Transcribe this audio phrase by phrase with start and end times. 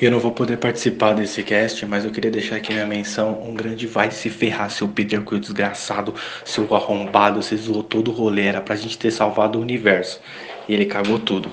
[0.00, 3.42] Eu não vou poder participar desse cast, mas eu queria deixar aqui minha menção.
[3.42, 8.14] Um grande vai se ferrar, seu Peter Quill desgraçado, seu arrombado, você zoou todo o
[8.14, 8.46] rolê.
[8.46, 10.18] Era pra gente ter salvado o universo.
[10.66, 11.52] E ele cagou tudo.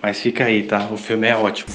[0.00, 0.88] Mas fica aí, tá?
[0.90, 1.68] O filme é ótimo.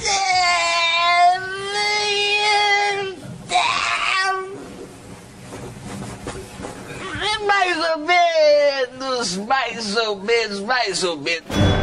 [7.46, 11.76] Mais ou menos, mais ou menos, mais ou menos.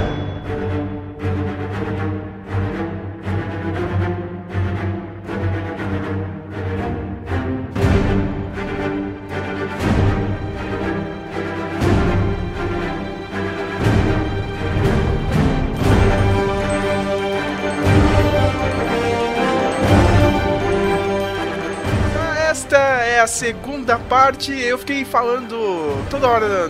[23.25, 24.53] A segunda parte.
[24.53, 26.69] Eu fiquei falando toda hora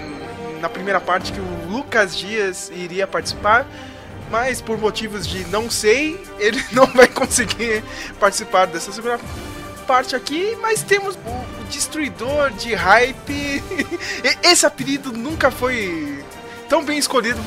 [0.61, 3.67] na primeira parte que o Lucas Dias iria participar,
[4.31, 7.83] mas por motivos de não sei, ele não vai conseguir
[8.21, 9.19] participar dessa segunda
[9.85, 10.57] parte aqui.
[10.63, 13.63] Mas temos o Destruidor de Hype.
[14.43, 16.25] Esse apelido nunca foi
[16.69, 17.41] tão bem escolhido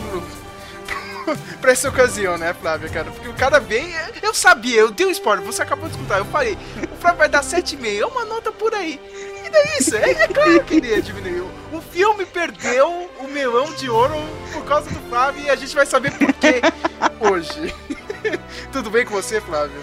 [1.61, 3.11] pra essa ocasião, né, Flávia, cara?
[3.11, 3.93] Porque o cara vem.
[4.21, 6.19] Eu sabia, eu dei um spoiler, você acabou de escutar.
[6.19, 6.57] Eu falei,
[6.91, 8.99] o Flávio vai dar 7,5, é uma nota por aí.
[9.45, 9.95] E daí isso?
[9.95, 11.43] É, é claro que ele ia diminuir.
[11.71, 14.15] O filme perdeu o melão de ouro
[14.51, 16.61] por causa do Flávio e a gente vai saber por quê
[17.19, 17.73] hoje.
[18.71, 19.81] Tudo bem com você, Flávio?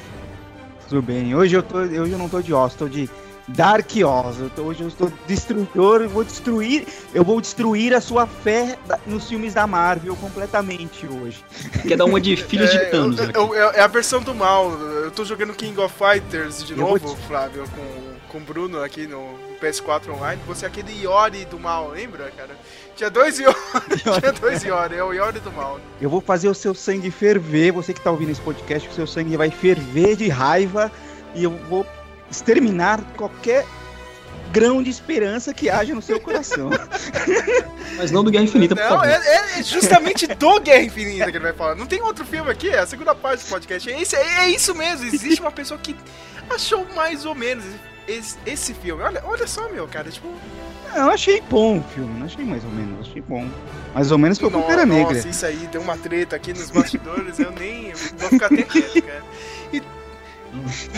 [0.88, 1.34] Tudo bem.
[1.34, 3.08] Hoje eu, tô, hoje eu não tô de Oz, tô de
[3.48, 4.38] Dark Oz.
[4.40, 8.78] Eu tô, hoje eu estou destruidor, eu vou destruir, eu vou destruir a sua fé
[9.06, 11.44] nos filmes da Marvel completamente hoje.
[11.86, 13.18] Quer dar uma de filhos de Thanos.
[13.18, 14.70] eu- eu- eu- é a versão do mal.
[14.72, 19.34] Eu tô jogando King of Fighters de novo, Flávio, com, com o Bruno aqui no
[19.60, 20.40] PS4 Online.
[20.46, 22.50] Você é aquele Yori do mal, lembra, cara?
[22.96, 23.54] Tinha dois Yori,
[24.20, 25.78] tinha dois Yori, é o Yori do mal.
[26.00, 29.06] Eu vou fazer o seu sangue ferver, você que tá ouvindo esse podcast, o seu
[29.06, 30.90] sangue vai ferver de raiva
[31.34, 31.84] e eu vou
[32.34, 33.64] exterminar qualquer
[34.52, 36.70] grão de esperança que haja no seu coração.
[37.96, 39.06] Mas não do Guerra Infinita, por Não, favor.
[39.06, 41.74] é, é justamente do Guerra Infinita que ele vai falar.
[41.74, 43.90] Não tem outro filme aqui, é a segunda parte do podcast.
[43.90, 45.96] É, esse- é isso mesmo, existe uma pessoa que
[46.50, 47.64] achou mais ou menos
[48.06, 49.02] esse, esse filme.
[49.02, 50.28] Olha, olha só, meu, cara, tipo...
[50.94, 53.48] eu achei bom o filme, não achei mais ou menos, achei bom.
[53.94, 55.14] Mais ou menos foi o no- Pantera Negra.
[55.14, 57.90] Nossa, isso aí deu uma treta aqui nos bastidores, eu nem...
[57.90, 59.22] eu vou ficar até quieto, cara.
[59.72, 59.82] E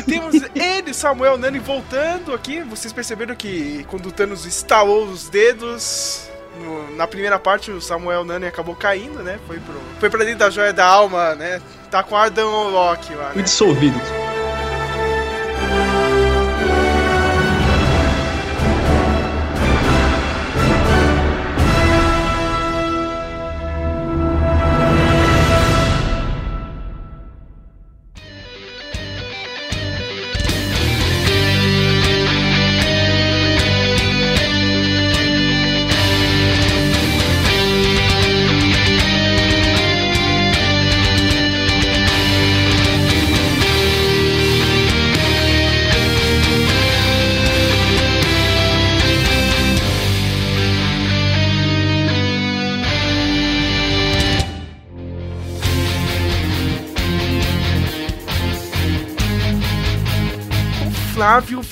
[0.07, 2.63] temos ele, Samuel Nani, voltando aqui.
[2.63, 6.29] Vocês perceberam que quando o Thanos estalou os dedos...
[6.61, 9.39] no- na primeira parte, o Samuel Nani acabou caindo, né?
[9.47, 11.61] Foi, pro, foi pra dentro da joia da alma, né?
[11.91, 13.43] Tá com Adam Locke lá, Fui né?
[13.43, 14.01] dissolvido.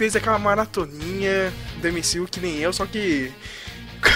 [0.05, 1.51] Fez aquela maratoninha
[1.81, 3.33] do MCU que nem eu, só que.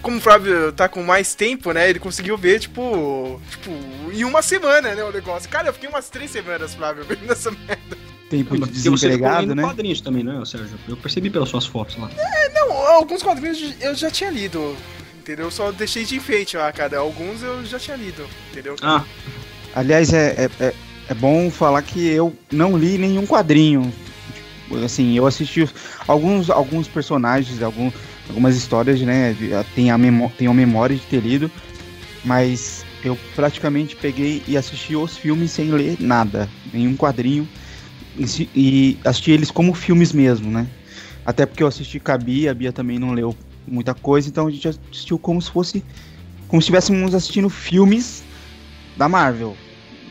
[0.00, 1.90] Como o Flávio tá com mais tempo, né?
[1.90, 3.40] Ele conseguiu ver, tipo.
[3.50, 3.70] Tipo,
[4.12, 5.02] em uma semana, né?
[5.02, 5.48] O negócio.
[5.48, 7.98] Cara, eu fiquei umas três semanas, Flávio, vendo essa merda.
[8.30, 9.62] Tempo de desempregado, né?
[9.62, 10.78] quadrinhos também, não é, Sérgio?
[10.88, 12.08] Eu percebi pelas suas fotos lá.
[12.54, 14.76] Não, alguns quadrinhos eu já tinha lido.
[15.18, 15.46] Entendeu?
[15.46, 16.98] Eu só deixei de enfeite lá, cara.
[16.98, 18.74] Alguns eu já tinha lido, entendeu?
[18.80, 19.04] Ah,
[19.74, 20.74] Aliás, é, é, é,
[21.08, 23.92] é bom falar que eu não li nenhum quadrinho.
[24.84, 25.68] Assim, eu assisti
[26.06, 27.90] alguns, alguns personagens, algum,
[28.28, 29.32] algumas histórias, né?
[29.34, 31.50] de- Tenho a, memó tenho a memória de ter lido,
[32.24, 37.48] mas eu praticamente peguei e assisti os filmes sem ler nada, nenhum quadrinho,
[38.16, 40.66] e, e assisti eles como filmes mesmo, né?
[41.24, 43.34] Até porque eu assisti com a Bia, a Bia também não leu
[43.66, 45.84] muita coisa, então a gente assistiu como se fosse.
[46.48, 48.24] Como se estivéssemos assistindo filmes
[48.96, 49.56] da Marvel,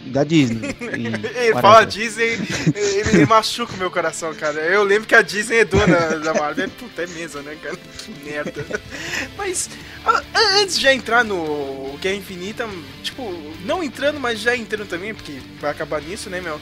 [0.06, 0.76] da Disney.
[0.82, 2.40] e Ele fala Disney,
[2.76, 4.60] ele, ele machuca o meu coração, cara.
[4.60, 6.70] Eu lembro que a Disney é dona da Marvel.
[6.72, 7.76] Puta, é mesmo, né, cara?
[7.76, 8.66] Que merda.
[9.38, 9.70] Mas,
[10.06, 12.68] a- a- antes de já entrar no Guerra Infinita,
[13.04, 13.32] tipo,
[13.66, 16.60] não entrando, mas já entrando também, porque vai acabar nisso, né, meu?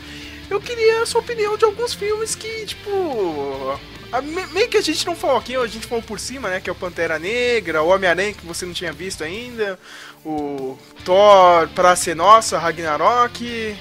[0.50, 3.80] Eu queria a sua opinião de alguns filmes que, tipo.
[4.12, 6.60] a- me- meio que a gente não falou aqui, a gente falou por cima, né?
[6.60, 9.78] Que é o Pantera Negra, o Homem-Aranha que você não tinha visto ainda,
[10.26, 13.76] o Thor, Pra Ser Nossa, Ragnarok.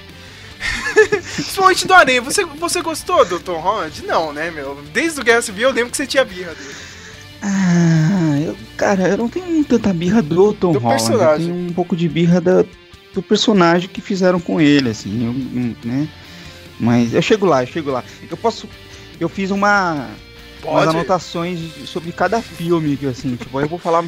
[1.35, 2.21] Principalmente do Aranha.
[2.21, 4.05] Você, você gostou do Tom Holland?
[4.05, 4.77] Não, né, meu?
[4.93, 6.75] Desde o Guerra Civil eu lembro que você tinha birra dele.
[7.41, 11.01] Ah, eu, cara, eu não tenho tanta birra do Tom Do Holland.
[11.03, 11.47] personagem.
[11.47, 12.65] Eu tenho um pouco de birra da,
[13.13, 16.07] do personagem que fizeram com ele, assim, eu, né?
[16.79, 18.03] Mas eu chego lá, eu chego lá.
[18.29, 18.67] Eu posso.
[19.19, 20.07] Eu fiz uma.
[20.63, 20.89] Umas Pode?
[20.89, 24.03] anotações sobre cada filme, que assim, tipo, aí eu vou falar.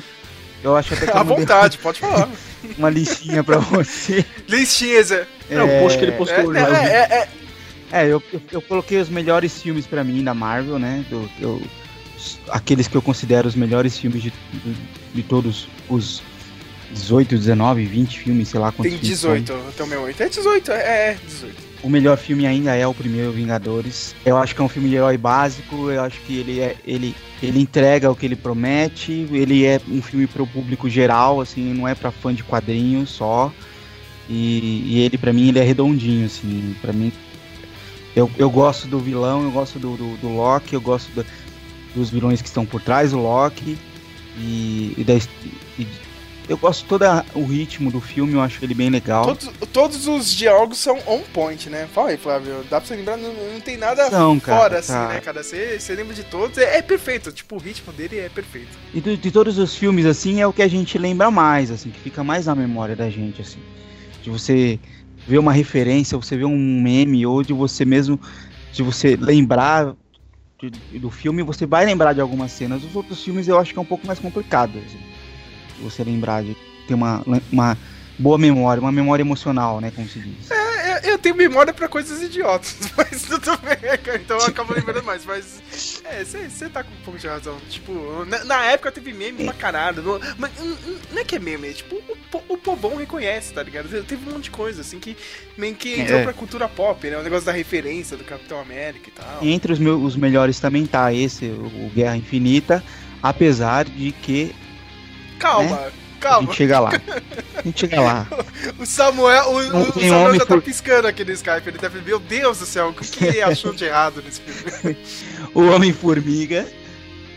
[0.63, 2.29] Eu acho até que À vontade, pode falar.
[2.77, 4.25] uma listinha pra você.
[4.47, 5.12] Listinhas.
[5.12, 6.57] É, É, o post que ele é, postou eu vi.
[6.57, 7.29] é, é,
[7.91, 11.03] É, eu, eu, eu coloquei os melhores filmes pra mim da Marvel, né?
[11.12, 11.62] Eu, eu-
[12.50, 14.75] aqueles que eu considero os melhores filmes de, de,
[15.15, 16.21] de todos os
[16.91, 19.33] 18, 19, 20 filmes, sei lá quantos tem filmes são.
[19.39, 20.21] 18 até o meu 8.
[20.23, 20.75] É 18, é,
[21.12, 21.70] é 18.
[21.83, 24.13] O melhor filme ainda é o primeiro Vingadores.
[24.24, 25.89] Eu acho que é um filme de herói básico.
[25.89, 29.28] Eu acho que ele é ele ele entrega o que ele promete.
[29.31, 33.51] Ele é um filme pro público geral, assim, não é pra fã de quadrinhos só.
[34.30, 37.12] E, e ele pra mim ele é redondinho, assim, para mim.
[38.16, 41.25] Eu, eu gosto do vilão, eu gosto do, do, do Loki, eu gosto da-
[41.95, 43.78] dos vilões que estão por trás do Loki
[44.38, 45.88] e, e da e-
[46.51, 49.24] eu gosto todo o ritmo do filme, eu acho ele bem legal.
[49.25, 51.88] Todos, todos os diálogos são on point, né?
[51.94, 52.63] Fala aí, Flávio.
[52.69, 55.07] Dá pra você lembrar, não, não tem nada São, cara, fora, assim, tá.
[55.07, 55.44] né, cara?
[55.44, 57.31] Você, você lembra de todos, é, é perfeito.
[57.31, 58.77] Tipo, o ritmo dele é perfeito.
[58.94, 61.89] E de, de todos os filmes, assim, é o que a gente lembra mais, assim,
[61.89, 63.59] que fica mais na memória da gente, assim.
[64.21, 64.77] De você
[65.25, 68.19] ver uma referência, você ver um meme, ou de você mesmo,
[68.74, 69.95] de você lembrar
[70.62, 72.83] de- do filme, você vai lembrar de algumas cenas.
[72.83, 75.00] Os outros filmes eu acho que é um pouco mais complicado, assim,
[75.81, 76.56] você lembrar de
[76.88, 77.78] ter uma, uma
[78.18, 80.51] boa memória, uma memória emocional, né, como se diz.
[80.51, 85.04] É, eu tenho memória pra coisas idiotas, mas tudo bem, cara, então eu acabo lembrando
[85.04, 85.25] mais.
[85.25, 87.57] Mas, é, você tá com um pouco de razão.
[87.69, 90.01] Tipo, na, na época teve meme pra caralho.
[90.04, 93.54] Não, mas hum, hum, não é que é meme, é tipo, o, o povão reconhece,
[93.54, 93.89] tá ligado?
[94.04, 95.16] Teve um monte de coisa, assim, que
[95.57, 96.24] meio que entrou É.
[96.24, 97.18] pra cultura pop, né?
[97.18, 99.38] O negócio da referência do Capitão América e tal.
[99.42, 102.83] Entre os, meus, os melhores também tá esse, o Guerra Infinita,
[103.24, 104.54] apesar de que
[105.42, 106.48] Calma, a calma.
[106.48, 106.92] gente chega lá.
[107.62, 108.28] A gente chega lá.
[108.80, 111.68] O Samuel, o, Não o- Samuel já tá por- piscando aqui no Skype.
[111.68, 114.98] Ele deve, meu Deus do céu, o que, que ele achou de errado nesse filme?
[115.54, 116.66] O Homem-Formiga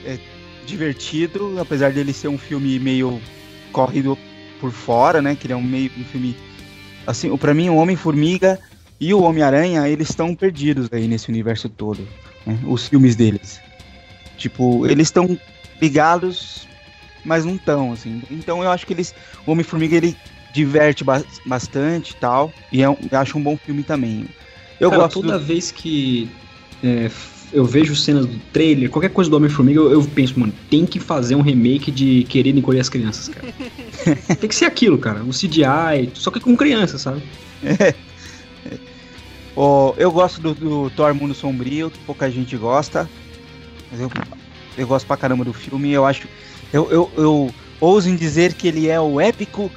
[0.07, 0.19] é
[0.67, 3.21] divertido, apesar dele ser um filme meio
[3.73, 4.17] corrido
[4.61, 5.37] por fora, né?
[5.39, 6.35] Que ele é um meio um filme
[7.07, 8.59] assim, para mim o Homem-Formiga
[8.99, 12.07] e o Homem-Aranha, eles estão perdidos aí nesse universo todo,
[12.47, 12.59] né?
[12.67, 13.61] Os filmes deles.
[14.39, 15.39] Tipo, eles estão
[15.83, 16.67] ligados,
[17.25, 18.23] mas não estão assim.
[18.31, 19.15] Então eu acho que eles
[19.47, 20.17] o Homem-Formiga ele
[20.53, 24.25] diverte ba- bastante e tal, e é um- eu acho um bom filme também.
[24.79, 25.45] Eu Cara, gosto toda do...
[25.45, 26.31] vez que
[26.83, 27.11] é,
[27.53, 31.01] eu vejo cenas do trailer, qualquer coisa do Homem-Formiga, eu, eu penso, mano, tem que
[31.01, 33.53] fazer um remake de Querer Encolher as Crianças, cara.
[34.39, 35.23] tem que ser aquilo, cara.
[35.23, 37.23] Um CGI, só que com criança, sabe?
[39.57, 43.09] Ó, eu gosto do, do Thor Mundo Sombrio, que pouca gente gosta.
[43.91, 44.11] Mas eu,
[44.77, 45.93] eu gosto pra caramba do filme.
[45.93, 46.27] Eu acho.
[46.75, 49.71] Eu, eu, eu ouso em dizer que ele é o épico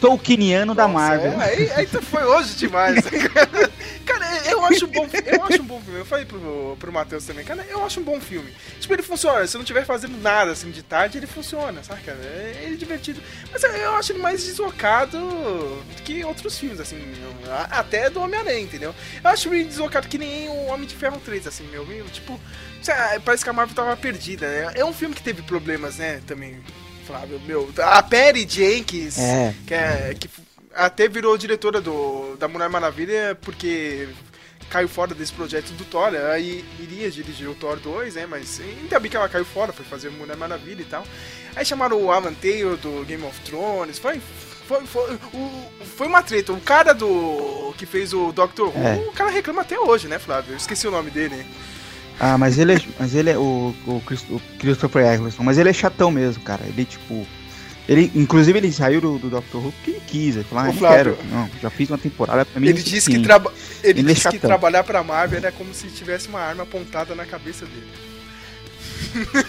[0.00, 1.32] Tolkieniano da Marvel.
[1.40, 3.04] é, aí, aí foi hoje demais.
[4.06, 6.00] cara, eu acho um bom Eu acho um bom filme.
[6.00, 8.50] Eu falei pro, pro Matheus também, cara, eu acho um bom filme.
[8.80, 9.46] Tipo, ele funciona.
[9.46, 12.18] Se eu não estiver fazendo nada assim de tarde, ele funciona, sabe, cara?
[12.18, 13.20] É, ele é divertido.
[13.52, 15.18] Mas eu, acho ele mais deslocado
[16.04, 17.00] que outros filmes, assim.
[17.70, 18.94] Até do Homem-Aranha, entendeu?
[19.22, 21.84] Eu acho ele deslocado que nem o Homem de Ferro 3, assim, meu.
[22.06, 22.40] tipo,
[23.24, 24.72] parece que a Marvel tava perdida, né?
[24.76, 26.58] É um filme que teve problemas, né, também.
[27.10, 27.68] Flávio, meu.
[27.78, 30.30] A Perry Jenkins É, que, é, que
[30.74, 34.08] até virou diretora do, da Mulher Maravilha porque
[34.70, 36.12] caiu fora desse projeto do Thor.
[36.32, 38.26] Aí iria dirigir o Thor 2, né?
[38.26, 41.04] Mas ainda bem que ela caiu fora, foi fazer Mulher Maravilha e tal.
[41.56, 43.98] Aí chamaram o Alan Taylor do Game of Thrones.
[43.98, 44.20] Foi,
[44.68, 45.50] foi, foi, o,
[45.96, 46.52] foi uma treta.
[46.52, 48.94] O cara do que fez o Doctor Who, É.
[49.08, 50.52] o cara reclama até hoje, né, Flávio?
[50.52, 51.44] Eu esqueci o nome dele.
[52.20, 55.70] Ah, mas ele é, mas ele é o, o, Chris- o Christopher Eccleston, mas ele
[55.70, 56.60] é chatão mesmo, cara.
[56.66, 57.26] Ele, tipo.
[57.88, 60.36] Ele, inclusive, ele saiu do, do Doctor Who porque ele quis.
[60.36, 61.18] Ele falou, ah, não quero.
[61.28, 62.68] Não, já fiz uma temporada pra mim.
[62.68, 64.48] Ele é disse que, traba ele Ele é disse que chatão.
[64.48, 67.88] trabalhar pra Marvel era como se tivesse uma arma apontada na cabeça dele.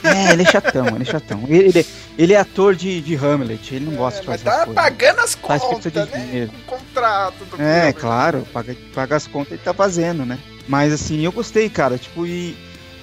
[0.04, 1.44] É, ele é chatão, ele é chatão.
[1.48, 1.86] Ele, ele,
[2.18, 4.84] ele é ator de, de Hamlet, ele não gosta de Mas fazer essas tá coisas.
[4.84, 6.08] pagando as contas, de né?
[6.26, 6.52] dinheiro.
[6.66, 10.40] Com contrato do É, claro, paga, paga as contas ele tá fazendo, né?
[10.68, 12.56] Mas assim, eu gostei, cara, tipo, e,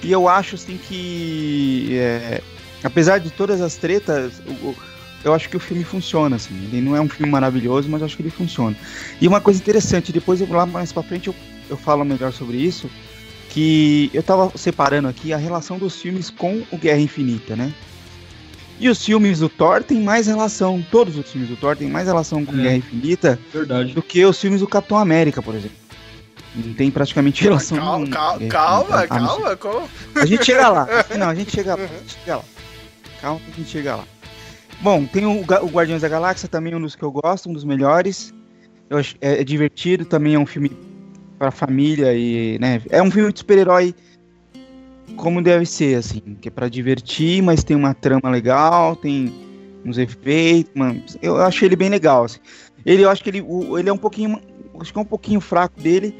[0.03, 1.89] e eu acho assim que.
[1.93, 2.41] é,
[2.83, 4.75] apesar de todas as tretas, o-
[5.23, 6.53] eu acho que o filme funciona, assim.
[6.71, 8.75] Ele não é um filme maravilhoso, mas eu acho que ele funciona.
[9.19, 11.35] E uma coisa interessante, depois eu lá mais pra frente eu,
[11.69, 12.89] eu falo melhor sobre isso.
[13.49, 17.73] Que eu tava separando aqui a relação dos filmes com o Guerra Infinita, né?
[18.79, 22.07] E os filmes do Thor têm mais relação, todos os filmes do Thor têm mais
[22.07, 22.61] relação com É.
[22.61, 23.93] Guerra Infinita Verdade.
[23.93, 25.75] do que os filmes do Capitão América, por exemplo.
[26.55, 29.87] Não tem praticamente relação Calma, calma, É, calma, a- calma, calma.
[30.15, 30.87] A gente chega lá.
[31.17, 31.83] Não, a gente chega lá.
[31.83, 32.43] A gente chega lá.
[33.21, 34.03] Calma que a gente chega lá.
[34.81, 38.33] Bom, tem o, Guardiões da Galáxia, também um dos que eu gosto, um dos melhores.
[38.89, 40.71] Acho, é, é divertido, também é um filme
[41.37, 43.93] pra família e, né, é um filme de super-herói
[45.15, 49.33] como deve ser, assim, que é pra divertir, mas tem uma trama legal, tem
[49.85, 52.39] uns efeitos, mano, eu achei ele bem legal, assim.
[52.85, 54.39] Ele, eu acho que ele, o- ele é um pouquinho,
[54.79, 56.15] acho que é um pouquinho fraco dele,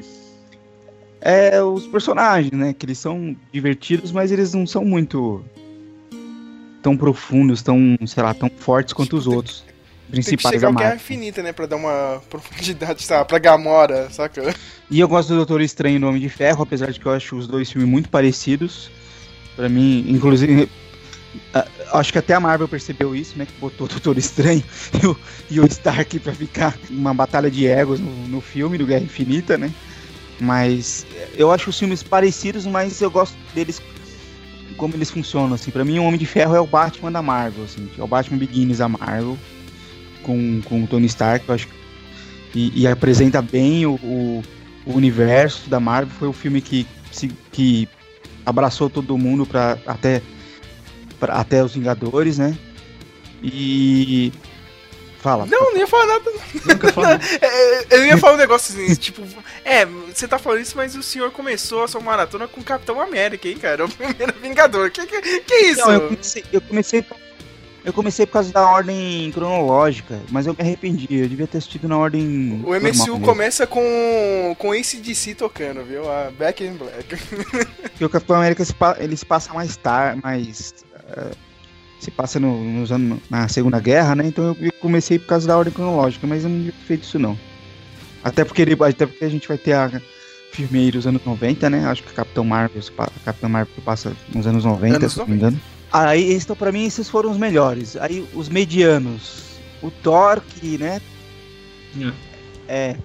[1.20, 2.72] é os personagens, né?
[2.72, 5.44] Que eles são divertidos, mas eles não são muito
[6.82, 10.78] tão profundos, tão, sei lá, tão fortes quanto os outros Tem que principais chegar da
[10.78, 10.96] Guerra Marvel.
[10.96, 11.52] Infinita, né?
[11.52, 13.28] Pra dar uma profundidade, sabe?
[13.28, 14.54] Pra Gamora, saca?
[14.90, 17.12] E eu gosto do Doutor Estranho e do Homem de Ferro, apesar de que eu
[17.12, 18.90] acho os dois filmes muito parecidos.
[19.56, 20.70] Pra mim, inclusive,
[21.92, 23.46] acho que até a Marvel percebeu isso, né?
[23.46, 24.64] Que botou o Doutor Estranho
[25.02, 25.16] e o,
[25.50, 29.58] e o Stark pra ficar uma batalha de egos no, no filme do Guerra Infinita,
[29.58, 29.70] né?
[30.40, 33.80] Mas eu acho os filmes parecidos, mas eu gosto deles
[34.76, 35.70] como eles funcionam, assim.
[35.70, 37.88] Pra mim, o Homem de Ferro é o Batman da Marvel, assim.
[37.98, 39.36] É o Batman Begins da Marvel
[40.22, 41.68] com, com o Tony Stark, eu acho
[42.54, 44.42] e, e apresenta bem o, o,
[44.86, 46.12] o universo da Marvel.
[46.18, 46.86] Foi o filme que,
[47.52, 47.88] que
[48.44, 50.22] abraçou todo mundo para até,
[51.18, 52.56] pra, até os Vingadores, né?
[53.42, 54.32] E.
[55.20, 55.44] Fala.
[55.44, 56.30] Não, não ia falar nada.
[56.64, 57.10] Nunca falou.
[57.10, 59.22] É, eu ia falar um negócio assim, tipo,
[59.64, 63.46] é, você tá falando isso, mas o senhor começou a sua maratona com Capitão América,
[63.48, 63.84] hein, cara?
[63.90, 64.90] O primeiro Vingador.
[64.90, 65.80] Que, que, que isso?
[65.80, 67.04] Não, eu comecei, eu comecei.
[67.82, 71.06] Eu comecei por causa da ordem cronológica, mas eu me arrependi.
[71.10, 72.62] Eu devia ter assistido na ordem.
[72.62, 76.10] O MCU começa com, com ACDC tocando, viu?
[76.10, 77.16] A Back in Black.
[77.16, 78.62] Porque o Capitão América
[78.98, 80.74] ele se passa mais tarde, mais.
[81.08, 81.30] eh,
[82.00, 84.26] se passa no- nos anos, na Segunda Guerra, né?
[84.26, 87.18] Então eu- comecei por causa da ordem cronológica, mas eu não devia ter feito isso
[87.18, 87.38] não.
[88.24, 90.00] Até porque, até porque a gente vai ter a
[90.52, 91.86] filme dos anos 90, né?
[91.86, 92.82] Acho que Capitão Marvel,
[93.24, 95.60] Capitão Marvel passa nos anos 90, Anos se não me engano.
[95.92, 97.96] Aí, então, pra mim, esses foram os melhores.
[97.96, 99.50] Aí, os medianos.
[99.82, 101.00] O Thor, que, né?
[102.68, 102.96] É.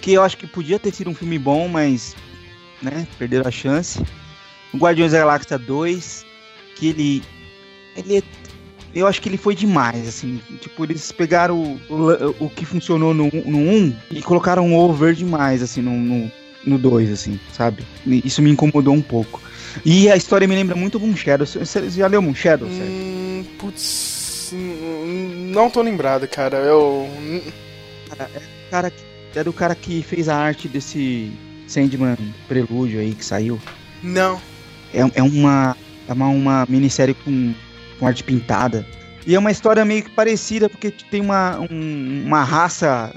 [0.00, 2.14] Que eu acho que podia ter sido um filme bom, mas.
[2.82, 3.06] Né?
[3.18, 4.02] Perderam a chance.
[4.72, 6.24] O Guardiões da Galáxia 2,
[6.76, 7.22] que ele.
[7.96, 8.18] Ele.
[8.18, 8.22] é-
[8.94, 10.40] Eu acho que ele foi demais, assim.
[10.60, 11.94] Tipo, eles pegaram o,
[12.40, 16.30] o, o que funcionou no, no 1 e colocaram um over demais, assim, no, no,
[16.64, 17.82] no 2, assim, sabe?
[18.06, 19.42] Isso me incomodou um pouco.
[19.84, 21.44] E a história me lembra muito Moon Shadow.
[21.44, 22.68] Você já leu Moon Shadow?
[22.68, 24.52] Hum, putz.
[24.52, 26.58] Não tô lembrado, cara.
[26.58, 27.08] Eu.
[28.70, 29.04] cara que-
[29.38, 31.32] é do cara que fez a arte desse
[31.66, 33.58] Sandman Prelúdio aí que saiu.
[34.02, 34.40] Não.
[34.92, 35.76] É, é uma
[36.08, 37.52] é uma, uma minissérie com,
[37.98, 38.86] com arte pintada.
[39.26, 43.14] E é uma história meio que parecida, porque tem uma, um- uma raça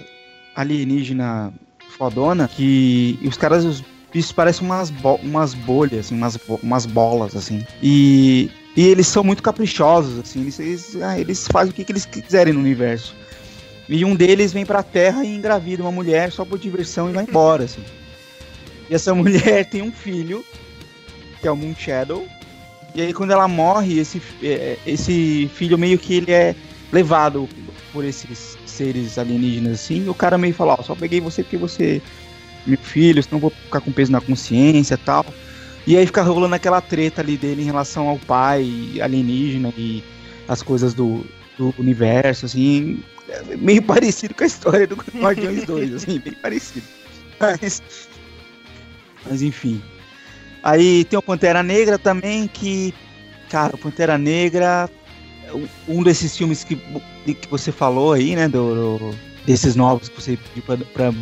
[0.56, 1.54] alienígena
[1.98, 6.86] fodona que os caras, os bichos parecem umas, bo- umas bolhas, assim, umas, bo- umas
[6.86, 7.66] bolas, assim.
[7.82, 11.92] E, e eles são muito caprichosos, assim, eles, eles, ah, eles fazem o que, que
[11.92, 13.14] eles quiserem no universo.
[13.90, 17.24] E um deles vem pra Terra e engravida uma mulher só por diversão e vai
[17.24, 17.84] embora, assim.
[18.90, 20.44] E essa mulher tem um filho,
[21.42, 22.26] que é o Moon Shadow.
[22.98, 26.56] E aí quando ela morre, esse, é, esse filho meio que ele é
[26.92, 27.48] levado
[27.94, 30.06] por esses seres alienígenas assim.
[30.08, 32.02] E o cara meio fala, ó, só peguei você porque você
[32.66, 35.24] é meu filho, senão vou ficar com peso na consciência e tal.
[35.86, 38.68] E aí fica rolando aquela treta ali dele em relação ao pai
[39.00, 40.04] alienígena e
[40.48, 41.24] as coisas do,
[41.56, 43.04] do universo, assim.
[43.30, 46.88] É meio parecido com a história do Guardiões 2, assim, bem parecido.
[47.40, 48.10] Mas,
[49.24, 49.80] mas enfim.
[50.68, 52.94] Aí tem o Pantera Negra também, que.
[53.50, 54.90] Cara, o Pantera Negra.
[55.88, 58.50] Um desses filmes que, que você falou aí, né?
[58.50, 61.14] Do, do- desses novos que você pediu pra, pra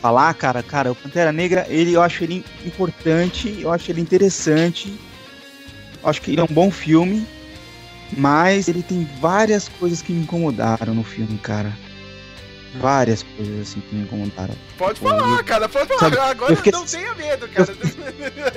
[0.00, 0.64] falar, cara.
[0.64, 4.92] Cara, o Pantera Negra, ele, eu acho ele importante, eu acho ele interessante.
[6.02, 7.24] Acho que ele é um bom filme.
[8.16, 11.72] Mas ele tem várias coisas que me incomodaram no filme, cara.
[12.74, 14.54] Várias coisas assim que me incomodaram.
[14.76, 15.68] Pode falar, cara.
[15.68, 16.00] Pode falar.
[16.00, 17.74] Sabe, Agora eu fiquei- não tenha medo, cara.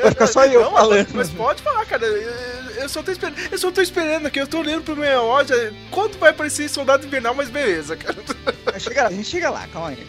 [0.02, 1.08] Vai ficar só eu Não, falando.
[1.14, 2.06] Mas pode falar, cara.
[2.06, 2.32] Eu,
[2.82, 3.38] eu só tô esperando.
[3.52, 4.40] Eu só tô esperando aqui.
[4.40, 5.74] Eu tô olhando pro meu loja.
[5.92, 8.18] Quando vai aparecer soldado invernal, mas beleza, cara.
[8.80, 10.08] Chega lá, a gente chega lá, calma aí.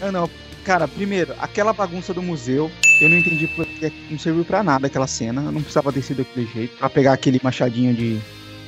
[0.00, 0.30] Não, não.
[0.64, 2.70] Cara, primeiro, aquela bagunça do museu,
[3.00, 5.40] eu não entendi porque não serviu pra nada aquela cena.
[5.40, 6.76] Não precisava ter sido daquele jeito.
[6.76, 8.20] Pra pegar aquele machadinho de,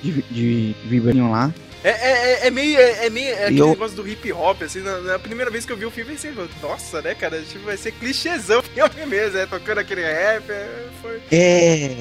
[0.03, 1.53] de, de lá.
[1.85, 2.79] É, é, é- é meio.
[2.79, 4.81] É, é meio é aquele eu- negócio do hip hop, assim.
[4.81, 7.43] Na, na primeira vez que eu vi o filme, eu pensei, nossa, né, cara?
[7.43, 10.49] Tipo, vai ser clichêzão filme mesmo, é, tocando aquele rap.
[10.51, 11.21] É, foi.
[11.33, 11.97] É.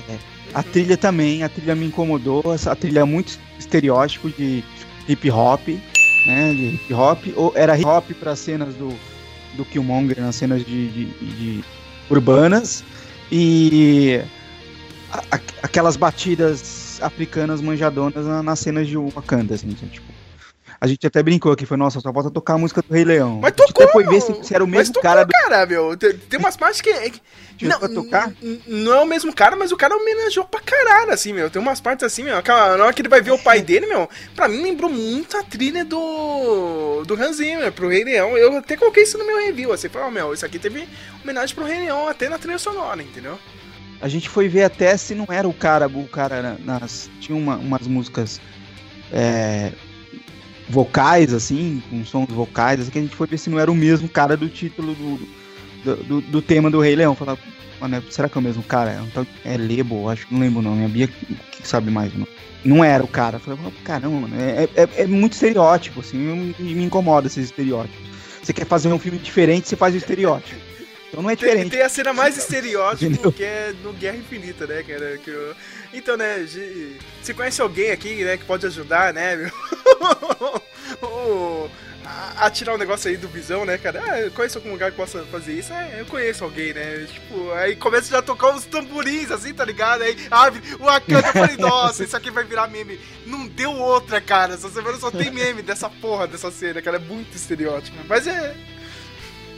[0.53, 2.43] A trilha também, a trilha me incomodou.
[2.65, 4.63] A trilha é muito estereótipo de
[5.07, 5.67] hip hop,
[6.27, 6.53] né?
[6.53, 7.23] De hip hop.
[7.35, 8.93] Ou era hip hop para cenas do,
[9.53, 11.63] do Killmonger nas cenas de, de, de
[12.09, 12.83] urbanas
[13.31, 14.21] e
[15.11, 16.59] a- a- aquelas batidas
[17.01, 20.05] africanas manjadonas na- nas cenas de Wakanda, assim, tipo.
[20.83, 23.39] A gente até brincou aqui, foi, nossa, só falta tocar a música do Rei Leão.
[23.39, 23.83] Mas tocou!
[23.83, 25.95] até foi ver se, se era o mas mesmo tocou, cara do cara, meu.
[25.95, 26.91] Tem, tem umas partes que.
[27.11, 27.21] que-
[27.59, 28.33] Chegou a tocar?
[28.65, 31.47] Não é o mesmo cara, mas o cara homenageou pra caralho, assim, meu.
[31.51, 32.35] Tem umas partes assim, meu.
[32.35, 35.37] Aquela, na hora que ele vai ver o pai dele, meu, pra mim lembrou muito
[35.37, 37.03] a trilha do.
[37.05, 38.35] do Hans Zimmer, pro Rei Leão.
[38.35, 40.89] Eu até coloquei isso no meu review, assim, falei, ó, meu, isso aqui teve
[41.23, 43.37] homenagem pro Rei Leão até na trilha sonora, entendeu?
[44.01, 47.09] A gente foi ver até se não era o cara, o cara na- nas.
[47.19, 48.41] Tinha uma- umas músicas
[49.13, 49.71] é,
[50.69, 53.75] vocais, assim, com sons vocais, assim, que a gente foi ver se não era o
[53.75, 55.19] mesmo cara do título do,
[55.83, 57.15] do, do- do tema do Rei Leão.
[57.15, 57.37] Falar,
[57.79, 59.03] mano, será que é o mesmo cara?
[59.45, 60.85] É, é Lebo, acho que não lembro o nome.
[60.85, 62.31] A Bia que sabe mais o nome.
[62.63, 63.35] Não era o cara.
[63.35, 66.17] Eu Falei, caramba, mano, é, é, é muito estereótipo, assim,
[66.57, 67.99] me incomoda esses estereótipos.
[68.41, 70.70] Você quer fazer um filme diferente, você faz o estereótipo.
[71.11, 71.71] Então não é Tem, diferente.
[71.71, 73.31] tem a cena mais estereótipo Entendeu?
[73.33, 75.17] que é no Guerra Infinita, né, cara?
[75.17, 75.53] Que eu-
[75.93, 76.45] Então, né,
[77.21, 79.51] você conhece alguém aqui, né, que pode ajudar, né?
[81.01, 81.69] O-
[82.37, 84.01] a, tirar o negócio aí do visão, né, cara?
[84.05, 85.71] Ah, eu conheço algum lugar que possa fazer isso?
[85.71, 87.07] É, eu conheço alguém, né?
[87.11, 90.01] Tipo, aí começa já a tocar uns tamborins, assim, tá ligado?
[90.01, 92.99] Aí abre o Akana, eu falei, nossa, isso aqui vai virar meme.
[93.25, 94.53] Não deu outra, cara.
[94.55, 96.97] Essa semana só tem meme dessa porra dessa cena, cara.
[96.97, 97.95] É muito estereótipo.
[98.09, 98.55] Mas é,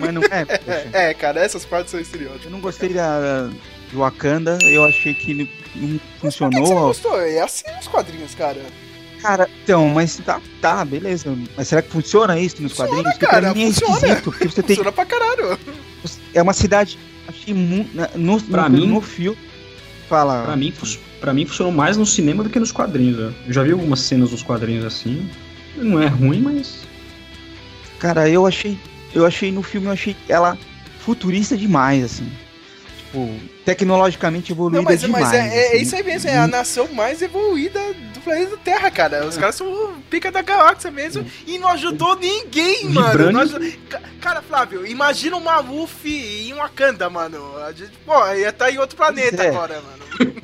[0.03, 0.45] Mas não é.
[0.93, 2.45] é, é, cara, essas partes são estereótipos.
[2.45, 3.48] Eu não gostei da,
[3.91, 6.88] do Wakanda, eu achei que não- não Por que, que você não funcionou.
[6.88, 7.22] gostou?
[7.22, 8.62] É assim nos quadrinhos, cara.
[9.22, 11.33] Cara, então, mas tá, tá, beleza.
[11.55, 13.12] Mas será que funciona isso nos Funciona, quadrinhos?
[13.13, 13.95] Porque cara, pra mim é funciona.
[13.95, 14.75] esquisito, porque você tem.
[14.75, 15.57] Funciona pra caralho.
[16.33, 17.00] É uma cidade.
[17.27, 17.89] Achei muito.
[18.17, 19.38] No, Pra no, mim- no filme.
[20.10, 20.43] Fala.
[20.43, 20.74] Pra mim,
[21.22, 23.17] pra mim funcionou mais no cinema do que nos quadrinhos.
[23.17, 23.33] né?
[23.48, 25.29] Eu já vi algumas cenas nos quadrinhos assim.
[25.77, 26.79] Não é ruim, mas.
[28.00, 28.77] Cara, eu achei.
[29.13, 30.58] Eu achei no filme, eu achei ela
[31.00, 32.32] futurista demais, assim.
[32.98, 33.29] Tipo,
[33.63, 35.25] tecnologicamente evoluída Não, mas, demais.
[35.25, 35.77] mas é, é assim.
[35.81, 37.79] isso aí mesmo, é a nação mais evoluída
[38.14, 39.25] do planeta Terra, cara.
[39.27, 43.07] Os caras são pica da galáxia mesmo e não ajudou ninguém, mano.
[43.09, 43.31] Vibranium.
[43.33, 47.55] Não aju- Ca- Cara, Flávio, imagina uma Luffy em Wakanda, mano.
[47.57, 49.50] A gente, pô, ia estar em outro planeta é.
[49.50, 50.33] agora, mano.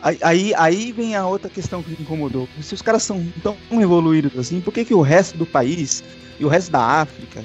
[0.00, 2.48] Aí, aí, aí vem a outra questão que me incomodou.
[2.62, 6.04] Se os caras são tão evoluídos assim, por que, que o resto do país
[6.38, 7.44] e o resto da África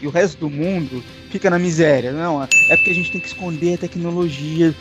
[0.00, 2.12] e o resto do mundo fica na miséria?
[2.12, 4.74] Não, é porque a gente tem que esconder a tecnologia.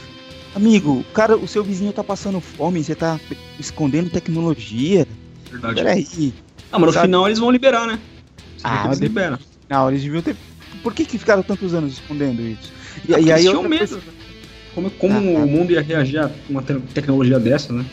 [0.55, 3.19] Amigo, o cara, o seu vizinho tá passando fome, você tá
[3.59, 5.07] escondendo tecnologia?
[5.49, 5.75] Verdade.
[5.75, 6.33] Peraí.
[6.71, 7.07] Ah, mas no Sabe?
[7.07, 7.99] final eles vão liberar, né?
[8.57, 9.39] Você Ah, eles liberam.
[9.69, 10.35] Não, eles deviam ter.
[10.81, 12.71] Por que, que ficaram tantos anos escondendo isso?
[13.07, 13.79] E, Ah, e aí outra medo.
[13.79, 14.13] coisa- né?
[14.75, 15.45] Como, como Ah, tá.
[15.45, 17.85] o mundo ia reagir a uma te- tecnologia dessa, né?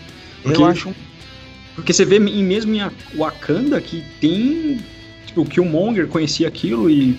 [0.43, 0.95] Porque- eu acho
[1.75, 4.79] Porque você vê mesmo em Wakanda que tem.
[5.31, 7.17] Tipo, o Killmonger conhecia aquilo e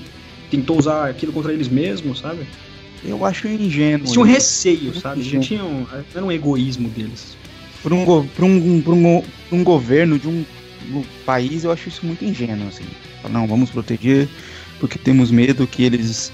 [0.50, 2.46] tentou usar aquilo contra eles mesmos, sabe?
[3.04, 4.06] eu acho ingênuo.
[4.06, 4.34] Tinham isso.
[4.34, 5.22] receio, sabe?
[5.22, 5.48] Eles não Gente.
[5.48, 5.70] tinham.
[5.70, 7.36] Não era um egoísmo deles.
[7.82, 10.46] Por um, por um, por um, um governo de um,
[10.92, 12.84] um país, eu acho isso muito ingênuo, assim.
[13.30, 14.28] Não, vamos proteger
[14.80, 16.32] porque temos medo que eles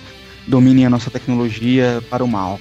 [0.48, 2.60] dominem a nossa tecnologia para o mal.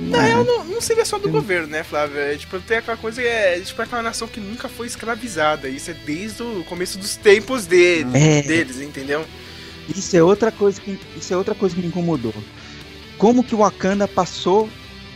[0.00, 0.34] Não é.
[0.44, 2.18] Não, não seria só do governo, né, Flávio?
[2.18, 5.68] É, tipo, tem aquela coisa que é, tipo, é aquela nação que nunca foi escravizada.
[5.68, 8.42] Isso é desde o começo dos tempos dele, É.
[8.42, 9.24] deles, entendeu?
[9.88, 12.34] Isso é outra coisa que isso é outra coisa que me incomodou.
[13.18, 14.68] Como que o Wakanda passou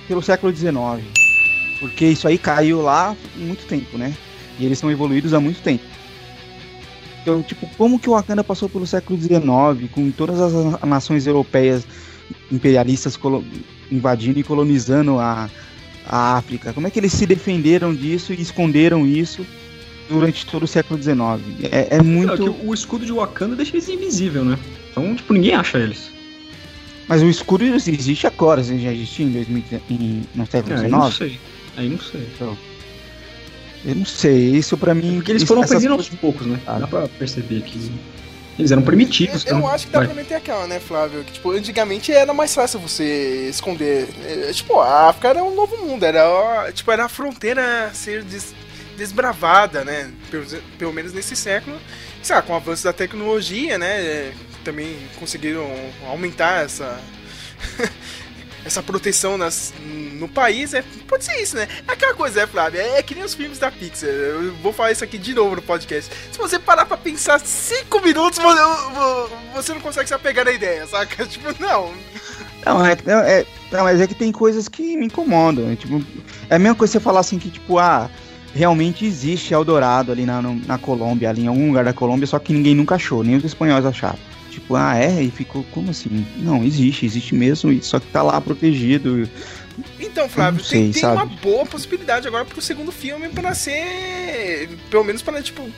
[0.09, 1.05] pelo século XIX?
[1.79, 4.15] Porque isso aí caiu lá há muito tempo, né?
[4.59, 5.85] E eles são evoluídos há muito tempo.
[7.23, 11.27] Então, tipo, como que o Wakanda passou pelo século XIX, com todas as na- nações
[11.27, 11.85] europeias
[12.51, 13.17] imperialistas
[13.91, 15.49] invadindo e colonizando a,
[16.07, 16.73] a África?
[16.73, 19.47] Como é que eles se defenderam disso e esconderam isso
[20.09, 21.19] durante todo o século XIX?
[21.71, 22.47] É, é muito.
[22.47, 24.59] É o escudo de Wakanda deixa eles invisível, né?
[24.91, 26.11] Então, tipo, ninguém acha eles.
[27.09, 30.91] Mas o escuro existe agora, assim, já existia em 2000, em, no século É, aí
[30.91, 31.17] não XIX?
[31.17, 31.41] sei.
[31.77, 32.29] Aí não sei.
[33.85, 35.17] Eu não sei, isso pra mim...
[35.17, 36.59] Porque eles foram aprendendo aos poucos, né?
[36.67, 36.81] Ah.
[36.81, 37.93] Dá pra perceber que
[38.59, 39.45] eles eram primitivos.
[39.45, 40.09] Eu, eu então- acho que dá Vai.
[40.09, 41.23] pra meter aquela, né, Flávio?
[41.25, 44.09] Que, tipo, antigamente era mais fácil você esconder.
[44.25, 48.23] É, tipo, a África era um novo mundo, era, tipo, era a fronteira a ser
[48.25, 48.55] des-
[48.97, 50.11] desbravada, né?
[50.31, 50.45] Pelo,
[50.79, 51.79] pelo menos nesse século.
[52.23, 54.01] E, sei lá, com o avanço da tecnologia, né?
[54.01, 54.33] é,
[54.65, 55.71] Também conseguiram
[56.09, 56.99] aumentar essa.
[58.67, 59.73] essa proteção nas,
[60.19, 61.69] no país, é, pode ser isso, né?
[61.87, 64.09] É aquela coisa, é, Flávio, é, é que nem os filmes da Pixar.
[64.11, 66.13] Eu vou falar isso aqui de novo no podcast.
[66.33, 68.41] Se você parar pra pensar cinco minutos,
[69.55, 71.25] você, não consegue se apegar na ideia, saca?
[71.27, 71.93] Tipo, não.
[72.65, 75.71] Não, é, é, não, mas é que tem coisas que me incomodam.
[75.71, 76.03] É, tipo,
[76.51, 78.11] é a mesma coisa você falar assim que, tipo, ah,
[78.53, 82.41] realmente existe Eldorado ali na, no- na Colômbia, ali em algum lugar da Colômbia, só
[82.41, 84.19] que ninguém nunca achou, nem os espanhóis acharam.
[84.57, 85.23] Tipo, ah, é?
[85.23, 86.27] E ficou, como assim?
[86.39, 89.29] Não, existe, existe mesmo, só que tá lá protegido.
[90.01, 91.17] Então, Flávio, sei, tem, tem sabe?
[91.17, 94.71] uma boa possibilidade agora pro segundo filme pra ser.
[94.91, 95.69] Pelo menos pra, tipo.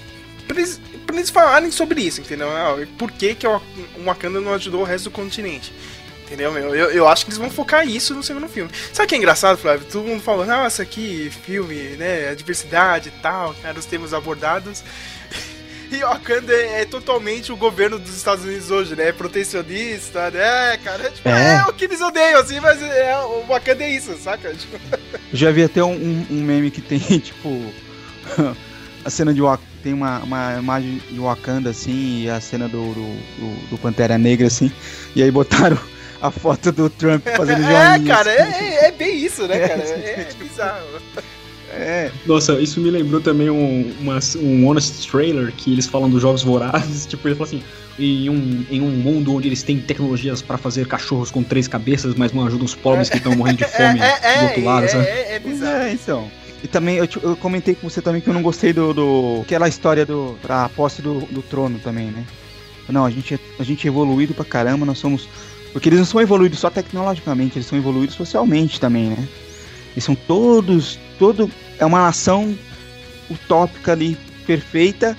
[0.47, 2.49] Pra eles, pra eles falarem sobre isso, entendeu?
[2.49, 3.61] Ah, Por que, que o
[4.05, 5.73] Wakanda não ajudou o resto do continente?
[6.25, 6.73] Entendeu, meu?
[6.73, 8.71] Eu, eu acho que eles vão focar isso no segundo filme.
[8.93, 9.89] Sabe o que é engraçado, Flávio?
[9.91, 12.29] Todo mundo falando, nossa, que filme, né?
[12.29, 14.85] A diversidade e tal, cara, os temas abordados.
[15.91, 19.09] E o Wakanda é, é totalmente o governo dos Estados Unidos hoje, né?
[19.09, 21.05] É protecionista, né, cara?
[21.07, 21.55] É, tipo, É.
[21.57, 21.63] é.
[21.69, 24.53] o que eles odeiam, assim, mas é, o Wakanda é isso, saca?
[24.59, 24.79] Tipo,
[25.33, 27.73] já vi até um, um- meme que tem, tipo,
[29.05, 32.93] a cena de Wak- tem uma, uma imagem de Wakanda, assim, e a cena do,
[32.93, 33.03] do,
[33.39, 34.71] do- do Pantera Negra, assim,
[35.15, 35.79] e aí botaram
[36.21, 38.15] a foto do Trump fazendo é, joinha.
[38.15, 38.65] cara, assim.
[38.65, 39.83] é, é- é bem isso, né, cara?
[39.83, 41.01] É, é bizarro.
[41.71, 46.23] É, Nossa, isso me lembrou também um, uma- um Honest Trailer que eles falam dos
[46.23, 47.05] jogos vorazes.
[47.07, 47.63] Tipo, eles falam assim:
[47.99, 52.15] em um, em um mundo onde eles têm tecnologias para fazer cachorros com três cabeças,
[52.15, 54.85] mas não ajudam os pobres que estão morrendo de fome é, é, do outro lado,
[54.87, 55.05] é, sabe?
[55.07, 56.31] é, é é, então.
[56.63, 58.93] E também, eu, te- eu comentei com você também que eu não gostei do.
[58.93, 60.37] do aquela história do.
[60.43, 62.25] pra posse do, do trono também, né?
[62.89, 65.29] Não, a gente, é- a gente é evoluído pra caramba, nós somos.
[65.73, 69.29] Porque eles não são evoluídos só tecnologicamente, eles são evoluídos socialmente também, né?
[69.99, 70.97] Eles são todos.
[71.19, 71.51] Todo.
[71.77, 72.57] É uma nação
[73.29, 75.17] utópica ali, perfeita.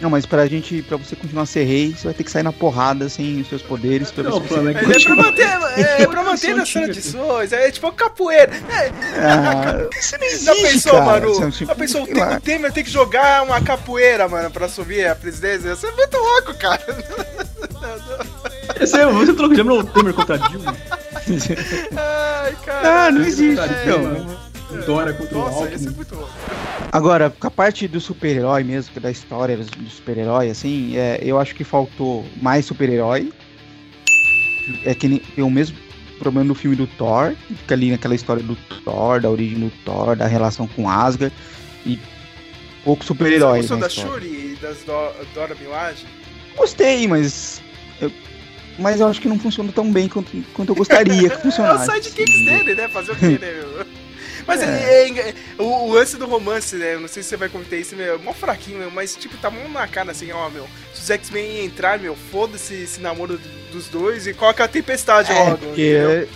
[0.00, 2.42] Não, mas pra gente, pra você continuar a ser rei, você vai ter que sair
[2.42, 6.06] na porrada sem os seus poderes pra Não, você é é pra manter, é, é
[6.06, 8.52] pra manter as tradições, é tipo capoeira.
[8.70, 8.90] É,
[9.20, 11.04] Ah, isso não existe, Já pensou, cara.
[11.04, 11.44] mano?
[11.46, 12.36] É tipo- Já pensou lá.
[12.36, 15.72] o Temer tem que jogar uma capoeira, mano, pra subir a presidência?
[15.72, 16.82] Isso é muito louco, cara.
[18.80, 20.76] Esse é, você lembra o Temer contra Dilma?
[21.96, 23.06] Ai, cara.
[23.06, 24.42] Ah, não existe, Contra então.
[24.86, 25.94] Dória contra o Nossa, esse é Alckmin.
[25.96, 26.32] muito louco.
[26.90, 31.20] Agora, com a parte do super-herói mesmo, que é da história do super-herói, assim, é,
[31.22, 33.30] eu acho que faltou mais super-herói.
[34.84, 35.76] É que tem o mesmo
[36.18, 40.14] problema do filme do Thor, fica ali naquela história do Thor, da origem do Thor,
[40.16, 41.34] da relação com Asgard,
[41.84, 41.98] e
[42.84, 43.62] pouco super-herói.
[43.62, 44.10] Você gostou da história.
[44.28, 46.06] Shuri e das Do Dora Milaje?
[46.56, 47.60] Gostei, mas.
[48.00, 48.10] eu-
[48.78, 51.40] mas eu acho que não funciona tão bem quanto, quanto eu gostaria que É o
[51.40, 51.90] funcionasse.
[51.92, 52.88] sidekicks dele, né?
[52.88, 53.38] Fazer o quê, né?
[53.52, 53.86] meu?
[54.44, 54.66] Mas é.
[55.04, 56.96] é enga- o, o lance do romance, né?
[56.96, 59.48] Não sei se você vai comentar isso, meu, é mó fraquinho, meu, mas tipo, tá
[59.48, 60.66] mó na cara assim, ó, meu.
[60.92, 65.38] Se os X-Men entrar, meu, foda-se esse namoro dos dois e coloca a tempestade É,
[65.44, 65.58] logo.
[65.58, 66.28] porque, entendeu?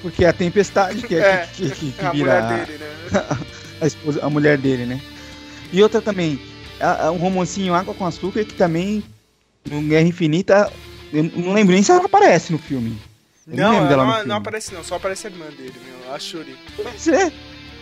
[0.00, 3.26] porque é a tempestade que, é, É, que, que, que a vira mulher dele, né?
[3.80, 5.00] a, esposa, a mulher dele, né?
[5.72, 6.40] E outra também,
[6.80, 9.04] a- a- um romancinho Água com Açúcar que também,
[9.70, 10.72] no Guerra Infinita,
[11.12, 12.96] eu não lembro nem se ela aparece no filme.
[13.46, 14.28] Eu Não, lembro ela não, filme.
[14.28, 16.56] não aparece não, só aparece a irmã dele, meu, a Shuri.
[16.82, 17.32] Mas é,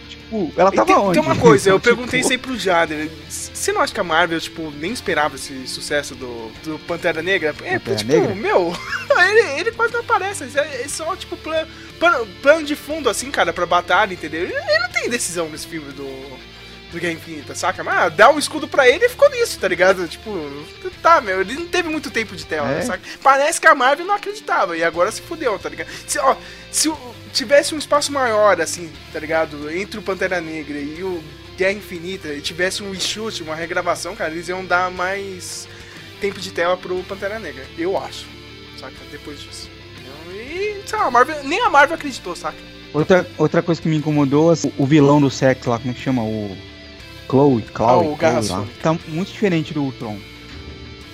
[0.08, 1.12] tipo, ela E tava tem, onde?
[1.12, 3.10] tem uma coisa, eu Tipo, perguntei isso aí pro Jader.
[3.28, 7.50] Você não acha que a Marvel, tipo, nem esperava esse sucesso do, do Pantera Negra?
[7.62, 8.34] É, Pantera tipo, Negra?
[8.34, 8.72] meu,
[9.28, 10.44] ele, ele quase não aparece.
[10.58, 14.42] É, é só, tipo, plano, plano, plano de fundo, assim, cara, pra batalha, entendeu?
[14.44, 16.06] Ele não tem decisão nesse filme do,
[16.92, 17.84] do Guerra Infinita, saca?
[17.84, 20.06] Mas ah, dá um escudo pra ele e ficou nisso, tá ligado?
[20.08, 20.30] Tipo,
[21.02, 22.82] tá, meu, ele não teve muito tempo de tela, É.
[22.82, 23.02] saca?
[23.22, 25.88] Parece que a Marvel não acreditava e agora se fudeu, tá ligado?
[26.06, 26.36] Se, ó,
[26.70, 26.92] se
[27.32, 29.70] tivesse um espaço maior, assim, tá ligado?
[29.70, 31.22] Entre o Pantera Negra e o
[31.56, 35.68] Guerra Infinita e tivesse um reshoot, uma regravação, cara, eles iam dar mais
[36.20, 37.64] tempo de tela pro Pantera Negra.
[37.78, 38.26] Eu acho,
[38.78, 38.94] saca?
[39.12, 39.70] Depois disso.
[40.32, 42.56] E, sei lá, a Marvel, nem a Marvel acreditou, saca?
[42.92, 46.00] Outra, outra coisa que me incomodou, assim, o vilão do sexo lá, como é que
[46.00, 46.22] chama?
[46.22, 46.56] O
[47.30, 48.42] Chloe, Chloe, Ah, o Chloe lá.
[48.42, 48.72] Sônica.
[48.82, 50.18] Tá muito diferente do Ultron.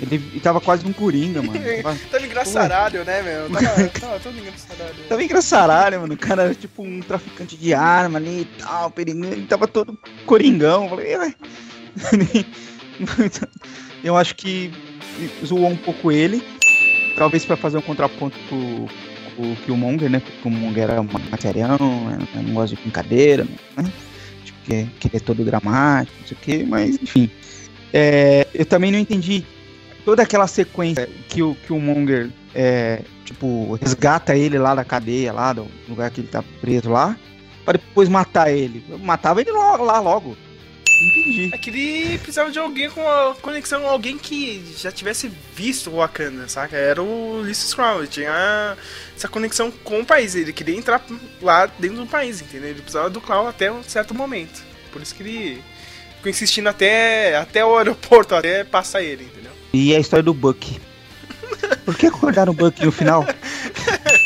[0.00, 1.58] Ele, ele tava quase um Coringa, mano.
[1.82, 3.50] Tava, Tava engraçaralho, né, meu?
[3.50, 4.94] Tava, tava todo engraçaralho.
[5.08, 6.14] tava engraçaralho, mano.
[6.14, 9.32] O cara era tipo um traficante de arma ali e tal, perigando.
[9.32, 10.84] Ele tava todo coringão.
[10.84, 11.34] Eu Falei, "Ué."
[14.04, 14.70] Eu acho que
[15.44, 16.42] zoou um pouco ele.
[17.16, 18.86] Talvez pra fazer um contraponto pro,
[19.34, 20.20] pro Killmonger, né?
[20.20, 21.78] Porque o Killmonger era uma material,
[22.34, 23.90] não gosta de brincadeira, né?
[24.66, 27.30] Que, é- que é todo dramático, não sei o quê, mas enfim.
[27.92, 29.44] É, eu também não entendi
[30.04, 35.68] toda aquela sequência que o Killmonger é, tipo, resgata ele lá da cadeia, lá do
[35.88, 37.16] lugar que ele tá preso lá,
[37.64, 38.84] para depois matar ele.
[38.88, 40.36] Eu matava ele lá, lá logo.
[41.00, 41.50] Entendi.
[41.52, 45.96] É que ele precisava de alguém com a conexão, alguém que já tivesse visto o
[45.96, 46.76] Wakanda, saca?
[46.76, 48.76] Era o Ulysses Crow, ele tinha
[49.14, 51.04] essa conexão com o país, ele queria entrar
[51.42, 52.70] lá dentro do país, entendeu?
[52.70, 54.62] Ele precisava do Clown até um certo momento.
[54.90, 55.62] Por isso que ele
[56.16, 59.52] ficou insistindo até, até o aeroporto, até passar ele, entendeu?
[59.72, 60.80] E a história do Buck.
[61.84, 63.24] Por que acordaram o Buck no final?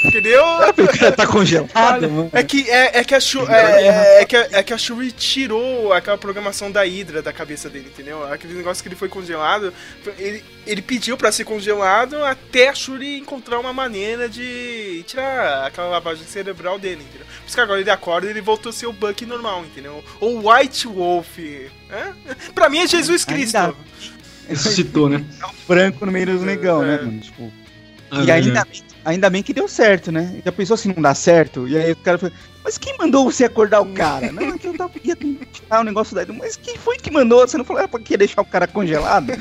[0.04, 0.42] Entendeu?
[0.44, 2.30] O cara tá congelado, mano.
[2.32, 4.78] É que, é, é que a Shuri, é, é, é que, a- é que a
[4.78, 8.24] Shuri tirou aquela programação da Hydra da cabeça dele, entendeu?
[8.32, 9.72] Aquele negócio que ele foi congelado,
[10.18, 15.88] ele, ele pediu pra ser congelado até a Shuri encontrar uma maneira de tirar aquela
[15.88, 17.26] lavagem cerebral dele, entendeu?
[17.26, 20.02] Por isso que agora ele acorda e ele voltou a ser o Bucky normal, entendeu?
[20.18, 21.38] Ou White Wolf.
[21.92, 22.14] Hã?
[22.54, 23.56] Pra mim é Jesus Cristo.
[23.56, 23.74] Ainda-
[24.54, 25.24] Ressuscitou, né?
[25.66, 26.98] Branco no meio dos negão, né, É.
[27.04, 27.20] mano?
[27.20, 27.52] Tipo,
[28.10, 30.40] Ah, e ainda, bem- ainda bem que deu certo, né?
[30.44, 31.68] Já pensou se não dá certo?
[31.68, 32.34] E aí o cara falou,
[32.64, 34.32] mas quem mandou você acordar o cara?
[34.32, 36.26] Não, é que eu tava, ia tirar o negócio daí.
[36.36, 37.46] Mas quem foi que mandou?
[37.46, 38.16] Você não falou, era pra quê?
[38.16, 39.32] deixar o cara congelado?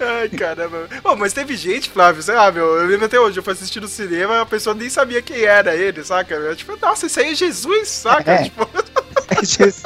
[0.00, 0.88] Ai, caramba.
[1.02, 3.80] Pô, mas teve gente, Flávio, sei lá, meu, eu lembro até hoje, eu fui assistir
[3.80, 6.34] no cinema a pessoa nem sabia quem era ele, saca?
[6.34, 8.32] Eu, tipo, nossa, esse aí é Jesus, saca?
[8.32, 8.42] É.
[8.44, 8.68] Tipo,
[9.42, 9.82] Jesus,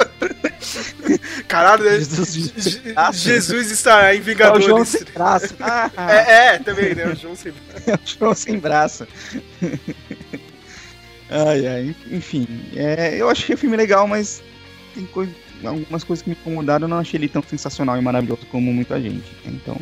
[1.47, 1.91] caralho, né?
[1.99, 2.51] Jesus.
[3.13, 4.89] Jesus estará em é o João Vingadores.
[4.89, 5.55] sem braço.
[5.59, 7.07] Ah, É, é, também, né?
[7.07, 7.51] O João sem
[7.87, 9.07] é o João sem braço.
[11.29, 12.47] ai, ai, enfim.
[12.75, 14.41] É, eu achei o filme legal, mas
[14.93, 15.29] tem coi-
[15.63, 16.85] algumas coisas que me incomodaram.
[16.85, 19.25] Eu não achei ele tão sensacional e maravilhoso como muita gente.
[19.45, 19.77] Então,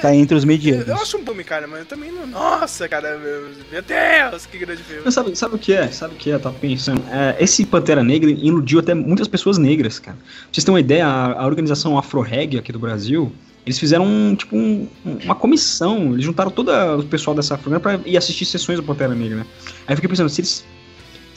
[0.00, 0.88] tá entre os Eu, medianos.
[0.88, 2.26] eu acho um filme, cara, mas eu também não.
[2.26, 5.02] Nossa, cara, meu, meu Deus, que grande filme.
[5.04, 5.88] Mas sabe, sabe o que é?
[5.88, 6.34] Sabe o que é?
[6.34, 7.02] Eu tava pensando.
[7.10, 10.16] É, esse Pantera Negra iludiu até muitas pessoas negras, cara.
[10.16, 13.32] Pra vocês terem uma ideia, a, a organização Afro-Reg aqui do Brasil,
[13.66, 14.88] eles fizeram um, tipo um-
[15.24, 16.12] uma comissão.
[16.14, 19.46] Eles juntaram todo o pessoal dessa Afro pra ir assistir sessões do Pantera Negra, né?
[19.86, 20.64] Aí eu fiquei pensando, se eles.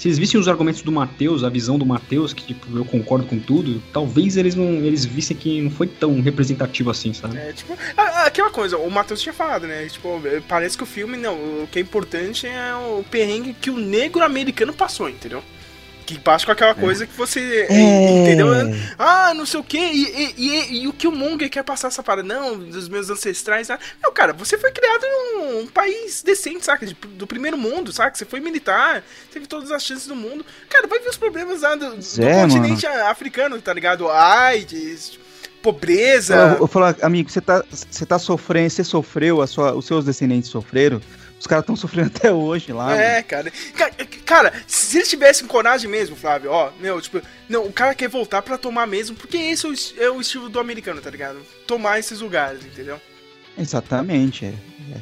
[0.01, 3.23] Se eles vissem os argumentos do Matheus, a visão do Matheus, que tipo, eu concordo
[3.27, 7.37] com tudo, talvez eles não eles vissem que não foi tão representativo assim, sabe?
[7.37, 9.85] É, tipo, aquela coisa, o Matheus tinha falado, né?
[9.85, 13.77] Tipo, parece que o filme, não, o que é importante é o perrengue que o
[13.77, 15.43] negro americano passou, entendeu?
[16.05, 17.67] Que baixa com aquela coisa que você.
[17.69, 18.21] É.
[18.21, 18.47] Entendeu?
[18.97, 19.77] Ah, não sei o quê.
[19.77, 22.27] E, e, e, e o que o Monger quer passar essa parada?
[22.27, 23.69] Não, dos meus ancestrais.
[23.69, 23.79] Ah.
[24.03, 25.03] Não, cara, você foi criado
[25.35, 26.85] num país decente, saca?
[26.85, 28.17] De- do primeiro mundo, saca?
[28.17, 30.45] Você foi militar, teve todas as chances do mundo.
[30.69, 34.09] Cara, vai ver os problemas lá do, do É, continente africano, tá ligado?
[34.09, 35.19] AIDS,
[35.61, 36.35] pobreza.
[36.57, 40.05] Eu, eu falo, amigo, você tá, você tá sofrendo, você sofreu, a sua, os seus
[40.05, 41.01] descendentes sofreram.
[41.41, 42.85] Os caras estão sofrendo até hoje lá.
[42.85, 43.01] mano.
[43.01, 43.51] É, cara.
[43.75, 43.91] Ca-
[44.25, 48.41] Cara, se eles tivessem coragem mesmo, Flávio, ó, meu, tipo, não, o cara quer voltar
[48.43, 49.73] pra tomar mesmo, porque esse é o,
[50.05, 51.39] é o estilo do americano, tá ligado?
[51.67, 53.01] Tomar esses lugares, entendeu?
[53.57, 54.45] Exatamente.
[54.45, 54.53] é,
[54.95, 54.97] é.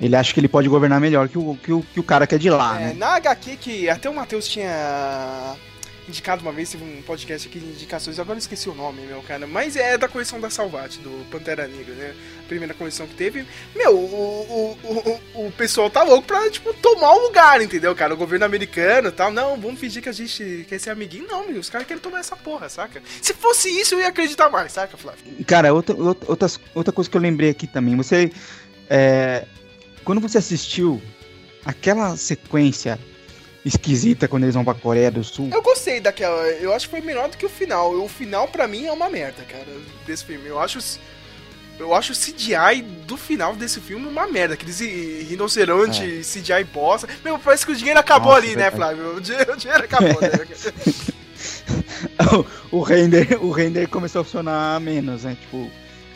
[0.00, 2.34] Ele acha que ele pode governar melhor que o, que o, que o cara que
[2.34, 2.94] é de lá, É, né?
[2.94, 5.56] na HQ que até o Matheus tinha
[6.08, 9.22] indicado uma vez, teve um podcast aqui de indicações, agora eu esqueci o nome, meu
[9.22, 12.14] cara, mas é da coleção da Salvate, do Pantera Negra, né?
[12.46, 13.46] Primeira coleção que teve.
[13.74, 18.12] Meu, o, o, o, o pessoal tá louco pra, tipo, tomar o lugar, entendeu, cara?
[18.12, 19.32] O governo americano e tal.
[19.32, 21.26] Não, vamos fingir que a gente quer ser amiguinho.
[21.26, 23.02] Não, meu, os caras querem tomar essa porra, saca?
[23.22, 25.24] Se fosse isso, eu ia acreditar mais, saca, Flávio?
[25.46, 27.96] Cara, outra, outra, outra coisa que eu lembrei aqui também.
[27.96, 28.30] Você.
[28.90, 29.46] é,
[30.04, 31.00] quando você assistiu
[31.64, 32.98] aquela sequência
[33.64, 35.48] esquisita quando eles vão pra Coreia do Sul.
[35.52, 36.36] Eu gostei daquela.
[36.48, 37.94] Eu acho que foi melhor do que o final.
[37.94, 39.66] O final, pra mim, é uma merda, cara,
[40.06, 40.46] desse filme.
[40.48, 40.78] Eu acho.
[41.76, 44.54] Eu acho o CGI do final desse filme uma merda.
[44.54, 47.08] Aqueles rinoceronte CGI bosta.
[47.24, 48.70] Meu, parece que o dinheiro acabou Nossa, ali, né.
[48.70, 49.16] Flávio?
[49.16, 50.30] O dinheiro, o dinheiro acabou, né?
[52.70, 55.36] o render, o render começou a funcionar menos, né?
[55.40, 55.68] Tipo,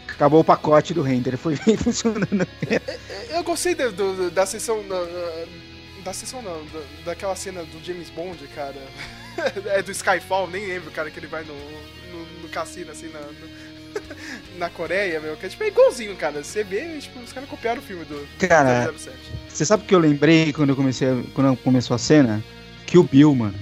[0.07, 2.47] acabou o pacote do render, foi funcionando.
[3.31, 4.81] Eu gostei da, do- da sessão.
[4.87, 5.68] Da, da
[6.13, 8.77] sessão não, da, daquela cena do James Bond, cara.
[9.67, 13.21] é do Skyfall, nem lembro, cara, que ele vai no, no, no cassino, assim, na,
[13.21, 13.69] no-
[14.59, 15.37] na Coreia, meu.
[15.37, 16.43] Que é tipo é igualzinho, cara.
[16.43, 19.17] Você vê, tipo, os caras copiaram o filme do Cara, 007.
[19.49, 22.43] você sabe o que eu lembrei quando eu comecei, quando começou a cena?
[22.87, 23.55] Kill Bill, mano.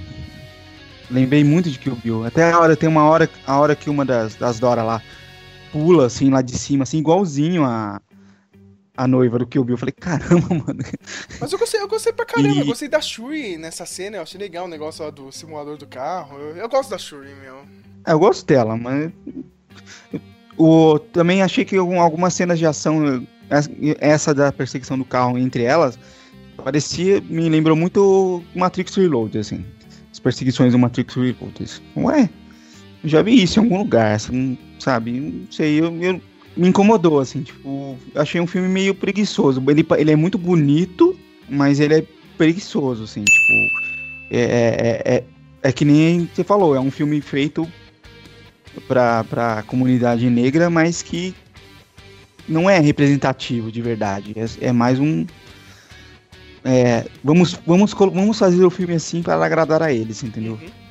[1.10, 2.24] Lembrei muito de Kill Bill.
[2.24, 5.00] Até a hora, tem uma hora, a hora que uma das, das Dora lá
[5.72, 8.00] pula, assim, lá de cima, assim, igualzinho a,
[8.96, 9.74] a noiva do Kill Bill.
[9.74, 10.78] Eu falei, caramba, mano.
[11.40, 12.48] Mas eu gostei, eu gostei pra caramba.
[12.54, 14.16] E- Eu gostei da Shuri nessa cena.
[14.18, 16.38] Eu achei legal o negócio lá do simulador do carro.
[16.38, 17.56] Eu, eu gosto da Shuri, meu.
[18.06, 19.10] É, eu gosto dela, mas.
[20.58, 23.26] O, também achei que algum- algumas cenas de ação,
[24.00, 25.98] essa- da perseguição do carro entre elas,
[26.56, 27.20] parecia.
[27.20, 29.64] Me lembrou muito Matrix Reload, assim.
[30.10, 31.82] As perseguições do Matrix Reload.
[31.98, 32.30] Ué,
[33.04, 35.12] já vi isso em algum lugar, assim, sabe?
[35.20, 36.20] Não sei, eu, eu-
[36.56, 39.62] me incomodou, assim, tipo, achei um filme meio preguiçoso.
[39.68, 42.04] Ele, ele é muito bonito, mas ele é
[42.38, 43.52] preguiçoso, assim, tipo.
[44.30, 45.24] É, é, é,
[45.62, 47.70] é que nem você falou, é um filme feito
[48.88, 51.34] pra, pra comunidade negra, mas que
[52.48, 54.34] não é representativo de verdade.
[54.36, 55.26] É, é mais um.
[56.64, 60.54] é, vamos, vamos, vamos fazer o filme assim para agradar a eles, entendeu?
[60.54, 60.85] Uhum.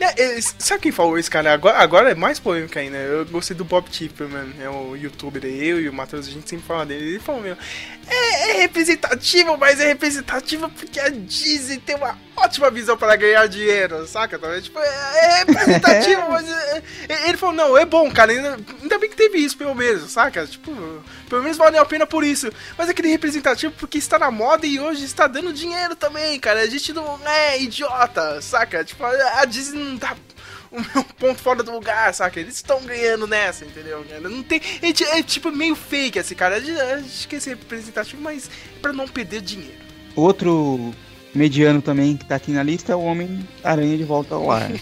[0.00, 1.52] É, é, sabe quem falou isso, cara?
[1.52, 2.98] Agora, agora é mais polêmica ainda.
[2.98, 6.66] Eu gostei do Bob Tipperman, é o youtuber eu e o Matheus, a gente sempre
[6.66, 7.10] fala dele.
[7.10, 7.56] Ele falou, meu,
[8.06, 13.46] é, é representativo, mas é representativo porque a Disney tem uma ótima visão para ganhar
[13.46, 14.40] dinheiro, saca?
[14.42, 18.58] É, tipo, é, é representativo, mas é, é, ele falou, não, é bom, cara, ainda,
[18.80, 20.46] ainda bem que teve isso, pelo menos, saca?
[20.46, 20.72] Tipo,
[21.28, 22.50] pelo menos valeu a pena por isso.
[22.76, 26.60] Mas aquele representativo porque está na moda e hoje está dando dinheiro também, cara.
[26.60, 28.84] A gente não é idiota, saca?
[28.84, 30.16] Tipo, a Disney não tá
[30.72, 32.40] o meu ponto fora do lugar, saca?
[32.40, 34.04] Eles estão ganhando nessa, entendeu?
[34.22, 34.60] Não tem.
[34.80, 36.56] É, é tipo meio fake esse cara.
[36.56, 39.82] A gente, a gente quer ser representativo, mas é pra não perder dinheiro.
[40.16, 40.94] Outro
[41.34, 44.70] mediano também que tá aqui na lista é o Homem-Aranha de Volta ao Lar.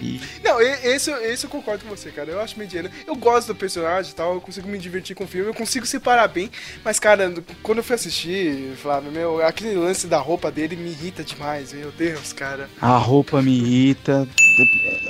[0.00, 0.20] E...
[0.44, 2.30] Não, esse, esse eu concordo com você, cara.
[2.30, 2.88] Eu acho mediano.
[3.04, 5.84] Eu gosto do personagem e tal, eu consigo me divertir com o filme, eu consigo
[5.84, 6.50] separar bem.
[6.84, 11.24] Mas, cara, quando eu fui assistir, Flávio, meu, aquele lance da roupa dele me irrita
[11.24, 12.70] demais, meu Deus, cara.
[12.80, 14.28] A roupa me irrita.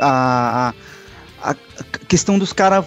[0.01, 0.73] A,
[1.43, 1.55] a, a
[2.09, 2.87] questão dos caras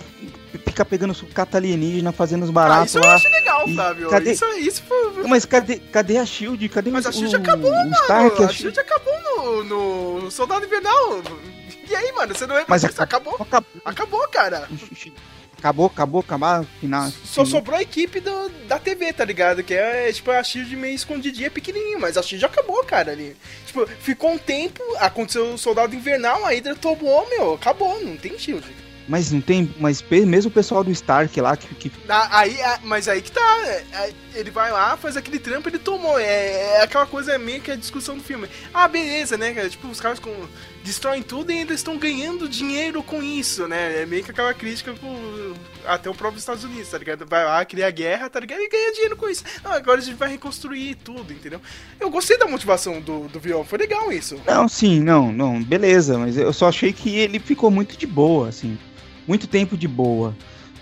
[0.65, 3.13] ficar pegando sucata alienígena, fazendo os baratos ah, isso lá.
[3.13, 4.09] Eu acho legal, Flávio.
[4.09, 4.31] Cadê...
[4.31, 5.27] Isso, isso foi...
[5.27, 6.69] Mas cadê, cadê a Shield?
[6.69, 7.91] Cadê Mas a Shield o, acabou, o mano.
[7.93, 11.21] Stark, a, a Shield acabou no, no Soldado Invernal.
[11.89, 13.81] E aí, mano, você não é Mas acabou, acabou.
[13.83, 14.69] Acabou, cara.
[15.57, 17.11] Acabou, acabou, acabou, final.
[17.23, 19.61] Só sobrou a equipe do, da TV, tá ligado?
[19.61, 23.37] Que é, é tipo a Shield meio escondidinha, pequenininho, mas a Shield acabou, cara, ali.
[23.67, 28.39] Tipo, ficou um tempo, aconteceu o Soldado Invernal, a Hydra tomou, meu, acabou, não tem
[28.39, 28.65] Shield.
[29.07, 29.73] Mas não tem.
[29.79, 31.73] Mas mesmo o pessoal do Stark lá que.
[31.75, 31.91] que...
[32.07, 33.59] Aí, mas aí que tá.
[33.93, 36.19] É, ele vai lá, faz aquele trampo ele tomou.
[36.19, 36.25] É,
[36.77, 38.47] é, aquela coisa meio que a discussão do filme.
[38.73, 39.69] Ah, beleza, né, cara?
[39.69, 40.33] Tipo, os caras com,
[40.83, 44.01] destroem tudo e ainda estão ganhando dinheiro com isso, né?
[44.01, 45.09] É meio que aquela crítica pro,
[45.85, 47.25] até o próprio Estados Unidos, tá ligado?
[47.25, 48.61] Vai lá, cria guerra, tá ligado?
[48.61, 49.43] E ganha dinheiro com isso.
[49.63, 51.61] Não, agora a gente vai reconstruir tudo, entendeu?
[51.99, 54.39] Eu gostei da motivação do, do vilão, foi legal isso.
[54.45, 58.49] Não, sim, não, não, beleza, mas eu só achei que ele ficou muito de boa,
[58.49, 58.77] assim
[59.27, 60.35] muito tempo de boa,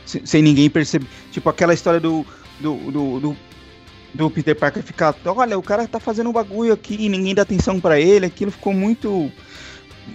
[0.05, 1.07] sem ninguém perceber.
[1.31, 2.25] Tipo aquela história do,
[2.59, 3.37] do, do, do,
[4.13, 7.43] do Peter Parker ficar, olha, o cara tá fazendo um bagulho aqui e ninguém dá
[7.43, 9.31] atenção para ele, aquilo ficou muito.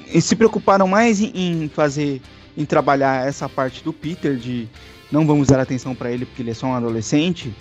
[0.09, 2.20] Eles se preocuparam mais em, em, fazer,
[2.57, 4.68] em trabalhar essa parte do Peter de
[5.11, 7.54] não vamos dar atenção para ele porque ele é só um adolescente,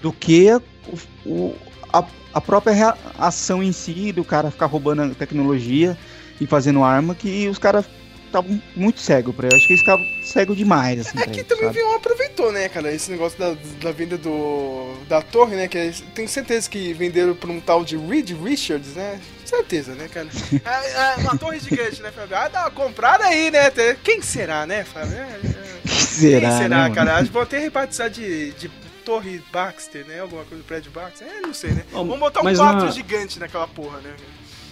[0.00, 1.56] do que o, o,
[1.92, 5.98] a, a própria ação em si do cara ficar roubando a tecnologia
[6.40, 7.84] e fazendo arma que os caras
[8.26, 9.56] estavam muito cego pra ele.
[9.56, 11.18] Acho que eles ficavam cego demais, assim.
[11.18, 12.92] É que também o Vion aproveitou, né, cara?
[12.92, 15.66] Esse negócio da, da venda do, da torre, né?
[15.66, 19.18] Que tenho certeza que venderam pra um tal de Reed Richards, né?
[19.48, 20.28] Certeza, né, cara?
[20.62, 22.36] é, é uma torre gigante, né, Fábio?
[22.36, 23.70] Ah, dá uma comprada aí, né?
[24.04, 25.16] Quem será, né, Fábio?
[25.16, 25.80] É, é...
[25.82, 26.48] Quem será?
[26.48, 27.14] Quem será, né, cara?
[27.16, 28.68] Acho que vou até rebatizar de, de
[29.06, 30.20] Torre Baxter, né?
[30.20, 31.26] Alguma coisa do prédio Baxter.
[31.26, 31.82] É, não sei, né?
[31.90, 34.10] Vamos botar um 4 gigante naquela porra, né?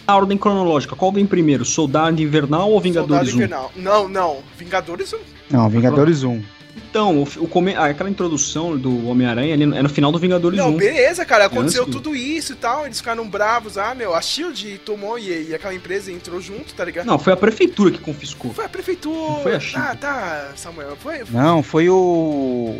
[0.06, 1.64] a ordem cronológica, qual vem primeiro?
[1.64, 3.34] Soldado Invernal ou Vingadores Soldado 1?
[3.34, 3.72] Invernal.
[3.74, 4.42] Não, não.
[4.56, 5.18] Vingadores 1.
[5.50, 6.42] Não, Vingadores 1.
[6.76, 10.70] Então, o, o come, aquela introdução do Homem-Aranha é no final do Vingadores não, 1.
[10.70, 11.46] Não, beleza, cara.
[11.46, 12.84] Aconteceu Antes tudo isso e tal.
[12.84, 13.78] Eles ficaram bravos.
[13.78, 17.06] Ah, meu, a Shield tomou e, e, aquela empresa entrou junto, tá ligado?
[17.06, 18.52] Não, foi a prefeitura que confiscou.
[18.52, 19.16] Foi a prefeitura.
[19.16, 19.88] Não foi a Shield.
[19.88, 20.96] Ah, tá, Samuel.
[20.96, 21.40] Foi, foi...
[21.40, 22.78] Não, foi o.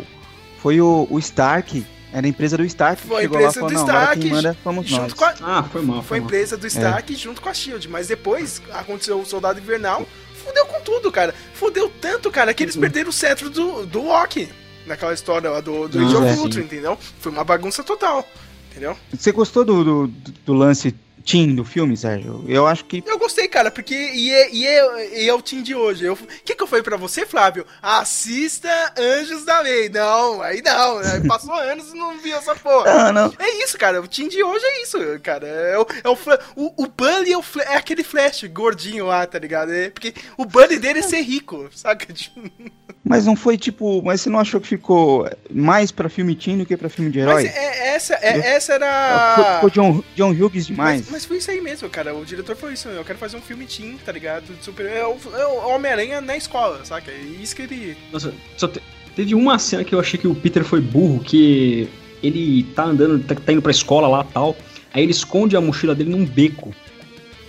[0.59, 3.75] Foi o, o Stark era a empresa do Stark foi chegou lá e falou, do
[3.75, 5.13] Stark, quem manda fomos nós.
[5.21, 5.59] A...
[5.59, 5.97] Ah, foi mal.
[5.97, 6.67] Foi, foi a empresa do é.
[6.67, 7.15] Stark é.
[7.15, 7.87] junto com a SHIELD.
[7.89, 10.07] Mas depois aconteceu o Soldado Invernal,
[10.47, 11.33] fudeu com tudo, cara.
[11.53, 12.81] Fudeu tanto, cara, que eles uhum.
[12.81, 14.49] perderam o cetro do, do Loki.
[14.85, 16.97] Naquela história lá do, do Age of é, Ultron, entendeu?
[17.19, 18.25] Foi uma bagunça total,
[18.71, 18.95] entendeu?
[19.13, 20.95] Você gostou do, do, do lance
[21.27, 22.45] team do filme, Sérgio?
[22.47, 23.03] Eu acho que.
[23.05, 23.93] Eu gostei, cara, porque.
[23.93, 26.07] E é, e é, e é o team de hoje.
[26.09, 27.65] O que, que eu falei pra você, Flávio?
[27.81, 29.89] Assista Anjos da Lei.
[29.89, 30.99] Não, aí não.
[30.99, 33.11] Aí passou anos e não viu essa porra.
[33.11, 33.33] Não, não.
[33.37, 34.01] É isso, cara.
[34.01, 35.45] O team de hoje é isso, cara.
[35.45, 36.17] É o, é o,
[36.55, 39.73] o, o Bunny é, o, é aquele Flash gordinho lá, tá ligado?
[39.73, 42.07] É porque o Bunny dele é ser rico, saca?
[43.07, 44.01] Mas não foi tipo.
[44.03, 47.19] Mas você não achou que ficou mais pra filme teen do que pra filme de
[47.19, 47.43] herói?
[47.43, 49.55] Mas é, essa, é, essa era.
[49.55, 51.01] Ficou John, John Hughes demais.
[51.01, 52.13] Mas, mas foi isso aí mesmo, cara.
[52.13, 52.89] O diretor foi isso.
[52.89, 54.45] Eu quero fazer um filme teen, tá ligado?
[54.61, 57.11] super É o, é o Homem-Aranha na escola, saca?
[57.11, 57.97] É isso que ele.
[58.11, 58.81] Nossa, só te,
[59.15, 61.89] teve uma cena que eu achei que o Peter foi burro, que
[62.21, 64.55] ele tá andando, tá, tá indo pra escola lá tal.
[64.93, 66.73] Aí ele esconde a mochila dele num beco.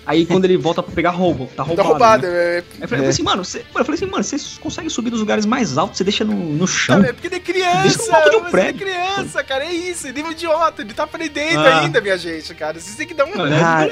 [0.08, 1.76] Aí quando ele volta pra pegar roubo, tá roubado.
[1.76, 2.32] Tá roubado, né?
[2.32, 2.58] é.
[2.58, 3.08] Aí eu falei, é.
[3.08, 6.04] assim, mano, você, eu falei assim, mano, você consegue subir dos lugares mais altos, você
[6.04, 7.04] deixa no, no chão.
[7.04, 8.88] é porque ele é criança, deixa no alto de um prédio.
[8.88, 11.80] é criança, cara, é isso, ele é um idiota, ele tá aprendendo ah.
[11.80, 12.80] ainda, minha gente, cara.
[12.80, 13.46] Vocês têm que dar um.
[13.46, 13.86] É ah,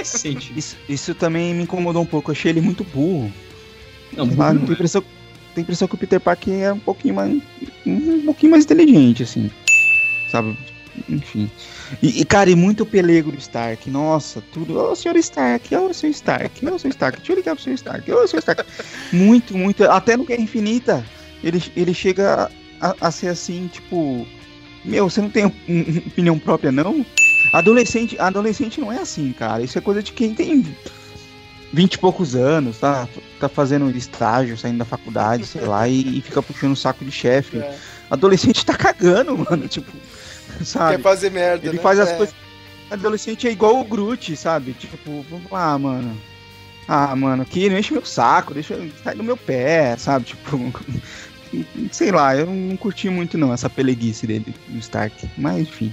[0.56, 3.30] isso, isso também me incomodou um pouco, eu achei ele muito burro.
[4.16, 5.04] Não, burro, não tem impressão,
[5.54, 7.42] tem impressão que o Peter Parker é um pouquinho mais.
[7.84, 9.50] um pouquinho mais inteligente, assim.
[10.32, 10.56] Sabe?
[11.10, 11.50] Enfim.
[12.02, 13.88] E, e, cara, e muito pelego do Stark.
[13.90, 14.78] Nossa, tudo.
[14.78, 17.18] Ô, oh, senhor Stark, ô, oh, senhor Stark, ô, oh, senhor Stark.
[17.18, 18.64] Deixa eu ligar pro senhor Stark, ô, senhor Stark.
[19.12, 19.84] Muito, muito.
[19.84, 21.04] Até no Guerra Infinita,
[21.42, 24.26] ele, ele chega a, a ser assim, tipo.
[24.84, 27.04] meu, você não tem um- opinião própria, não?
[27.52, 29.62] Adolescente, adolescente não é assim, cara.
[29.62, 30.64] Isso é coisa de quem tem
[31.72, 33.08] 20 e poucos anos, tá,
[33.38, 37.12] tá fazendo estágio, saindo da faculdade, sei lá, e, e fica puxando o saco de
[37.12, 37.58] chefe.
[37.58, 37.76] É.
[38.10, 39.68] Adolescente tá cagando, mano.
[39.68, 39.92] Tipo,
[40.64, 40.96] sabe?
[40.96, 41.82] Quer fazer merda, Ele né?
[41.82, 42.16] faz as É.
[42.16, 42.34] coisas.
[42.90, 44.72] Adolescente é igual o Groot, sabe?
[44.72, 46.16] Tipo, vamos lá, mano.
[46.86, 50.24] Ah, mano, aqui não enche meu saco, deixa sai do meu pé, sabe?
[50.36, 50.72] Tipo,
[51.92, 55.28] sei lá, eu não curti muito não essa peleguice dele, do Stark.
[55.38, 55.92] Mas enfim.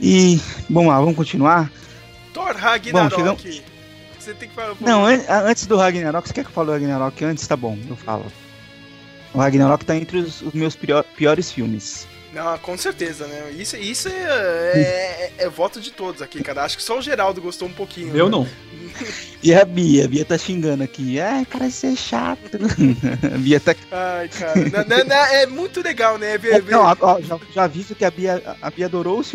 [0.00, 1.70] E, vamos lá, vamos continuar?
[2.32, 3.14] Thor Ragnarok.
[3.16, 3.62] chegamos-
[4.18, 4.74] Você tem que falar.
[4.80, 7.46] Não, an- antes do Ragnarok, você quer que eu fale do Ragnarok antes?
[7.46, 8.26] Tá bom, eu falo.
[9.32, 12.06] O Ragnarok tá entre os, os meus pior- piores filmes.
[12.34, 13.52] Não, com certeza, né?
[13.56, 14.12] Isso, isso é,
[15.38, 16.64] é, é voto de todos aqui, cara.
[16.64, 18.16] Acho que só o Geraldo gostou um pouquinho.
[18.16, 18.32] Eu né?
[18.32, 18.48] não.
[19.42, 21.20] E a Bia, a Bia tá xingando aqui.
[21.20, 22.58] Ai, cara, isso é chato.
[23.34, 24.54] a Bia tá Ai, cara.
[24.56, 26.36] Não, não, não, é muito legal, né?
[26.38, 29.32] Ver, ver- Não, ó, já, já aviso que a Bia, a Bia adorou os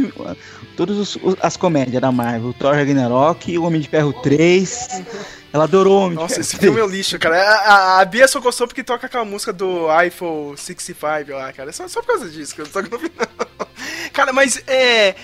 [0.75, 2.53] todas as comédias da Marvel.
[2.53, 5.03] Thor Ragnarok, o Homem de Ferro 3.
[5.51, 7.41] Ela adorou Homem Nossa, esse filme é um lixo, cara.
[7.41, 7.53] A,
[7.97, 11.71] a- a Bia só gostou porque toca aquela música do iPhone 65 lá, cara.
[11.71, 12.89] Só, só por causa disso que eu tô no.
[14.13, 15.15] Cara, mas é.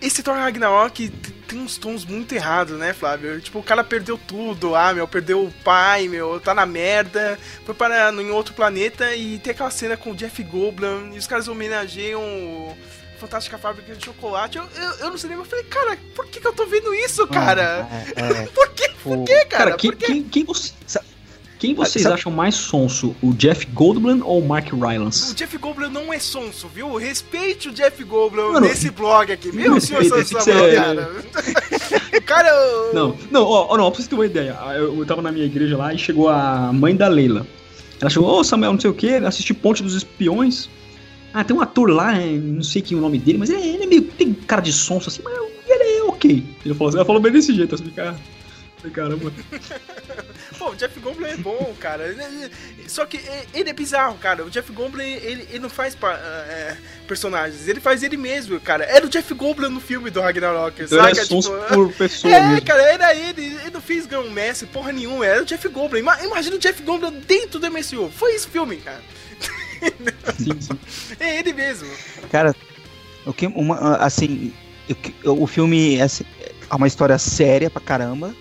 [0.00, 1.08] Esse Thor Ragnarok
[1.48, 3.40] tem uns tons muito errados, né, Flávio?
[3.40, 7.36] Tipo, o cara perdeu tudo, ah, meu, perdeu o pai, meu, tá na merda,
[7.66, 11.26] foi para em outro planeta e tem aquela cena com o Jeff Goldblum e os
[11.26, 12.76] caras homenageiam o
[13.18, 14.58] Fantástica Fábrica de Chocolate.
[14.58, 17.86] Eu, eu, eu no cinema falei, cara, por que, que eu tô vendo isso, cara?
[18.16, 19.46] É, é, Por que, por que, cara?
[19.46, 20.06] Cara, quem, Por quê?
[20.06, 20.72] quem, quem, você-
[21.58, 23.16] quem vocês sabe- acham mais sonso?
[23.20, 25.34] O Jeff Goldblum ou o Mark O Rylance?
[25.34, 26.94] Jeff Goldblum não é sonso, viu?
[26.96, 31.10] Respeite o Jeff Goldblum Mano, nesse blog aqui, meu não senhor ser- cara.
[32.16, 32.48] o cara.
[32.54, 34.56] o- Não, não, ó, ó, não, pra vocês terem uma ideia.
[34.76, 37.44] Eu, eu tava na minha igreja lá e chegou a mãe da Leila.
[38.00, 40.70] Ela chegou, ô Samuel, não sei o que, assisti Ponte dos Espiões.
[41.32, 43.60] Ah, tem um ator lá, é, não sei quem é o nome dele, mas ele,
[43.60, 44.02] ele é meio.
[44.02, 45.34] tem cara de sonso assim, mas
[45.68, 46.44] ele é ok.
[46.64, 48.16] Ele falou, assim, ela falou bem desse jeito, assim, cara.
[48.92, 49.32] Caramba.
[50.56, 52.06] Pô, o Jeff Goldblum é bom, cara.
[52.08, 52.50] Ele- ele-
[52.88, 54.44] Só que é- ele é bizarro, cara.
[54.44, 56.76] O Jeff Goldblum, ele, ele não faz é,
[57.06, 58.84] personagens, ele faz ele mesmo, cara.
[58.84, 61.20] Era o Jeff Goldblum no filme do Ragnarok, Então ele saca?
[61.20, 62.64] é sonso Tipo, por pessoa É, mesmo.
[62.64, 63.46] cara, era ele.
[63.46, 65.26] Ele não fez Grão Messi, porra nenhuma.
[65.26, 65.98] Era o Jeff Goldblum.
[65.98, 68.10] Ima- Imagina o Jeff Goldblum dentro do MCU.
[68.10, 69.02] Foi esse filme, cara.
[70.38, 70.78] Sim, sim.
[71.18, 71.88] É ele mesmo.
[72.30, 72.54] Cara,
[73.26, 74.52] o que, uma, assim,
[75.24, 78.34] o, filme é, é uma história séria pra caramba,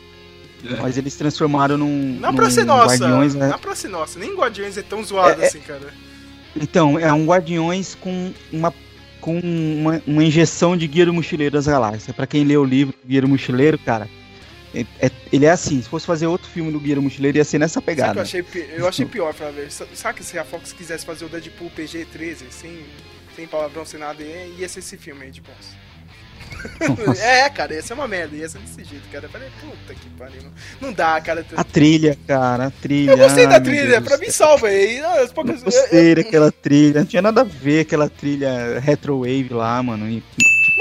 [0.64, 0.76] É.
[0.82, 2.18] mas eles transformaram num.
[2.20, 2.98] Não num pra ser nossa.
[2.98, 3.48] Guardiões, né?
[3.50, 4.20] Não pra ser nossa.
[4.20, 5.94] Nem Guardiões é tão zoado É, é- assim, cara.
[6.56, 8.74] Então, é um Guardiões com uma
[9.20, 12.16] com uma, uma injeção de Guia do Mochileiro das Galáxias.
[12.16, 14.08] Pra quem lê o livro Guia do Mochileiro, cara,
[14.74, 15.82] é- é- ele é assim.
[15.82, 18.20] Se fosse fazer outro filme do Guia Mochileiro, ia ser nessa pegada.
[18.20, 18.46] eu achei,
[18.76, 19.70] eu achei pior, Flávio?
[19.72, 22.80] Sa- Sabe que se a Fox quisesse fazer o Deadpool PG-13, sem,
[23.36, 25.42] sem palavrão, sem nada, ia ia ser esse filme aí de.
[25.42, 25.88] Nossa.
[27.22, 29.26] é, cara, ia ser uma merda, ia ser desse jeito, cara.
[29.26, 30.42] Eu falei, puta que pariu.
[30.82, 31.46] Não, dá, cara.
[31.56, 33.12] A trilha, cara, a trilha.
[33.12, 35.00] Eu gostei da trilha, pra mim salva aí.
[35.00, 40.10] As poucas, gostei daquela trilha, não tinha nada a ver aquela trilha retrowave lá, mano.
[40.10, 40.24] e,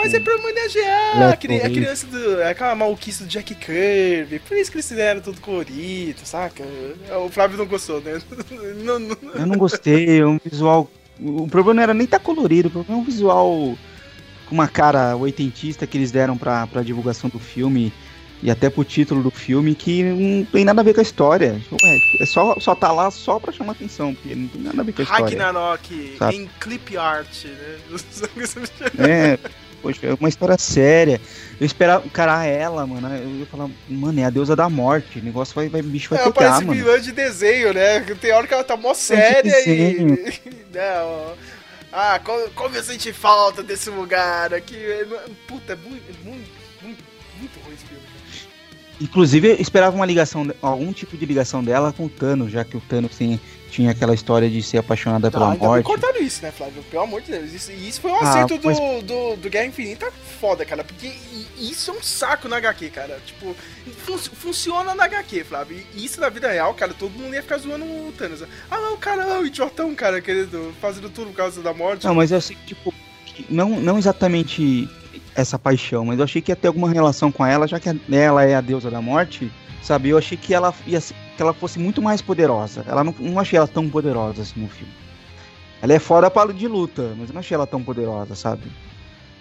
[0.06, 2.42] Mas é pra homenagear a, cri- a criança do.
[2.42, 4.38] aquela maluquice do Jack Kirby.
[4.40, 6.62] Por isso que eles fizeram tudo colorido, saca?
[7.24, 8.20] O Flávio não gostou, né?
[8.84, 10.90] Não, não- Eu não gostei, é um visual.
[11.20, 13.76] O problema não era nem tá colorido, o problema é um visual
[14.48, 17.92] com uma cara oitentista que eles deram pra, pra divulgação do filme
[18.42, 21.60] e até pro título do filme que não tem nada a ver com a história.
[21.82, 24.84] É, é só, só tá lá só pra chamar atenção, porque não tem nada a
[24.84, 25.24] ver com a história.
[25.24, 27.76] Ragnarok em clip art, né?
[29.08, 29.38] É,
[29.86, 31.20] poxa, é uma história séria.
[31.60, 33.08] Eu esperava encarar ela, mano.
[33.16, 35.18] Eu ia falar, mano, é a deusa da morte.
[35.20, 36.78] O negócio vai, vai bicho vai Ela pegar, parece mano.
[36.78, 38.00] vilã de desenho, né?
[38.20, 39.64] Tem hora que ela tá mó séria e.
[39.64, 40.18] desenho.
[40.74, 41.34] Não.
[41.92, 44.76] Ah, como, como eu senti falta desse lugar aqui.
[45.46, 46.50] Puta, é muito, muito,
[46.82, 47.04] muito,
[47.38, 48.02] muito ruim esse filme.
[49.00, 52.76] Inclusive, eu esperava uma ligação, algum tipo de ligação dela com o Thanos, já que
[52.76, 53.38] o Thanos tem,
[53.76, 55.84] tinha aquela história de ser apaixonada pela Não, morte.
[55.84, 56.82] cortaram isso, né, Flávio?
[56.84, 57.52] Pelo amor de Deus.
[57.52, 60.10] Isso, isso foi um Ah, acerto do, do, do Guerra Infinita
[60.40, 60.82] foda, cara.
[60.82, 61.12] Porque
[61.58, 63.18] isso é um saco na HQ, cara.
[63.26, 63.54] Tipo,
[63.98, 65.78] fun- funciona na HQ, Flávio.
[65.94, 68.42] E isso na vida real, cara, todo mundo ia ficar zoando o Thanos.
[68.70, 72.06] Ah, não, cara, é o idiotão, cara, querendo, fazendo tudo por causa da morte.
[72.06, 72.94] Não, mas eu sei que, tipo,
[73.50, 74.88] não, não exatamente
[75.34, 78.42] essa paixão, mas eu achei que ia ter alguma relação com ela, já que ela
[78.42, 79.52] é a deusa da morte,
[79.82, 80.08] sabe?
[80.08, 82.84] Eu achei que ela ia ser- que ela fosse muito mais poderosa.
[82.88, 84.92] Ela não, não achei ela tão poderosa assim no filme.
[85.82, 88.62] Ela é foda para de luta, mas eu não achei ela tão poderosa, sabe?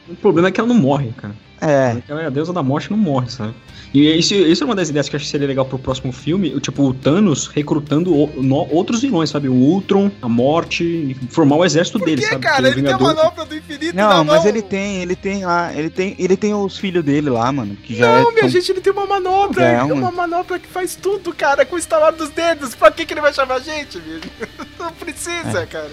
[0.08, 1.34] O problema é que ela não morre, cara.
[1.62, 3.54] É, Ela é a deusa da morte não morre, sabe?
[3.94, 6.12] E isso, isso é uma das ideias que eu acho que seria legal pro próximo
[6.12, 9.48] filme, o- tipo, o Thanos recrutando o- no- outros vilões, sabe?
[9.48, 12.42] O Ultron, a morte, formar o exército Por dele, que, sabe?
[12.42, 12.68] cara?
[12.68, 14.48] Ele tem a manopla do infinito não, mas mão.
[14.48, 17.96] ele tem, ele tem lá, ele tem, ele tem os filhos dele lá, mano, que
[17.96, 19.64] já Não, é, minha são- gente, ele tem uma manopla.
[19.64, 22.76] É, É uma- uma manopla que faz tudo, cara, com o estalar dos dedos.
[22.76, 24.22] Pra que, que ele vai chamar a gente, velho?
[24.78, 25.90] Não precisa, cara.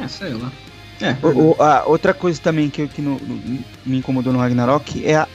[0.00, 0.52] É, sei lá.
[1.00, 5.04] É, O- o- a outra coisa também que, que no- no- me incomodou no Ragnarok
[5.06, 5.28] é a,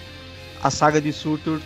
[0.63, 1.59] a saga de Surtur.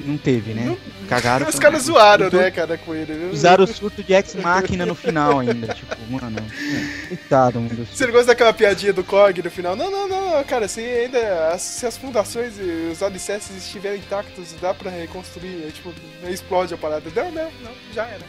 [0.00, 0.76] Não teve, né?
[1.08, 1.48] Cagaram.
[1.48, 3.14] Os caras zoaram, Surtur- né, cara, com ele.
[3.14, 3.30] viu?
[3.30, 5.68] Usaram o surto de ex-máquina no final ainda.
[5.72, 6.36] Tipo, mano.
[6.40, 7.86] é, Coitado, mano.
[7.90, 9.76] Você não gosta daquela piadinha do Kog no final?
[9.76, 11.52] Não, não, não, cara, se ainda.
[11.52, 15.62] as- Se as fundações e os alicerces estiverem intactos, dá pra reconstruir.
[15.64, 15.92] Aí, tipo,
[16.28, 17.08] explode a parada.
[17.14, 18.24] Não, não, não, já era.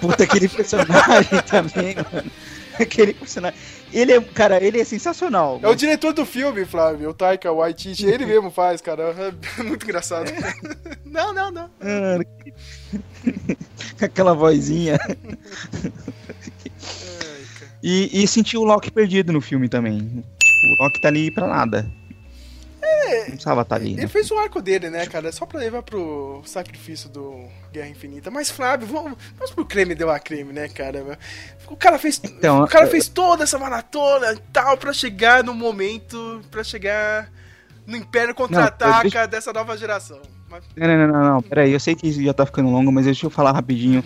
[0.00, 2.30] Puta, aquele personagem também, mano.
[2.78, 3.58] Aquele personagem.
[3.92, 5.58] Ele é, cara, ele é sensacional.
[5.62, 8.06] É o diretor do filme, Flávio, o Taika Waititi.
[8.06, 9.14] Ele mesmo faz, cara.
[9.58, 10.30] É muito engraçado.
[11.04, 11.70] Não, não, não.
[11.80, 12.24] Mano,
[14.00, 14.98] Aquela vozinha.
[15.02, 15.90] Ai,
[17.58, 17.72] cara.
[17.82, 19.98] E, e senti o Loki perdido no filme também.
[19.98, 21.90] Tipo, o Loki tá ali pra nada.
[22.88, 23.18] É.
[23.20, 23.92] Não precisava estar ali.
[23.92, 24.08] Ele Né?
[24.08, 25.30] fez o arco dele, né, cara?
[25.32, 28.30] Só pra levar pro sacrifício do Guerra Infinita.
[28.30, 31.18] Mas, Flávio, vamos, vamos pro creme deu a creme, né, cara?
[31.68, 32.20] O cara fez.
[32.24, 36.40] Então, o cara eu- fez toda essa maratona e tal pra chegar no momento.
[36.50, 37.30] pra chegar
[37.86, 40.20] no Império Contra-Ataca deixa- dessa nova geração.
[40.48, 41.42] Mas- Não, não, não, não, não.
[41.42, 44.02] Peraí, eu sei que isso já tá ficando longo, mas deixa eu falar rapidinho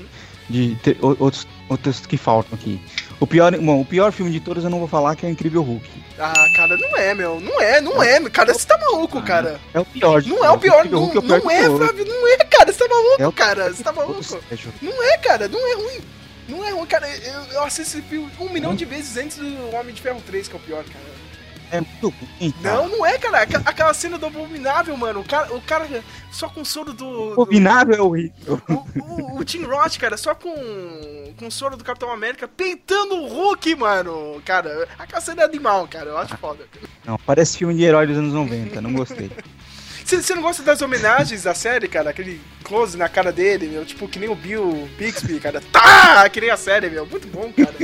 [0.50, 2.80] de te- o- outros, outros que faltam aqui.
[3.22, 5.32] O pior, bom, o pior filme de todos eu não vou falar, que é o
[5.32, 5.88] Incrível Hulk.
[6.18, 7.38] Ah, cara, não é, meu.
[7.38, 8.18] Não é, não é.
[8.28, 9.60] Cara, você tá maluco, cara.
[9.72, 11.62] É o pior de Não é o pior, não, Hulk é o pior não é.
[11.76, 12.72] Flávio, não é, cara.
[12.72, 13.72] Você tá maluco, É o- cara.
[13.72, 14.20] Você tá maluco.
[14.82, 16.00] Não é, cara, não é ruim.
[16.48, 17.08] Não é ruim, cara.
[17.08, 20.48] Eu, eu assisto esse filme um milhão de vezes antes do Homem de Ferro 3,
[20.48, 21.04] que é o pior, cara.
[21.72, 22.76] É muito ruim, cara.
[22.76, 23.40] Não, não é, cara.
[23.64, 25.20] Aquela, cena do Abominável, mano.
[25.20, 27.28] O cara, o cara só com o soro do.
[27.28, 28.62] do Abominável é horrível.
[28.68, 30.52] o, o, o Tim Roth, cara, só com,
[31.38, 34.42] com o soro do Capitão América peitando o Hulk, mano.
[34.44, 36.10] Cara, aquela cena é animal, cara.
[36.10, 36.66] Eu acho foda.
[37.06, 39.30] Não, parece filme de herói dos anos 90, não gostei.
[40.04, 42.10] Você não gosta das homenagens da série, cara?
[42.10, 43.86] Aquele close na cara dele, meu.
[43.86, 45.62] Tipo, que nem o Bill Bixby, cara.
[45.72, 46.28] Tá!
[46.28, 47.06] Que nem a série, meu.
[47.06, 47.74] Muito bom, cara.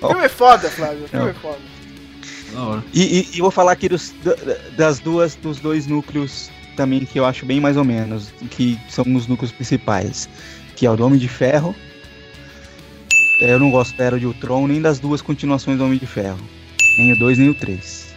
[0.00, 1.06] O filme é foda, Flávio.
[1.08, 1.75] Filme é foda.
[2.94, 4.36] E, e- e vou falar aqui dos, da-
[4.76, 9.04] das duas, dos dois núcleos também que eu acho bem mais ou menos, que são
[9.14, 10.28] os núcleos principais,
[10.76, 11.74] que é o do Homem de Ferro.
[13.42, 16.06] É, Eu não gosto da Era de Ultron, nem das duas continuações do Homem de
[16.06, 16.38] Ferro.
[16.98, 18.14] Nem o 2, nem o 3.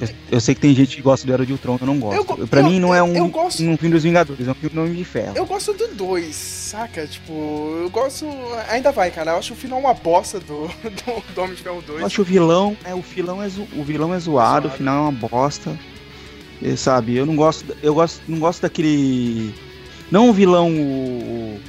[0.00, 2.16] Eu, Eu, sei que tem gente que gosta do Era de Ultron, eu não gosto.
[2.16, 4.50] Eu go- pra eu- mim não é um, eu gosto- um filme dos Vingadores, é
[4.50, 5.32] um filme do Homem de Ferro.
[5.36, 7.06] eu gosto do 2, saca?
[7.06, 7.32] Tipo,
[7.82, 8.26] eu gosto.
[8.68, 9.32] Ainda vai, cara.
[9.32, 12.00] Eu acho o final uma bosta do, do, do Homem de Ferro 2.
[12.00, 14.68] Eu acho o vilão, é, o vilão é, zo- o vilão é zoado, Zoado.
[14.68, 15.76] o final é uma bosta.
[16.62, 19.54] E, sabe, eu não gosto, eu gosto, não gosto daquele
[20.10, 21.60] não o vilão o,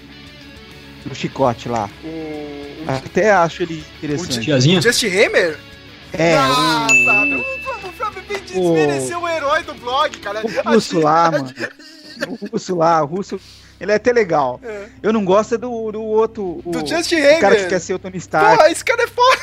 [1.11, 1.89] o chicote lá.
[2.03, 4.51] O, o, Até acho ele interessante.
[4.51, 5.57] O Just Hammer?
[6.11, 7.18] É, ah, o, o,
[8.61, 10.41] desmereceu o herói do blog, cara.
[10.45, 11.53] o russo lá, mano.
[12.27, 13.39] O russo lá, o russo,
[13.79, 14.59] ele é até legal.
[14.63, 14.87] É.
[15.01, 17.69] Eu não gosto é do, do outro, o, Do Just o cara que Hammer.
[17.69, 18.57] quer ser o Tony Stark.
[18.57, 19.39] Porra, esse cara é foda.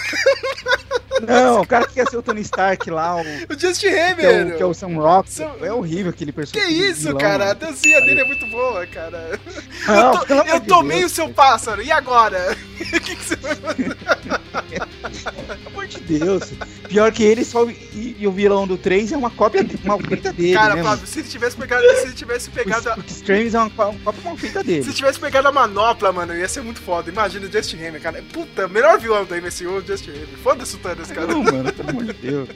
[1.26, 4.12] Não, o cara que quer ser o Tony Stark lá, o, O Just que, é
[4.12, 4.54] Hammer.
[4.54, 5.30] o, que é o Sam Rock.
[5.30, 6.78] Sam- É horrível aquele Que personagem.
[6.90, 7.44] isso, vilão, cara?
[7.44, 7.60] A mano.
[7.60, 9.38] dancinha dele é muito boa, cara.
[9.86, 12.56] Não, eu to- eu tomei Deus, o seu pássaro, e agora?
[12.80, 13.96] O que, que você vai fazer?
[13.96, 16.52] Pelo amor de Deus.
[16.88, 17.64] Pior que ele só.
[17.68, 20.54] E, e o vilão do 3 é uma cópia, de- uma feita dele.
[20.54, 21.82] Cara, né, Flávio, se ele tivesse pegado.
[21.82, 22.90] Se ele tivesse pegado.
[22.96, 24.80] O, Strange é uma, có- uma cópia mal feita Se dele.
[24.84, 27.10] ele tivesse pegado a manopla, mano, ia ser muito foda.
[27.10, 28.22] Imagina o Justin Hammer, cara.
[28.32, 30.28] Puta, melhor vilão da MCU, o Justin Hammer.
[30.42, 31.26] Foda-se o Thanos, cara.
[31.26, 32.48] Não, mano, pelo amor de Deus.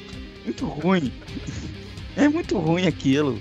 [0.44, 1.12] Muito ruim.
[2.16, 3.38] É muito ruim aquilo.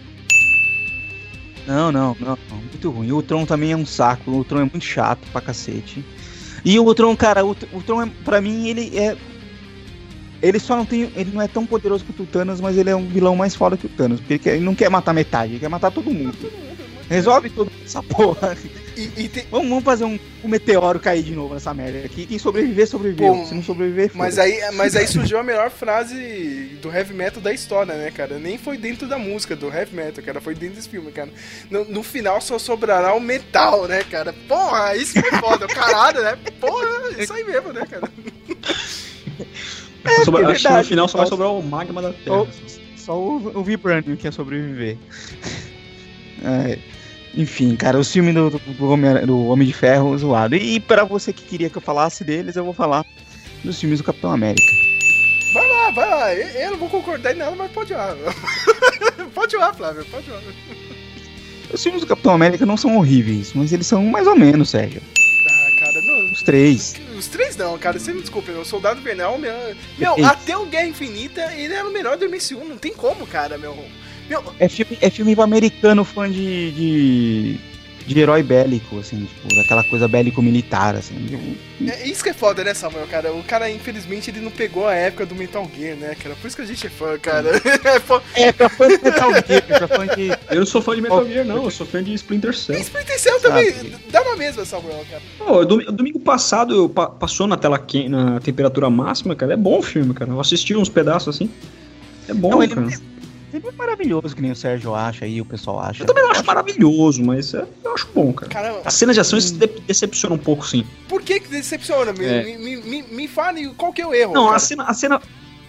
[1.68, 3.12] Não, não, não, muito ruim.
[3.12, 4.32] O Ultron também é um saco.
[4.32, 6.04] O Ultron é muito chato pra cacete.
[6.66, 9.16] E o Ultron, cara, o o Ultron, é, pra mim, ele é.
[10.42, 11.12] Ele só não tem.
[11.16, 13.78] Ele não é tão poderoso quanto o Thanos, mas ele é um vilão mais foda
[13.78, 14.20] que o Thanos.
[14.20, 16.36] Porque ele, quer- ele não quer matar metade, ele quer matar todo mundo.
[17.10, 18.56] Resolve toda essa porra.
[18.96, 22.28] E, e tem- Vamos, vamos fazer um, um meteoro cair de novo nessa merda aqui.
[22.28, 23.34] Quem sobreviver, sobreviveu.
[23.34, 27.42] Pô, Se não sobreviver, Mas aí, mas aí surgiu a melhor frase do heavy metal
[27.42, 28.38] da história, né, cara?
[28.38, 30.40] Nem foi dentro da música do heavy metal, cara.
[30.40, 31.30] Foi dentro desse filme, cara.
[31.72, 34.32] No, no final só sobrará o metal, né, cara?
[34.48, 35.66] Porra, isso foi foda.
[35.68, 36.38] Caralho, né?
[36.62, 36.86] Porra,
[37.18, 38.08] isso aí mesmo, né, cara?
[40.26, 42.46] Sobra- é acho que no final só vai sobrar o magma da Terra.
[42.46, 42.48] Só,
[42.98, 44.98] só o, o Vibranium que ia sobreviver.
[46.42, 46.80] É,
[47.36, 50.56] enfim, cara, o filme do, do, Homem, do Homem de Ferro zoado.
[50.56, 53.06] E pra você que queria que eu falasse deles, eu vou falar
[53.64, 54.74] dos filmes do Capitão América.
[55.54, 56.34] Vai lá, vai lá.
[56.34, 58.16] Eu, eu não vou concordar em nada, mas pode ir lá.
[59.34, 60.42] pode ir lá, Flávio, pode ir lá.
[61.72, 65.02] Os filmes do Capitão América não são horríveis, mas eles são mais ou menos, Sérgio.
[65.48, 66.32] Ah, cara, não.
[66.32, 66.96] Os três.
[67.16, 69.54] Os três não, cara, você me desculpe, o Soldado Invernal, meu,
[69.98, 73.58] meu até o Guerra Infinita, ele era o melhor do MCU, não tem como, cara,
[73.58, 73.78] meu.
[74.30, 77.58] Meu, É filme, é filme americano fã de, de,
[78.06, 81.16] de herói bélico, assim, tipo, daquela coisa bélico-militar, assim.
[81.26, 83.34] tipo, é isso que é foda, né, Samuel, cara?
[83.34, 86.36] O cara, infelizmente, ele não pegou a época do Metal Gear, né, cara?
[86.36, 87.50] Por isso que a gente é fã, cara.
[87.86, 90.28] É fã- É, pra fã de Metal Gear, pra fã de...
[90.52, 91.64] Eu não sou fã de Metal Gear, não.
[91.64, 92.78] Eu sou fã de Splinter Cell.
[92.80, 93.96] Splinter Cell também, Sabe.
[94.12, 95.22] dá na mesma, Samuel, cara.
[95.40, 99.54] Pô, domi- domingo passado eu pa- passou na tela quente, na temperatura máxima, cara.
[99.54, 100.30] É bom o filme, cara.
[100.32, 101.50] Eu assisti uns pedaços assim.
[102.28, 102.88] É bom, Não, ele, cara.
[103.54, 106.04] Ele é maravilhoso, que nem o Sérgio acha aí, o pessoal acha.
[106.04, 108.52] Eu também não acho maravilhoso, mas é- eu acho bom, cara.
[108.52, 110.86] Caramba, As cenas de ação de- decepcionam um pouco, sim.
[111.08, 112.14] por que que decepciona?
[112.14, 112.44] Me, É.
[112.58, 114.34] me, me, me, fale qual que é o erro.
[114.34, 114.56] Não, cara.
[114.58, 115.22] a cena, a cena,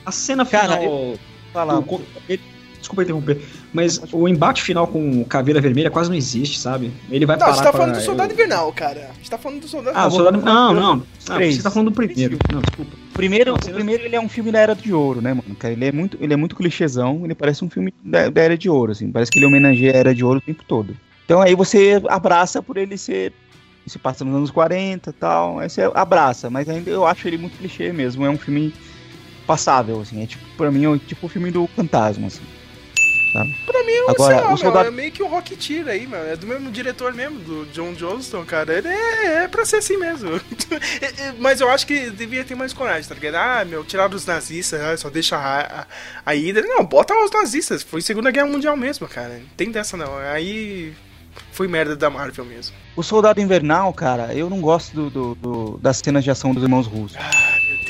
[0.06, 1.14] a cena Cara, final.
[1.52, 2.42] Fala, o- com- ele-
[2.78, 6.90] desculpa interromper, mas o embate final com o Caveira Vermelha quase não existe, sabe?
[7.10, 9.10] Ele vai Não, parar gente tá pra- falando do Soldado eu- Invernal, cara.
[9.10, 10.38] A gente tá falando do Soldado Ah, o soldado.
[10.40, 10.96] Não, não.
[10.96, 12.38] não você tá falando do primeiro.
[12.52, 12.92] Não, desculpa.
[13.20, 15.54] Primeiro, o primeiro ele é um filme da Era de Ouro, né, mano?
[15.56, 18.56] Cara, Ele é muito, ele é muito clichêzão, ele parece um filme da, da Era
[18.56, 19.10] de Ouro, assim.
[19.12, 20.96] Parece que ele homenageia a Era de Ouro o tempo todo.
[21.24, 23.32] Então aí você abraça por ele ser.
[23.86, 25.58] Se passa nos anos 40 e tal.
[25.58, 28.24] Aí você abraça, mas ainda eu acho ele muito clichê mesmo.
[28.24, 28.72] É um filme
[29.46, 30.22] passável, assim.
[30.22, 32.44] É tipo, pra mim, é tipo o filme do Fantasma, assim.
[33.32, 36.24] Pra mim, Agora, lá, o meu, soldado- é meio que o Rocketeer aí, mano.
[36.24, 38.78] É do mesmo diretor mesmo, do John Johnston, cara.
[38.78, 40.30] Ele é, é pra ser assim mesmo.
[41.00, 43.34] É, é, Mas eu acho que devia ter mais coragem, tá ligado?
[43.36, 45.86] Ah, meu, tirar os nazistas, ah, só deixa a, a,
[46.26, 46.62] a Hydra.
[46.66, 47.82] Não, bota os nazistas.
[47.82, 49.34] Foi Segunda Guerra Mundial mesmo, cara.
[49.34, 50.16] Não tem dessa não.
[50.18, 50.92] Aí
[51.52, 52.74] foi merda da Marvel mesmo.
[52.96, 56.62] O Soldado Invernal, cara, eu não gosto do, do- do- das cenas de ação dos
[56.62, 57.16] irmãos russos.
[57.16, 57.24] Meu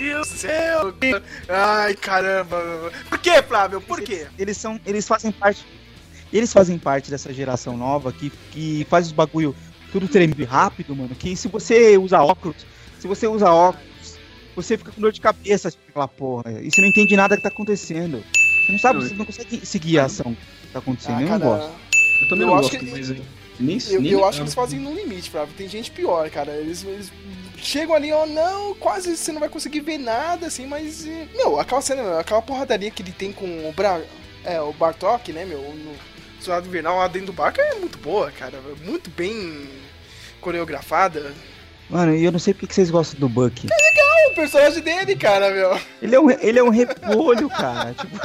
[0.01, 0.95] Deus do céu.
[1.49, 2.91] Ai, caramba.
[3.09, 3.81] Por que, Flávio?
[3.81, 4.27] Por quê?
[4.39, 4.81] Eles são.
[4.87, 5.65] Eles fazem parte.
[6.33, 9.55] Eles fazem parte dessa geração nova que, que faz os bagulho
[9.93, 11.15] tudo treme rápido, mano.
[11.15, 12.65] Que se você usa óculos,
[12.99, 14.17] se você usa óculos,
[14.57, 16.53] você fica com dor de cabeça assistindo aquela porra.
[16.63, 18.23] E você não entende nada que tá acontecendo.
[18.65, 21.19] Você não sabe, Não, você não consegue seguir a ação que tá acontecendo.
[21.19, 21.71] Ah, eu não gosto.
[22.23, 23.09] Eu também Eu não acho gosto, que- mas.
[23.59, 25.53] Nem, Eu, nem eu acho que eles fazem no limite, Flávio.
[25.55, 26.53] Tem gente pior, cara.
[26.53, 27.13] Eles, eles
[27.63, 31.05] chegam ali, ó, não, quase você não vai conseguir ver nada, assim, mas.
[31.35, 34.01] Meu, aquela cena, aquela porradaria que ele tem com o, Bra...
[34.45, 35.61] é, o Bartok, né, meu?
[35.61, 35.95] No
[36.41, 38.59] Soldado Invernal lá dentro do barco é muito boa, cara.
[38.85, 39.69] Muito bem
[40.41, 41.35] coreografada.
[41.89, 43.69] Mano, e eu não sei porque que vocês gostam do Bucky.
[43.71, 45.79] É o personagem dele, cara, meu.
[46.01, 47.95] Ele é um, ele é um repolho, cara.
[47.99, 48.17] Tipo,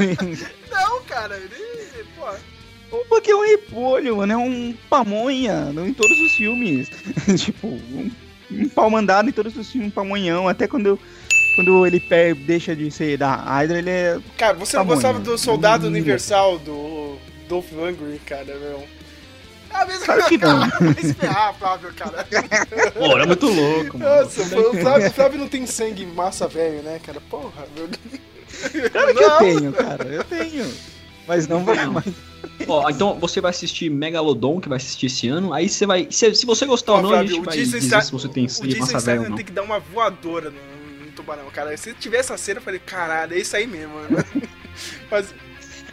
[0.72, 1.76] Não, cara, ele.
[2.16, 4.34] Pô, o Bucky é um repolho, mano.
[4.34, 6.90] É um pamonha em todos os filmes.
[7.38, 8.12] tipo, um,
[8.52, 10.48] um pau mandado em todos os filmes, um pamonhão.
[10.48, 11.00] Até quando, eu-
[11.56, 12.02] quando ele
[12.46, 14.20] deixa de ser da Hydra, ele é.
[14.38, 15.88] cara, você não gostava do Soldado.
[15.88, 17.18] Universal do
[17.48, 18.84] Dolph Lundgren, cara, meu?
[19.72, 20.06] Ah, mesmo.
[20.06, 20.60] Claro que não.
[20.80, 22.26] Vai se ferrar, Flávio, cara.
[22.94, 24.10] Pô, é muito louco, mano.
[24.24, 27.20] Nossa, o Flávio, Flávio não tem sangue massa velho, né, cara?
[27.30, 27.90] Porra, meu.
[28.90, 30.06] Claro que eu tenho, cara.
[30.06, 30.74] Eu tenho.
[31.28, 31.94] Mas não vai Não.
[31.94, 32.06] mais.
[32.68, 35.54] Ó, então você vai assistir Megalodon, que vai assistir esse ano.
[35.54, 36.08] Aí você vai.
[36.10, 38.28] Se, se você gostar ou não, Flávio, a gente o vai dizer Statham- se você
[38.30, 39.36] tem o massa velho ou Statham não.
[39.36, 41.76] tem que dar uma voadora no, no tubarão, cara.
[41.78, 44.08] Se tiver essa cena, eu falei, caralho, é isso aí mesmo, mano.
[45.10, 45.34] Mas,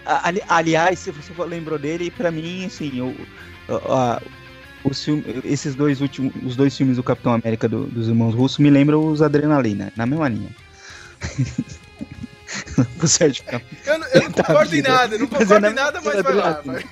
[0.05, 3.14] ali- aliás, se você lembrou dele, pra mim, assim, o,
[4.84, 8.59] os filme- esses dois últimos, os dois filmes do Capitão América do- dos irmãos russos
[8.59, 10.50] me lembram os Adrenalina, na mesma linha.
[13.03, 15.70] o Sérgio fica eu, não- eu não Tá concordo em nada, não Mas concordo é
[15.70, 16.84] em na- nada, mas é vai lá, vai.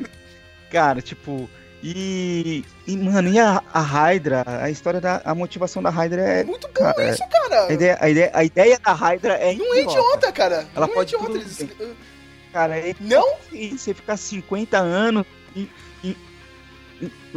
[0.70, 1.48] Cara, tipo.
[1.80, 6.44] E, e, mano, e a, a Hydra, a história da a motivação da Hydra é.
[6.44, 7.66] Muito bom Cara, isso, cara.
[7.68, 9.54] A ideia, a, ideia, a ideia da Hydra é.
[9.54, 10.66] Não é idiota, cara.
[10.74, 11.38] Ela não pode é idiota.
[11.38, 11.66] Eles-
[12.52, 13.36] Cara, é Não?
[13.52, 15.24] e você ficar 50 anos.
[15.54, 15.70] em-
[16.02, 16.16] em-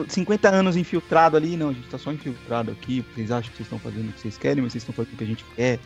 [0.09, 3.67] 50 anos infiltrado ali, não, a gente tá só infiltrado aqui, vocês acham que vocês
[3.67, 5.79] estão fazendo o que vocês querem, mas vocês estão fazendo o que a gente quer.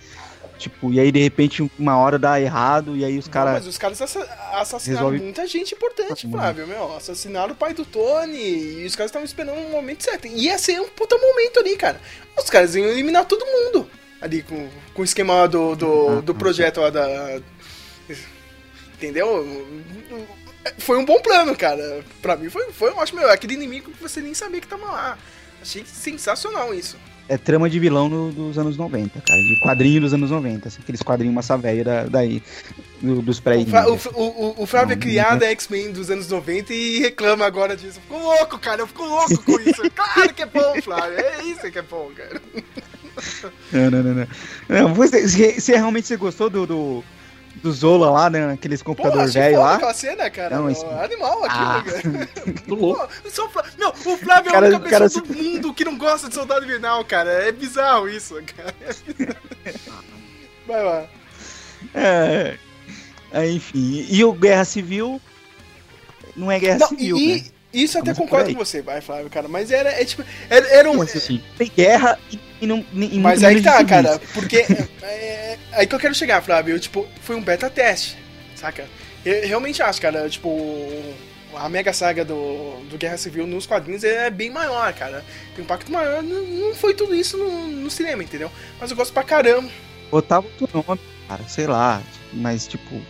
[0.57, 3.53] Tipo, e aí de repente uma hora dá errado, e aí os caras.
[3.55, 6.37] mas os caras assa- assassinaram Resolve- muita gente importante, mundo.
[6.37, 6.95] Flávio, meu.
[6.95, 10.27] Assassinaram o pai do Tony e os caras estavam esperando um momento certo.
[10.27, 11.99] E ia ser um puta momento ali, cara.
[12.37, 13.89] Os caras iam eliminar todo mundo
[14.21, 17.39] ali com, com o esquema do, do, Ah, do ah, projeto lá da.
[18.95, 19.45] Entendeu?
[20.79, 22.03] Foi um bom plano, cara.
[22.21, 23.19] Pra mim foi, foi ótimo.
[23.19, 25.17] Meu, aquele inimigo que você nem sabia que tava lá.
[25.61, 26.97] Achei sensacional isso.
[27.27, 29.41] É trama de vilão no- dos anos 90, cara.
[29.41, 32.41] De quadrinho dos anos 90, assim, aqueles quadrinhos massa velha da, daí,
[33.01, 34.21] do- dos pré O, Fra- o, o,
[34.59, 37.99] o- o Flávio é criado é X-Men dos anos 90 e reclama agora disso.
[37.99, 38.81] Fico louco, cara.
[38.83, 39.81] Eu fico louco com isso.
[39.95, 41.17] Claro que é bom, Flávio.
[41.19, 42.39] É isso que é bom, cara.
[43.71, 44.27] Não, não, não, não.
[44.69, 47.03] Não, você, se, se realmente você gostou do, do,
[47.61, 48.53] do Zola lá, né?
[48.53, 49.75] Aqueles Pô, computador velho lá.
[49.75, 50.55] aquela cena, cara.
[50.57, 51.83] Não, isso- Animal aquilo, Ah.
[51.83, 52.29] cara.
[52.67, 53.07] Tô louco.
[53.23, 55.73] Pô, só o Flá- Meu, o Flávio é Cara, única o cara pessoa do mundo
[55.73, 57.29] que não gosta de Soldado Invernal, cara.
[57.31, 58.73] É bizarro isso, cara.
[58.81, 60.03] É bizarro.
[60.67, 61.05] Vai lá.
[61.93, 62.57] É,
[63.31, 65.21] é, enfim, e o Guerra Civil
[66.35, 67.43] não é Guerra Não, Civil, e né?
[67.73, 69.47] isso eu até Começa concordo com você, vai, Flávio, cara.
[69.47, 71.01] Mas era, é, tipo, era, era um...
[71.01, 72.85] Assim, Tem guerra e, e não.
[72.93, 74.57] E Mas aí que menos tá, cara, porque
[75.03, 76.75] é, é aí que eu quero chegar, Flávio.
[76.75, 78.17] Eu, tipo, foi um beta teste,
[78.55, 78.85] saca?
[79.25, 80.49] Eu realmente acho, cara, tipo,
[81.55, 85.23] a mega saga do, do Guerra Civil nos quadrinhos é bem maior, cara.
[85.55, 86.21] Tem um impacto maior.
[86.21, 88.51] Não, não foi tudo isso no, no cinema, entendeu?
[88.79, 89.69] Mas eu gosto pra caramba.
[90.11, 92.01] Botava outro nome, cara, sei lá.
[92.31, 93.01] Mas, tipo,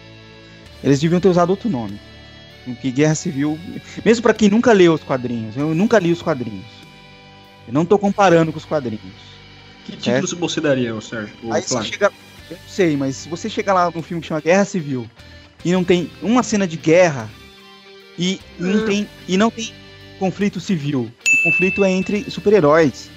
[0.84, 2.00] eles deviam ter usado outro nome.
[2.64, 3.60] Porque Guerra Civil.
[4.04, 6.66] Mesmo pra quem nunca leu os quadrinhos, eu nunca li os quadrinhos.
[7.68, 9.35] Eu não tô comparando com os quadrinhos.
[9.86, 11.34] Que título você daria, Sérgio?
[11.52, 12.12] Aí você chega.
[12.50, 15.10] Eu não sei, mas se você chegar lá num filme que chama Guerra Civil
[15.64, 17.30] e não tem uma cena de guerra
[18.20, 18.86] e não Hum.
[18.86, 19.74] tem e não tem
[20.20, 21.12] conflito civil.
[21.22, 23.10] O conflito é entre super-heróis.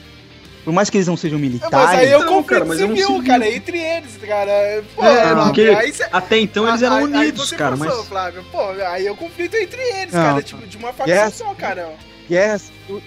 [0.64, 1.73] Por mais que eles não sejam militares.
[1.73, 3.25] Mas aí eu Não, conflito cara, mas é um civil, civil.
[3.25, 4.85] cara, entre eles, cara.
[4.95, 7.77] Pô, É, Flávio, porque aí cê- Até então eles eram aí- aí unidos, você cara,
[7.77, 8.07] mas.
[8.07, 8.45] Flávio.
[8.51, 11.95] Pô, aí eu conflito entre eles, Não, cara, tipo, de uma facção Guerra só, cara.
[12.29, 13.03] Guerra Civil,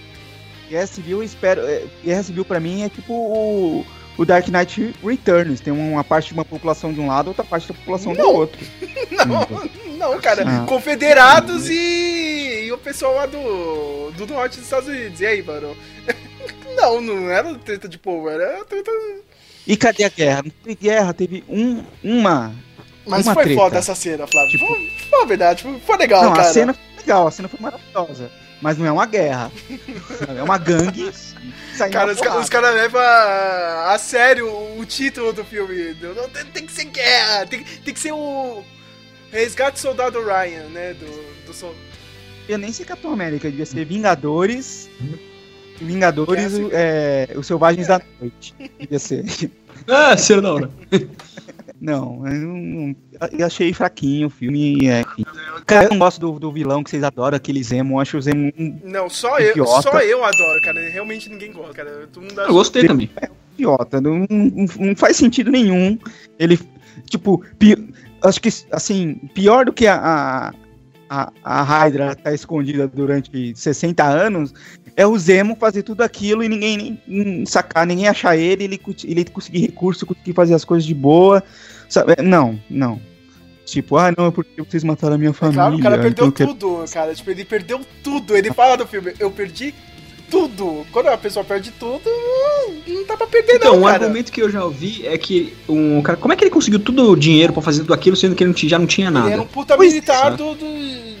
[0.72, 1.60] Guerra Civil eu espero.
[1.66, 3.84] é, Guerra Civil pra mim é tipo o,
[4.16, 5.60] o Dark Knight Returns.
[5.60, 8.32] Tem uma parte de uma população de um lado, outra parte da população do Não.
[8.34, 8.58] outro.
[9.12, 10.42] Não, não, cara.
[10.46, 10.64] Ah.
[10.66, 15.20] Confederados e, e o pessoal lá do, do norte dos Estados Unidos.
[15.20, 15.76] E aí, mano?
[16.74, 18.90] Não, não era treta de povo, era treta.
[19.66, 20.42] E cadê a guerra?
[20.42, 22.52] Não teve guerra, teve um, uma.
[23.06, 23.60] Mas Uma foi treta.
[23.60, 24.50] foda essa cena, Flávio.
[24.50, 26.48] Tipo- Foi, foi verdade, foi, foi legal, não, cara.
[26.48, 28.30] a cena foi legal, a cena foi maravilhosa.
[28.62, 29.50] Mas não é uma guerra.
[30.36, 31.12] é uma gangue.
[31.90, 32.40] Cara, os, ca- porrada.
[32.42, 34.46] os caras levam a, a sério
[34.78, 35.96] o título do filme.
[36.00, 38.62] Não, tem, tem que ser guerra, tem, tem que ser o
[39.32, 40.94] Resgate do Soldado Ryan, né?
[40.94, 41.74] Do, do sol-
[42.48, 44.88] Eu nem sei Capitão América, devia ser Vingadores.
[45.80, 48.54] Vingadores, é, os Selvagens da Noite.
[48.78, 49.24] Devia ser.
[49.88, 50.70] Ah, seria da hora.
[51.82, 52.96] Não, eu, não-
[53.36, 54.86] eu achei fraquinho o filme.
[54.88, 55.02] É.
[55.66, 57.94] Cara, eu não gosto do, do vilão que vocês adoram, aquele Zemo.
[57.96, 59.82] Eu acho o Zemo um Não, só eu, Idiota.
[59.82, 60.78] só eu adoro, cara.
[60.90, 62.08] Realmente ninguém gosta, cara.
[62.12, 63.10] Todo mundo acha- Eu gostei também.
[63.58, 64.00] idiota.
[64.00, 65.98] Não, não, não faz sentido nenhum.
[66.38, 66.56] Ele,
[67.06, 70.54] tipo, pi- acho que, assim, pior do que a, a,
[71.44, 74.54] a Hydra tá escondida durante 60 anos,
[74.96, 79.24] é o Zemo fazer tudo aquilo e ninguém nem sacar, ninguém achar ele, ele, ele
[79.26, 81.42] conseguir recurso, conseguir fazer as coisas de boa.
[81.88, 82.14] Sabe?
[82.22, 83.00] Não, não.
[83.64, 85.62] Tipo, ah, não, é porque vocês mataram a minha família.
[85.62, 87.14] Claro, o cara perdeu então eu quero- tudo, cara.
[87.14, 88.36] Tipo, ele perdeu tudo.
[88.36, 89.74] Ele fala do filme, eu perdi
[90.32, 90.86] tudo.
[90.90, 92.02] Quando a pessoa perde tudo,
[92.86, 94.04] não dá pra perder, Então, não, um cara.
[94.04, 97.10] argumento que eu já ouvi é que um cara, como é que ele conseguiu todo
[97.10, 99.14] o dinheiro pra fazer tudo aquilo, sendo que ele não tinha- já não tinha Ele
[99.14, 99.30] nada?
[99.30, 99.94] era um puta Pois é.
[99.94, 101.12] militar do, do,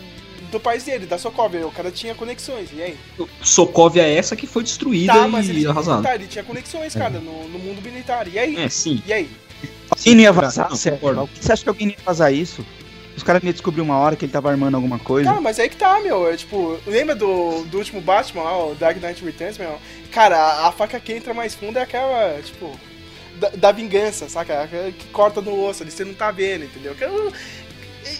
[0.50, 1.66] do país dele, da Sokovia.
[1.66, 2.96] O cara tinha conexões, e aí?
[3.42, 5.96] Sokovia é essa que foi destruída Tá, mas ele e tinha, arrasada.
[5.98, 8.26] militar, ele tinha conexões, cara, no, no mundo militar.
[8.28, 8.56] E aí?
[8.56, 9.02] É, sim.
[9.06, 9.28] E aí?
[10.06, 12.64] Não ia vazar, Não, você acha que alguém ia vazar isso?
[13.16, 15.28] Os caras iam descobrir uma hora que ele tava armando alguma coisa.
[15.28, 16.28] Cara, mas aí que tá, meu.
[16.28, 19.78] É tipo, lembra do, do último Batman lá, o Dark Knight Returns, meu?
[20.10, 22.78] Cara, a, a faca que entra mais fundo é aquela, tipo,
[23.38, 24.68] da, da vingança, saca?
[24.98, 26.94] Que corta no osso ali, você não tá vendo, entendeu?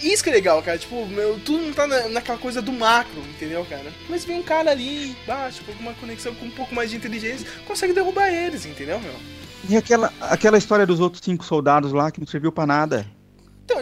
[0.03, 0.79] Isso que é legal, cara.
[0.79, 3.93] Tipo, meu, tudo não tá na, naquela coisa do macro, entendeu, cara?
[4.09, 7.47] Mas vem um cara ali embaixo, com alguma conexão com um pouco mais de inteligência,
[7.67, 9.15] consegue derrubar eles, entendeu, meu?
[9.69, 13.07] E aquela, aquela história dos outros cinco soldados lá que não serviu pra nada.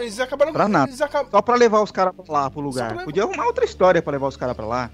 [0.01, 0.51] Eles acabaram.
[0.53, 0.89] Pra nada.
[0.89, 1.29] Eles acabam.
[1.31, 2.93] Só pra levar os caras pra lá, pro lugar.
[2.93, 4.89] pra- Podia arrumar outra história pra levar os caras pra lá.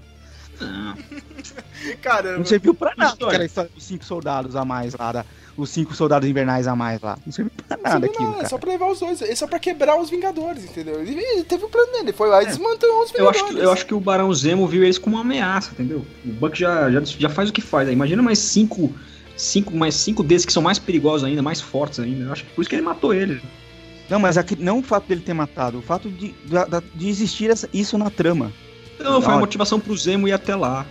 [2.02, 2.38] Caramba.
[2.38, 3.28] Não serviu pra nada história?
[3.34, 5.24] aquela história dos cinco soldados a mais lá, da-
[5.56, 7.16] os cinco soldados invernais a mais lá.
[7.24, 8.48] Não serviu pra nada Não, aquilo, não, é cara.
[8.48, 9.22] só pra levar os dois.
[9.22, 11.00] É só pra quebrar os Vingadores, entendeu?
[11.00, 13.42] Ele, ele teve o plano dele, foi lá e desmantelou os Eu Vingadores.
[13.42, 16.04] acho, que, eu acho que o Barão Zemo viu eles como uma ameaça, entendeu?
[16.24, 17.88] O Buck já, já, já faz o que faz.
[17.88, 17.94] Aí.
[17.94, 18.92] Imagina mais cinco,
[19.36, 22.24] cinco, mais cinco desses que são mais perigosos ainda, mais fortes ainda.
[22.24, 23.40] Eu acho que por isso que ele matou ele.
[24.08, 27.50] Não, mas aqui, não o fato dele ter matado, o fato de, da- de existir
[27.50, 28.52] essa- isso na trama.
[28.98, 29.36] Não, foi Não.
[29.36, 30.86] a motivação pro Zemo ir até lá.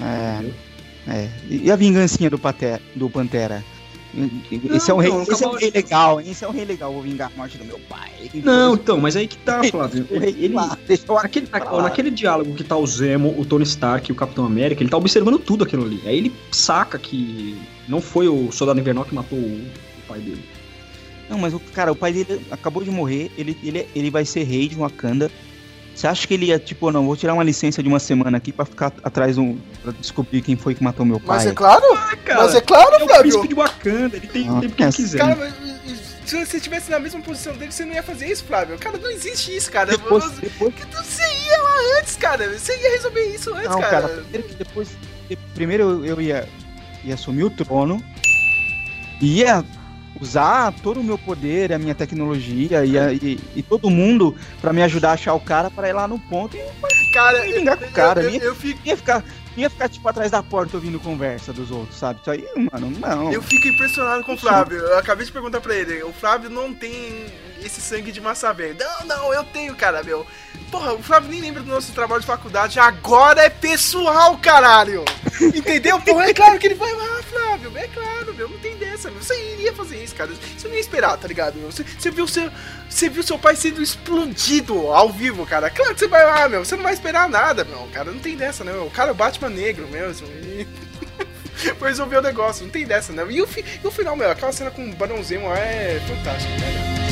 [0.00, 0.44] É.
[1.08, 1.28] é.
[1.48, 3.64] E a vingancinha do, Pate- do Pantera?
[4.72, 6.30] Esse é um rei, não, esse é um rei legal, hein?
[6.30, 8.12] Esse é um rei legal, vou vingar a morte do meu pai.
[8.34, 10.06] Não, então, mas aí que tá, Flávio.
[10.08, 11.82] Ele, naquele, lá.
[11.82, 14.96] naquele diálogo que tá o Zemo, o Tony Stark e o Capitão América, ele tá
[14.96, 16.00] observando tudo aquilo ali.
[16.06, 20.44] Aí ele saca que não foi o Soldado Invernal que matou o, o pai dele.
[21.34, 24.44] Não, mas o cara, o pai dele acabou de morrer, ele, ele, ele vai ser
[24.44, 25.28] rei de Wakanda.
[25.92, 28.52] Você acha que ele ia, tipo, não, vou tirar uma licença de uma semana aqui
[28.52, 29.56] pra ficar atrás um.
[29.82, 31.38] pra descobrir quem foi que matou meu pai?
[31.38, 33.22] Mas é claro, Ah, cara, mas é claro, ele é o Flávio.
[33.22, 34.92] príncipe de Wakanda, ele tem o Ah, tempo que ele é.
[34.92, 35.18] quiser.
[35.18, 38.78] Cara, mas- Se você estivesse na mesma posição dele, você não ia fazer isso, Flávio.
[38.78, 39.90] Cara, não existe isso, cara.
[39.90, 42.58] Depois, Você- depois, Você ia lá antes, cara.
[42.58, 43.90] Você ia resolver isso antes, não, cara.
[43.90, 44.88] cara, primeiro que depois.
[45.28, 46.48] de- Primeiro eu- eu ia,
[47.04, 48.02] ia assumir o trono,
[49.20, 49.64] ia
[50.20, 54.82] usar todo o meu poder, a minha tecnologia ia, e, e todo mundo pra me
[54.82, 57.84] ajudar a achar o cara pra ir lá no ponto e Cara, ia ligar com
[57.84, 58.22] o cara.
[58.22, 58.80] eu, ia, eu, eu fico.
[58.84, 59.24] ia ficar,
[59.56, 62.20] ia ficar tipo atrás da porta ouvindo conversa dos outros, sabe?
[62.20, 63.32] Isso aí, mano, não.
[63.32, 64.78] Eu fico impressionado com o Flávio.
[64.78, 66.02] Eu acabei de perguntar pra ele.
[66.02, 67.26] O Flávio não tem
[67.64, 68.82] esse sangue de massa verde.
[68.82, 70.26] Não, não, eu tenho, cara, meu.
[70.72, 72.80] Porra, o Flávio nem lembra do nosso trabalho de faculdade.
[72.80, 75.04] Agora é pessoal, caralho.
[75.40, 76.00] Entendeu?
[76.00, 77.72] Porra, é claro que ele vai lá, Flávio.
[77.78, 78.48] É claro, meu.
[78.48, 78.76] Não tem
[79.10, 80.30] Você iria fazer isso, cara.
[80.56, 81.54] Você não ia esperar, tá ligado?
[81.70, 82.50] Você, você viu seu.
[82.88, 85.70] Você viu seu pai sendo explodido ao vivo, cara.
[85.70, 86.64] Claro que você vai lá, meu.
[86.64, 87.88] Você não vai esperar nada, meu.
[87.92, 88.72] Cara, não tem dessa, né?
[88.72, 90.26] O cara é o Batman negro mesmo.
[90.28, 90.66] E...
[91.78, 93.24] Foi resolver o negócio, não tem dessa, né?
[93.30, 96.52] E o, fi- e o final, meu, aquela cena com o Barão Zemo é fantástico,
[96.60, 97.03] cara.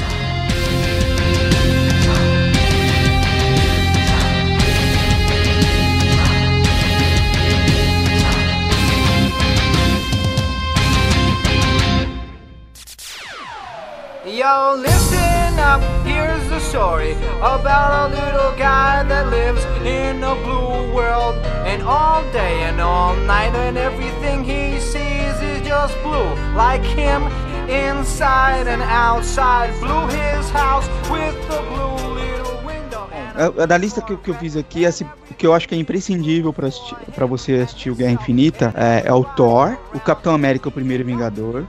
[14.32, 17.12] Yo, listen up, here's the story
[17.42, 21.36] about a little guy that lives in a blue world.
[21.66, 26.32] And all day and all night, and everything he sees is just blue.
[26.56, 27.22] Like him,
[27.68, 29.70] inside and outside.
[29.80, 33.06] Blue his house with the blue little window.
[33.36, 35.68] And é da lista que, eu- que eu fiz aqui, esse, o que eu acho
[35.68, 39.76] que é imprescindível pra, assistir- pra você assistir o Guerra Infinita é, é o Thor,
[39.94, 41.64] o Capitão América, o primeiro Vingador,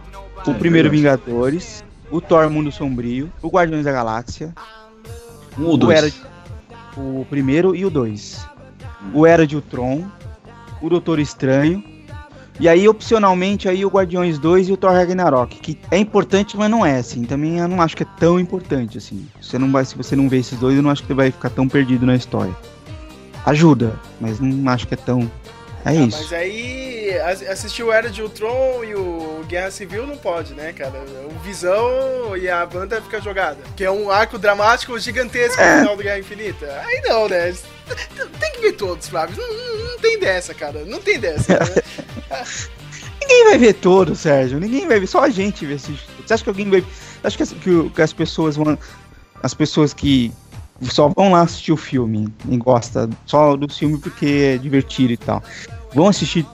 [0.48, 0.90] o É, primeiro.
[0.90, 1.84] Vingadores,
[2.14, 4.54] o Thor Mundo Sombrio, o Guardiões da Galáxia,
[5.58, 5.98] Um ou o dois.
[5.98, 6.22] Era de-
[6.96, 8.46] o primeiro e o dois,
[9.14, 10.04] o Era de Ultron,
[10.82, 11.84] o Doutor Estranho,
[12.60, 16.70] e aí opcionalmente aí o Guardiões 2 e o Thor Ragnarok, que é importante, mas
[16.70, 17.24] não é assim.
[17.24, 19.28] Também eu não acho que é tão importante assim.
[19.42, 21.32] Você não vai, se você não vê esses dois, eu não acho que você vai
[21.32, 22.54] ficar tão perdido na história.
[23.46, 25.30] Ajuda, mas não acho que é tão
[25.86, 26.18] é Ah, isso.
[26.18, 30.72] mas aí, as- assistir o Era de Ultron e o Guerra Civil não pode, né,
[30.74, 31.04] cara?
[31.26, 33.58] O Visão e a banda fica jogada.
[33.76, 36.82] Que é um arco dramático gigantesco no final do Guerra Infinita.
[36.86, 37.54] Aí não, né?
[38.40, 39.36] Tem que ver todos, Flávio.
[39.38, 39.54] Não,
[39.88, 40.84] não- tem dessa, cara.
[40.86, 41.54] Não tem dessa.
[41.54, 41.82] né?
[43.22, 44.60] Ninguém vai ver todo, Sérgio.
[44.60, 46.06] Ninguém vai ver, só a gente assistir.
[46.26, 46.84] Você acha que alguém vai
[47.24, 48.78] acha que, as- que que as pessoas vão
[49.42, 50.32] as pessoas que
[50.82, 55.18] só vão lá assistir o filme e gosta só do filme porque é divertido e
[55.18, 55.42] tal.
[55.94, 56.46] Vão assistir,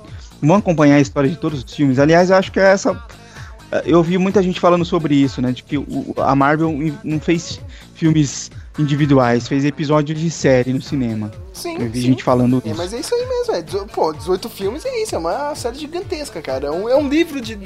[0.41, 1.99] vão acompanhar a história de todos os filmes.
[1.99, 3.01] Aliás, eu acho que é essa.
[3.85, 5.51] Eu vi muita gente falando sobre isso, né?
[5.51, 7.59] De que o- a Marvel não fez
[7.93, 11.31] filmes individuais, fez episódios de série no cinema.
[11.53, 12.07] Sim, Eu vi sim.
[12.07, 12.77] gente falando É, isso.
[12.77, 13.61] mas é isso aí mesmo, é.
[13.93, 16.67] Pô, 18 filmes é isso, é uma série gigantesca, cara.
[16.67, 17.57] É um, é um livro de.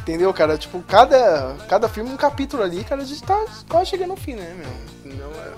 [0.00, 0.56] Entendeu, cara?
[0.56, 4.32] Tipo, cada, cada filme, um capítulo ali, cara, a gente tá quase chegando ao fim,
[4.34, 5.14] né, meu?
[5.14, 5.50] Não é...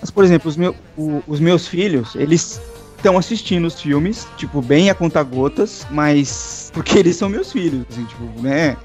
[0.00, 2.60] Mas, por exemplo, os, meu, o- os meus filhos, eles
[3.04, 6.70] estão assistindo os filmes, tipo, bem a conta gotas, mas.
[6.72, 8.76] Porque eles são meus filhos, assim, tipo, né?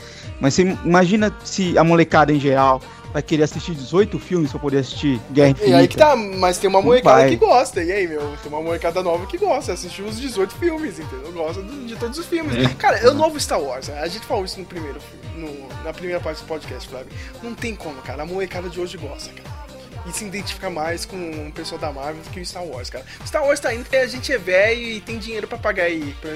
[0.42, 2.82] Mas você imagina se a molecada em geral
[3.14, 5.72] vai querer assistir 18 filmes pra poder assistir Guerra Infinita.
[5.72, 8.22] E aí que tá, mas tem uma molecada que gosta, e aí, meu?
[8.44, 11.32] Tem uma molecada nova que gosta, assistiu os 18 filmes, entendeu?
[11.32, 12.56] Gosta de todos os filmes.
[12.56, 12.68] É.
[12.76, 15.92] Cara, é o novo Star Wars, a gente falou isso no primeiro filme, no- na
[15.94, 17.08] primeira parte do podcast, Flávio.
[17.42, 19.59] Não tem como, cara, a molecada de hoje gosta, cara.
[20.08, 23.06] E se identifica mais com o pessoal da Marvel do que o Star Wars, cara.
[23.24, 25.84] O Star Wars tá indo porque a gente é velho e tem dinheiro pra pagar
[25.84, 26.32] aí pra,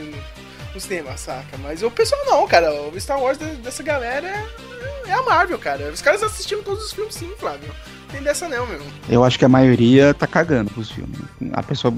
[0.74, 1.58] no cinema, saca?
[1.58, 2.72] Mas o pessoal não, cara.
[2.72, 5.90] O Star Wars de- dessa galera é, é a Marvel, cara.
[5.92, 7.74] Os caras assistiram todos os filmes sim, Flávio.
[8.14, 8.80] Tem dessa não, meu.
[9.10, 11.18] Eu acho que a maioria tá cagando pros filmes.
[11.52, 11.92] A pessoa.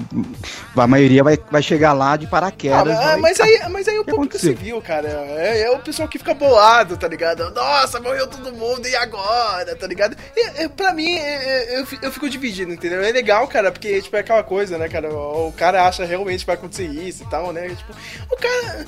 [0.74, 2.86] A maioria vai, vai chegar lá de Ah, paraquedas.
[2.86, 4.56] mas, vai- mas aí, mas aí o que público aconteceu?
[4.56, 7.50] civil, cara, é, é o pessoal que fica bolado, tá ligado?
[7.50, 10.16] Nossa, morreu todo mundo, e agora, tá ligado?
[10.34, 13.02] E, e, pra mim, é, é, eu, eu fico dividido, entendeu?
[13.02, 15.10] É legal, cara, porque, tipo, é aquela coisa, né, cara?
[15.12, 17.68] O, o cara acha realmente que vai acontecer isso e tal, né?
[17.68, 17.92] Tipo,
[18.32, 18.86] o cara...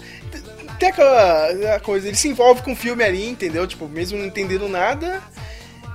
[0.79, 3.67] Tem aquela coisa, ele se envolve com o filme ali, entendeu?
[3.67, 5.21] Tipo, mesmo não entendendo nada...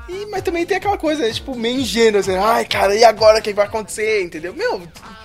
[0.07, 3.39] E, mas também tem aquela coisa, né, tipo, meio ingênua, assim, ai, cara, e agora
[3.39, 4.53] o que vai acontecer, entendeu?
[4.53, 4.81] Meu,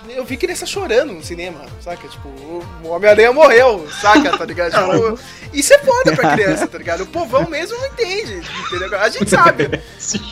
[0.09, 2.07] eu vi criança chorando no cinema, saca?
[2.09, 4.72] Tipo, o Homem-Aranha morreu, saca, tá ligado?
[4.78, 5.18] Tipo,
[5.53, 7.03] isso é foda pra criança, tá ligado?
[7.03, 8.99] O povão mesmo não entende, entendeu?
[9.01, 9.80] A gente sabe.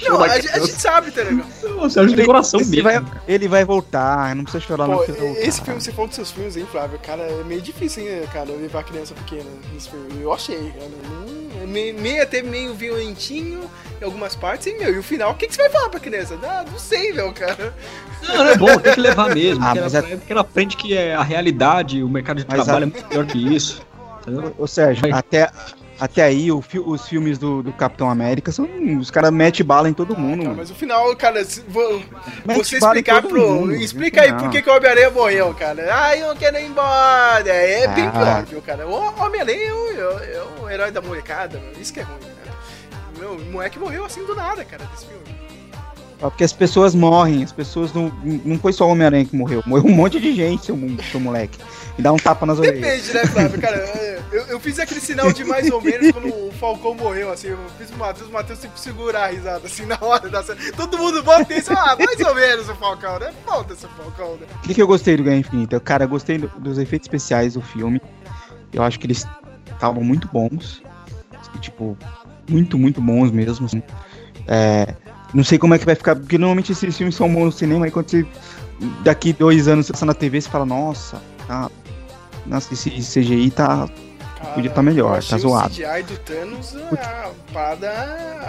[0.03, 1.47] Não, a, gente- a gente sabe, tá ligado?
[1.79, 2.83] O Sérgio tem coração Ele mesmo.
[2.83, 4.99] vai, ele vai voltar, não precisa chorar Pô, não.
[4.99, 5.41] precisa voltar.
[5.43, 6.99] esse filme, você falou dos seus filmes, hein, Flávio?
[6.99, 10.23] Cara, é meio difícil, hein, cara, levar criança pequena nesse filme.
[10.23, 10.91] Eu achei, cara.
[11.09, 13.69] Não, é meio, meio até meio violentinho
[14.01, 15.99] em algumas partes, e, meu, e o final, o que, que você vai falar pra
[15.99, 16.39] criança?
[16.43, 17.75] Ah, não sei, meu, cara.
[18.23, 19.65] Não, não é bom, tem que levar mesmo.
[19.67, 22.47] Ah, porque, mas ela, é- porque ela aprende que é a realidade, o mercado de
[22.49, 23.83] Mas trabalho a- é muito pior que isso.
[24.23, 24.55] Entendeu?
[24.59, 25.13] Ô Sérgio, Vai.
[25.13, 25.49] até,
[26.01, 28.69] até aí o fi- os filmes do, do Capitão América são.
[29.01, 30.57] Os caras metem bala em todo mundo, Cara, mano.
[30.59, 32.03] mas o final, cara, se- vou-
[32.45, 33.41] você explicar pro.
[33.55, 35.95] mundo, explica aí por que, que o Homem-Aranha morreu, cara.
[35.95, 37.49] Ai, eu não quero ir embora.
[37.49, 38.45] É bem Ah.
[38.67, 38.87] cara?
[38.87, 38.93] O
[39.25, 41.73] Homem-Aranha é o, é o herói da molecada, mano.
[41.81, 42.57] Isso que é ruim, cara.
[43.21, 45.23] Meu, o moleque morreu assim do nada, cara, desse filme.
[46.21, 48.11] Só Porque as pessoas morrem, as pessoas não.
[48.45, 49.63] Não foi só o Homem-Aranha que morreu.
[49.67, 50.79] Morreu um monte de gente, seu,
[51.11, 51.59] seu moleque.
[51.99, 52.81] Me dá um tapa nas orelhas.
[52.81, 53.61] Depende, né, Flávio?
[53.61, 53.77] Cara,
[54.33, 57.49] eu, eu fiz aquele sinal de mais ou menos quando o Falcão morreu, assim.
[57.49, 60.59] Eu fiz o Matheus, o Matheus sempre segurar a risada, assim, na hora da cena.
[60.77, 63.31] Todo mundo bota isso, ah, mais ou menos o Falcão, né?
[63.45, 64.47] Falta esse Falcão, né?
[64.57, 65.79] O que, que eu gostei do Guerra Infinita?
[65.81, 68.01] Cara, eu gostei do- dos efeitos especiais do filme.
[68.73, 69.27] Eu acho que eles
[69.71, 70.83] estavam muito bons.
[71.61, 71.97] Tipo,
[72.49, 73.67] muito, muito bons mesmo.
[73.67, 73.83] assim.
[74.47, 74.95] É,
[75.37, 77.87] não sei como é que vai ficar, porque normalmente esses filmes são bons no cinema,
[77.87, 78.27] e quando você.
[79.03, 81.71] Daqui dois anos você passa na TV, você fala, nossa, tá,
[82.47, 83.87] nossa, esse CGI tá.
[84.39, 85.67] Cara, Podia tá melhor, achei tá zoado.
[85.67, 87.91] O CGI do Thanos é uma parada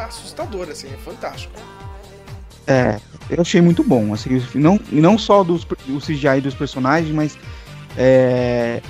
[0.05, 1.53] assustadora, assim, é fantástico.
[2.65, 4.13] É, eu achei muito bom.
[4.13, 7.37] Assim, não, não só dos, o CGI dos personagens, mas.
[7.97, 8.81] É,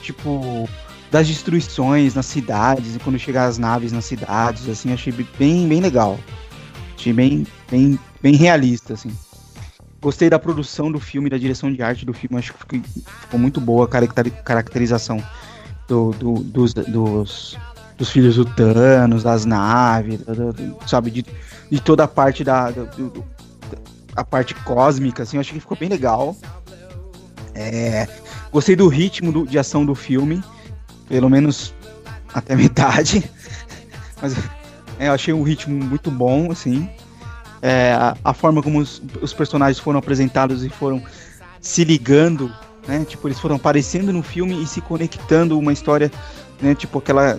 [0.00, 0.68] tipo.
[1.10, 5.80] Das destruições nas cidades, e quando chegar as naves nas cidades, assim, achei bem, bem
[5.80, 6.18] legal.
[6.98, 9.12] Achei bem, bem, bem realista, assim.
[10.00, 13.60] Gostei da produção do filme, da direção de arte do filme, acho que ficou, muito
[13.60, 15.22] boa a caracteri- caracterização
[15.86, 17.56] do, do- dos, dos,
[17.96, 21.24] dos filhos do Thanos, das naves, do- do- sabe, de,
[21.70, 22.72] de toda a parte da,
[24.16, 26.36] a parte cósmica, assim, achei que ficou bem legal.
[27.54, 28.08] É,
[28.52, 30.42] gostei do ritmo do- de ação do filme,
[31.08, 31.72] pelo menos
[32.34, 33.28] até metade.
[34.20, 34.34] Mas
[35.06, 36.88] eu achei um ritmo muito bom, assim.
[37.62, 41.02] É, a, a forma como os, os personagens foram apresentados e foram
[41.60, 42.52] se ligando,
[42.86, 43.04] né?
[43.04, 46.10] Tipo, eles foram aparecendo no filme e se conectando uma história,
[46.60, 46.74] né?
[46.74, 47.38] Tipo, aquela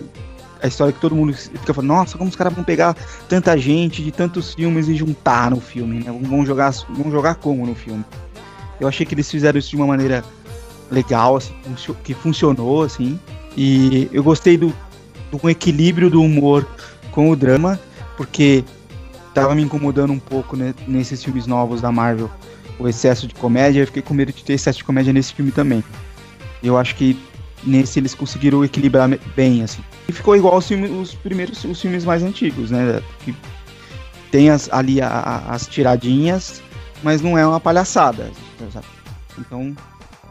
[0.62, 2.94] a história que todo mundo fica falando, nossa, como os caras vão pegar
[3.28, 6.12] tanta gente de tantos filmes e juntar no filme, né?
[6.22, 8.04] Vão jogar, vão jogar como no filme?
[8.78, 10.24] Eu achei que eles fizeram isso de uma maneira
[10.90, 11.54] legal, assim,
[12.04, 13.18] que funcionou, assim.
[13.56, 14.72] E eu gostei do,
[15.30, 16.66] do equilíbrio do humor
[17.10, 17.78] com o drama,
[18.16, 18.64] porque
[19.34, 22.30] tava me incomodando um pouco né, nesses filmes novos da Marvel,
[22.78, 23.80] o excesso de comédia.
[23.80, 25.82] Eu fiquei com medo de ter excesso de comédia nesse filme também.
[26.62, 27.18] Eu acho que
[27.64, 29.82] nesse eles conseguiram equilibrar bem, assim.
[30.08, 33.02] E ficou igual os, filmes, os primeiros os filmes mais antigos, né?
[33.24, 33.34] Que
[34.30, 36.62] tem as, ali a- a- as tiradinhas,
[37.02, 38.30] mas não é uma palhaçada.
[38.72, 38.86] sabe?
[39.38, 39.74] Então,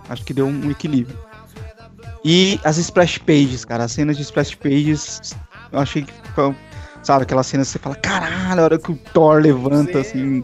[0.10, 1.18] acho que deu um equilíbrio.
[2.24, 5.34] E as splash pages, cara, as cenas de splash pages,
[5.72, 6.12] eu achei que
[7.10, 10.44] sabe, aquelas cenas que você fala, caralho, a hora que o Thor levanta, Sim.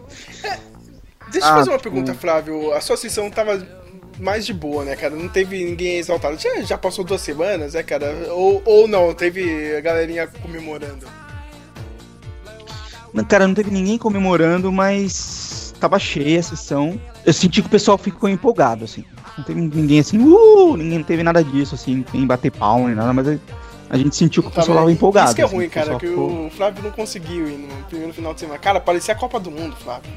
[1.30, 2.72] Deixa eu Ah, fazer uma tipo- pergunta, Flávio.
[2.72, 3.64] A sua sessão tava
[4.18, 5.14] mais de boa, né, cara?
[5.14, 6.36] Não teve ninguém exaltado.
[6.40, 8.12] Já, já passou duas semanas, né, cara?
[8.30, 11.06] Ou, ou não, teve a galerinha comemorando.
[13.28, 17.00] Cara, não teve ninguém comemorando, mas tava cheia a sessão.
[17.24, 19.04] Eu senti que o pessoal ficou empolgado, assim.
[19.38, 23.12] Não teve ninguém assim, uh, ninguém teve nada disso, assim, nem bater palma, nem nada,
[23.12, 23.38] mas
[23.90, 25.26] a- gente sentiu que o Tá pessoal tava empolgado.
[25.26, 27.68] Isso que é assim, ruim, o cara, que ficou- o Flávio não conseguiu ir no
[27.84, 28.58] primeiro final de semana.
[28.58, 30.10] Cara, parecia a Copa do Mundo, Flávio.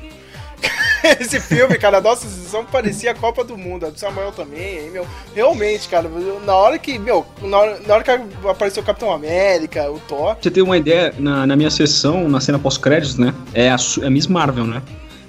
[1.20, 4.80] Esse filme, cara, a nossa sessão parecia a Copa do Mundo, a do Samuel também,
[4.80, 5.08] hein, meu.
[5.34, 6.10] Realmente, cara,
[6.46, 8.12] na hora que, meu, na hora, na hora que
[8.48, 12.28] apareceu o Capitão América, o Thor, Pra você ter uma ideia, na, na minha sessão,
[12.28, 13.34] na cena pós-créditos, né?
[13.54, 14.82] É a, é a Miss Marvel, né?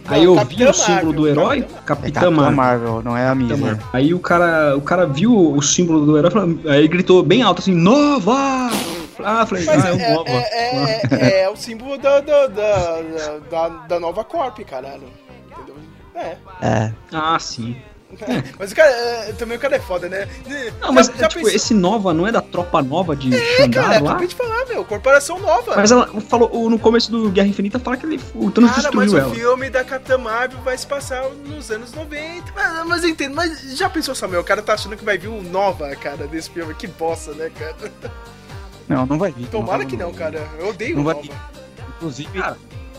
[0.08, 2.56] Aí eu vi Capitã o símbolo Marvel, do herói, Capitã É Capitã Capitã Marvel.
[2.56, 3.34] Marvel, não é a.
[3.34, 3.78] Marvel.
[3.92, 7.42] Aí o cara, o cara viu o símbolo do herói, falou- aí ele gritou bem
[7.42, 8.34] alto assim, Nova!
[9.22, 10.30] Ah, falei, Mas ah, é o é, Nova.
[10.30, 12.98] é, é, é o símbolo da, da, da,
[13.50, 15.08] da, da nova Corp, caralho.
[15.52, 15.76] Entendeu?
[16.14, 16.36] É.
[16.62, 16.92] É.
[17.12, 17.76] Ah, sim.
[18.58, 20.28] Mas o cara, é, também o cara é foda, né?
[20.80, 23.56] Não, mas já, já tipo, pensou- esse Nova não é da tropa nova de É,
[23.56, 24.10] Xandar cara, lá?
[24.10, 25.76] acabei de falar, meu, corporação nova.
[25.76, 29.04] Mas ela falou, no começo do Guerra Infinita fala que ele, o Thanos Cara, mas
[29.10, 29.34] destruiu o ela.
[29.34, 32.52] filme da Capitã Marvel vai se passar nos anos 90.
[32.54, 34.40] Mas, mas eu entendo, mas já pensou, Samuel?
[34.40, 36.74] O cara tá achando que vai vir o Nova, cara, desse filme.
[36.74, 37.76] Que bosta, né, cara?
[38.88, 39.46] Não, não vai vir.
[39.46, 40.46] Tomara que não, cara.
[40.58, 41.22] Eu odeio Não o Nova.
[41.22, 41.32] vir.
[41.96, 42.56] Inclusive, Cara,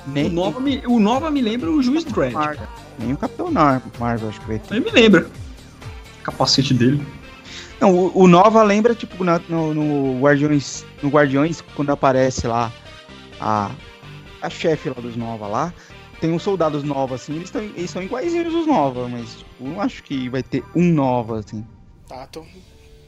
[0.08, 2.36] nem, O Nova, me, o Nova me lembra o Juiz Dredd.
[3.00, 4.76] Nem o Capitão Mar- Marvel, acho que vai ter.
[4.76, 5.30] Ele me lembra.
[6.24, 7.06] Capacete dele.
[7.80, 12.72] Não, o, o Nova lembra, tipo, na- no, no Guardiões, no Guardiões, quando aparece lá
[13.40, 13.72] a,
[14.42, 15.74] a chefe lá dos Nova lá,
[16.20, 19.68] tem uns soldados Nova, assim, eles, tão, eles são iguaizinhos os Nova, mas, tipo, eu
[19.70, 21.66] não acho que vai ter um Nova, assim.
[22.08, 22.46] Tá, tô...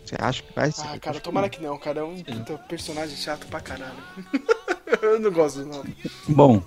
[0.03, 0.85] Você acha que vai ser?
[0.85, 1.49] Ah, cara, tomara não.
[1.51, 2.01] que não, cara.
[2.01, 2.21] É um
[2.67, 3.93] personagem chato pra caralho.
[5.01, 5.87] eu não gosto do Nova.
[6.27, 6.61] Bom,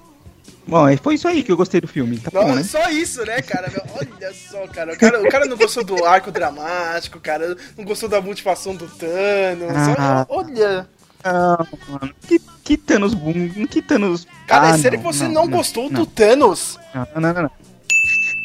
[0.67, 2.63] bom, é- foi isso aí que eu gostei do filme, tá bom, Não, né?
[2.63, 3.71] Só isso, né, cara?
[3.95, 4.93] Olha só, cara.
[4.95, 5.23] O, cara.
[5.23, 7.57] o cara não gostou do arco dramático, cara.
[7.77, 9.97] Não gostou da motivação do Thanos.
[9.99, 10.27] Ah.
[10.29, 10.89] Olha.
[11.25, 12.15] Não, mano.
[12.27, 14.27] Que, que Thanos boom, que Thanos...
[14.47, 16.79] Cara, Ah, é sério que você não, gostou do Thanos?
[16.95, 17.51] Não, não, não, não.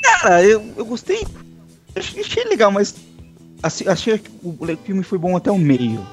[0.04, 1.26] Cara, eu, eu gostei.
[1.96, 2.96] Achei, achei legal, mas
[3.88, 6.06] achei que o filme foi bom até o meio.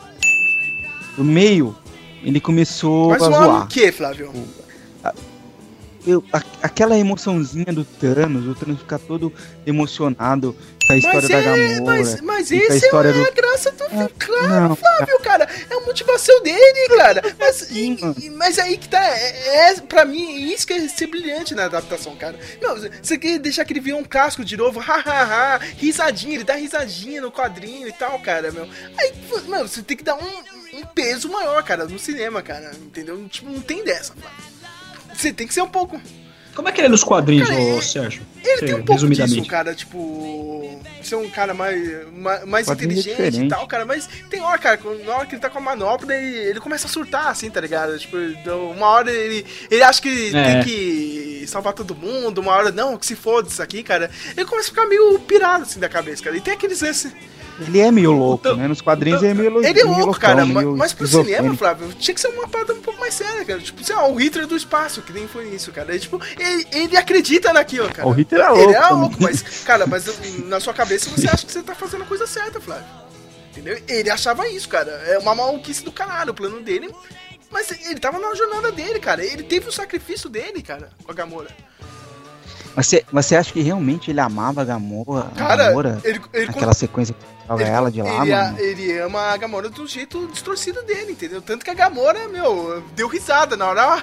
[1.17, 1.77] No meio,
[2.23, 3.65] ele começou Mas a zoar zoar.
[3.65, 4.33] o que, Flávio?
[6.07, 9.33] Eu, a- aquela emoçãozinha do Thanos, o Thanos ficar todo
[9.67, 11.43] emocionado com a história Mas da é,
[11.75, 11.83] Gamora.
[11.99, 15.49] mas, mas e com a é do- a graça do filme, claro, Não, Flávio, cara.
[15.69, 17.23] É a motivação dele, cara.
[17.39, 18.15] Mas, Sim, mano.
[18.23, 19.03] e- mas aí que tá.
[19.05, 22.39] É, é, pra mim, isso que é ser brilhante na adaptação, cara.
[22.63, 27.31] Não, você quer deixar aquele vilão casco de novo, hahaha, risadinha, ele dá risadinha no
[27.31, 28.67] quadrinho e tal, cara, meu.
[28.99, 29.13] Aí,
[29.47, 32.71] meu, você tem que dar um, um peso maior, cara, no cinema, cara.
[32.77, 33.23] Entendeu?
[33.29, 34.58] Tipo, não tem dessa, Flávio.
[35.19, 36.01] Você tem que ser um pouco.
[36.55, 38.23] Como é que ele é nos quadrinhos, Cara, ô Sérgio?
[38.45, 40.81] Ele Sei, tem um pouco disso, cara, tipo.
[41.03, 43.49] Ser um cara mais, mais, mais é inteligente e diferente.
[43.49, 43.85] tal, cara.
[43.85, 46.61] Mas tem hora, cara, quando- na hora que ele tá com a manopla, ele, ele
[46.61, 47.97] começa a surtar, assim, tá ligado?
[47.99, 50.45] Tipo, então, uma hora ele, ele acha que É.
[50.55, 54.11] tem que salvar todo mundo, uma hora, não, que se foda isso aqui, cara.
[54.37, 56.37] Ele começa a ficar meio pirado, assim, da cabeça, cara.
[56.37, 57.13] E tem aqueles lances.
[57.61, 58.69] Ele é meio louco, Então- né?
[58.69, 59.67] Nos quadrinhos ele é meio louco.
[59.67, 61.43] Ele é louco, loucão, cara, meio mas pro esquizofrênico.
[61.43, 63.59] cinema, Flávio, tinha que ser uma parada um pouco mais séria, cara.
[63.61, 65.91] Tipo, sei lá, o Hitler do espaço, que nem foi isso, cara.
[65.91, 68.07] Ele, tipo, ele, ele acredita naquilo, cara.
[68.09, 68.63] O Hitler é louco.
[68.65, 70.07] Ele é louco, mas, cara, mas
[70.47, 72.85] na sua cabeça você acha que você tá fazendo a coisa certa, Flávio.
[73.51, 73.81] Entendeu?
[73.89, 74.91] Ele achava isso, cara.
[75.07, 76.91] É uma maluquice do caralho, o plano dele.
[77.51, 79.25] Mas ele tava na jornada dele, cara.
[79.25, 81.49] Ele teve o sacrifício dele, cara, com a Gamora.
[82.77, 85.27] Mas você, você acha que realmente ele amava a Gamora?
[85.35, 86.01] a Cara, Gamora?
[86.05, 88.59] ele, ele, Aquela sequência que ele- ela de lá, ele, mano.
[88.61, 91.41] ele ama a Gamora do jeito distorcido dele, entendeu?
[91.43, 93.83] Tanto que a Gamora, meu, deu risada na hora.
[93.95, 94.03] Ah,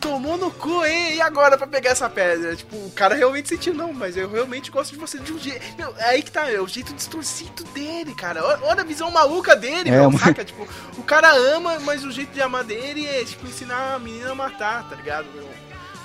[0.00, 1.16] tomou no cu, hein?
[1.16, 2.56] E agora pra pegar essa pedra?
[2.56, 5.60] Tipo, o cara realmente sentiu, não, mas eu realmente gosto de você de um jeito.
[5.76, 8.42] Meu, é aí que tá, é o jeito distorcido dele, cara.
[8.42, 10.42] Olha, olha a visão maluca dele, É, meu, mas- saca?
[10.42, 10.66] Tipo,
[10.96, 14.34] o cara ama, mas o jeito de amar dele é, tipo, ensinar a menina a
[14.34, 15.46] matar, tá ligado, meu?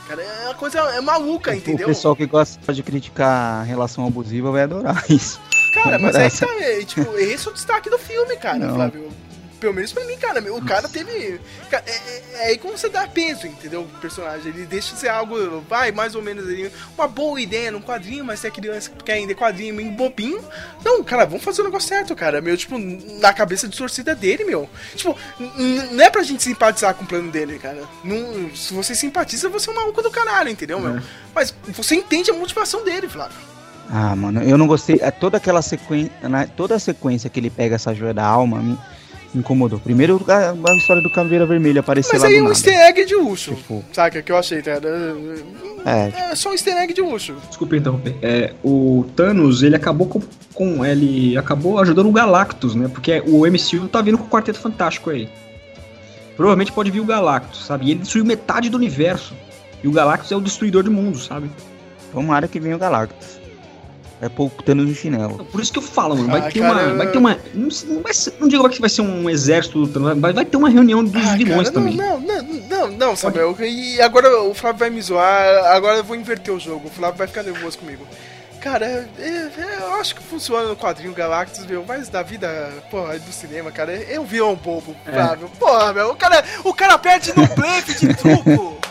[0.07, 1.87] Cara, é uma coisa é maluca, O entendeu?
[1.87, 5.39] pessoal que gosta de criticar a relação abusiva vai adorar isso.
[5.73, 6.45] Cara, mas aí essa.
[6.45, 8.75] tá, é, tipo, esse é o destaque do filme, cara, Não.
[8.75, 9.09] Flávio.
[9.59, 11.39] Pelo menos pra mim, cara, o cara teve.
[11.71, 13.81] é, é- é aí como você dá peso, entendeu?
[13.81, 14.51] O personagem.
[14.53, 18.23] Ele deixa de ser algo, vai, mais ou menos ali, uma boa ideia num quadrinho,
[18.25, 20.43] mas tem a criança que quer ainda quadrinho meio bobinho.
[20.83, 22.41] Não, cara, vamos fazer o negócio certo, cara.
[22.41, 24.69] Meu, tipo, na cabeça distorcida dele, meu.
[24.95, 25.17] Tipo,
[25.91, 27.83] não é pra gente simpatizar com o plano dele, cara.
[28.03, 31.01] Não, se você simpatiza, você é um maluco do caralho, entendeu, meu?
[31.33, 33.37] Mas você entende a motivação dele, Flávio.
[33.89, 34.97] Ah, mano, eu não gostei.
[35.01, 36.11] é, Toda aquela sequência.
[36.27, 38.77] né, Toda a sequência que ele pega essa joia da alma
[39.35, 39.79] incomodou.
[39.79, 42.53] Primeiro a, a história do Caveira Vermelha aparecer Mas lá aí do é um nada.
[42.55, 43.53] easter egg de luxo.
[43.55, 44.71] Tipo, Saca, que eu achei, tá?
[45.85, 46.31] É.
[46.31, 47.35] É só um easter egg de luxo.
[47.47, 48.15] Desculpa interromper.
[48.21, 50.21] É, o Thanos, ele acabou com,
[50.53, 52.87] com- Ele acabou ajudando o Galactus, né?
[52.87, 55.29] Porque o MCU tá vindo com o Quarteto Fantástico aí.
[56.35, 57.85] Provavelmente pode vir o Galactus, sabe?
[57.87, 59.33] E ele destruiu metade do universo.
[59.83, 61.49] E o Galactus é o destruidor de mundos, sabe?
[62.11, 63.39] tomara que venha o Galactus.
[64.21, 65.43] É pouco Thanos no chinelo.
[65.45, 66.29] Por isso que eu falo, mano.
[66.29, 66.93] Vai Ah, ter cara, uma.
[66.95, 67.37] Vai ter uma.
[67.53, 70.55] Não, não, vai ser- não digo que vai ser um exército do vai, vai ter
[70.57, 71.95] uma reunião dos Ah, vilões cara, também.
[71.95, 73.55] Não, não, não, não, não, Samuel.
[73.59, 76.87] E agora o Flávio vai me zoar, agora eu vou inverter o jogo.
[76.87, 78.07] O Flávio vai ficar nervoso comigo.
[78.61, 83.19] Cara, é- é- eu acho que funciona no quadrinho Galactus, meu, mas da vida, porra,
[83.19, 85.11] do cinema, cara, eu vi um bobo, É.
[85.11, 85.51] Flávio.
[85.59, 88.77] Porra, meu, o cara, o cara perde no blefe de truco.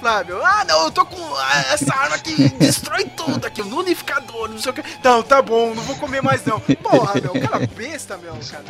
[0.00, 4.48] Flávio, ah não, eu tô com ah, essa arma que destrói tudo aqui, um unificador,
[4.48, 4.82] não sei o que.
[5.04, 6.58] Não, tá bom, não vou comer mais não.
[6.58, 8.64] Porra, meu, cara besta, meu, cara.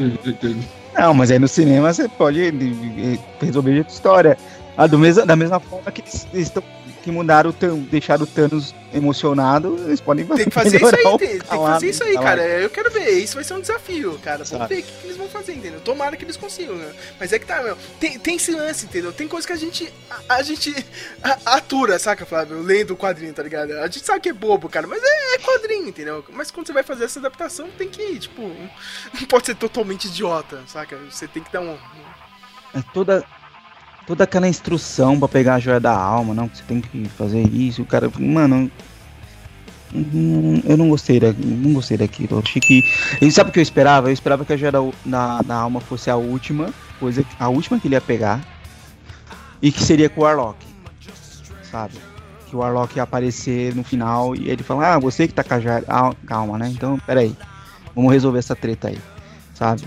[0.98, 4.38] Não, mas aí no cinema você pode eh, resolver outra história.
[4.76, 6.64] Ah, do mesmo, da mesma forma que eles estão
[7.02, 11.04] que mudaram o Thanos, deixaram o Thanos emocionado, eles podem Tem que fazer isso aí,
[11.04, 12.42] o tem, tem que fazer isso aí, cara.
[12.42, 14.44] Eu quero ver, isso vai ser um desafio, cara.
[14.44, 15.80] Vamos ver o que, que eles vão fazer, entendeu?
[15.80, 16.92] Tomara que eles consigam, né?
[17.18, 17.76] Mas é que tá, meu.
[17.98, 19.12] Tem, tem esse lance, entendeu?
[19.12, 19.92] Tem coisa que a gente.
[20.28, 20.74] A, a gente
[21.22, 22.60] a- atura, saca, Flávio?
[22.60, 23.72] Lendo o quadrinho, tá ligado?
[23.78, 26.24] A gente sabe que é bobo, cara, mas é, é quadrinho, entendeu?
[26.32, 28.42] Mas quando você vai fazer essa adaptação, tem que, tipo.
[29.18, 30.96] Não pode ser totalmente idiota, saca?
[31.10, 31.76] Você tem que dar um.
[32.74, 33.24] É toda,
[34.10, 37.46] toda aquela instrução pra pegar a joia da alma, não, que você tem que fazer
[37.46, 38.68] isso, o cara, mano,
[40.64, 42.82] eu não gostei, da, não gostei daquilo, eu achei que,
[43.22, 44.08] e sabe o que eu esperava?
[44.08, 47.78] Eu esperava que a joia da, da, da alma fosse a última, coisa, a última
[47.78, 48.40] que ele ia pegar,
[49.62, 50.58] e que seria com o Warlock,
[51.70, 51.94] sabe?
[52.48, 55.54] Que o Warlock ia aparecer no final e ele fala, ah, você que tá com
[55.54, 57.32] a joia, ah, calma, né, então, peraí,
[57.94, 58.98] vamos resolver essa treta aí,
[59.54, 59.82] sabe?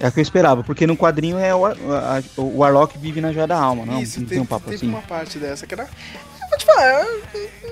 [0.00, 3.32] É o que eu esperava, porque no quadrinho é o, a- o Warlock vive na
[3.32, 4.00] joia da alma, não?
[4.00, 4.88] isso, não teve, tem um papo teve assim.
[4.88, 5.82] uma parte dessa que era.
[5.84, 7.04] Eu vou te falar.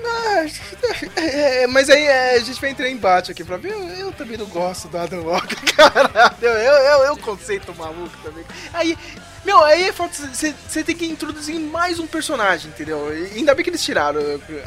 [0.05, 3.71] ah, é, mas aí é, a gente vai entrar em embate aqui, Flávio.
[3.71, 6.35] Eu, eu também não gosto do Adam Walker, cara.
[6.41, 8.45] Eu, eu, eu, eu conceito maluco também.
[8.73, 8.97] Aí
[9.45, 9.91] Meu, aí é.
[9.91, 13.07] Você tem que introduzir mais um personagem, entendeu?
[13.35, 14.19] Ainda bem que eles tiraram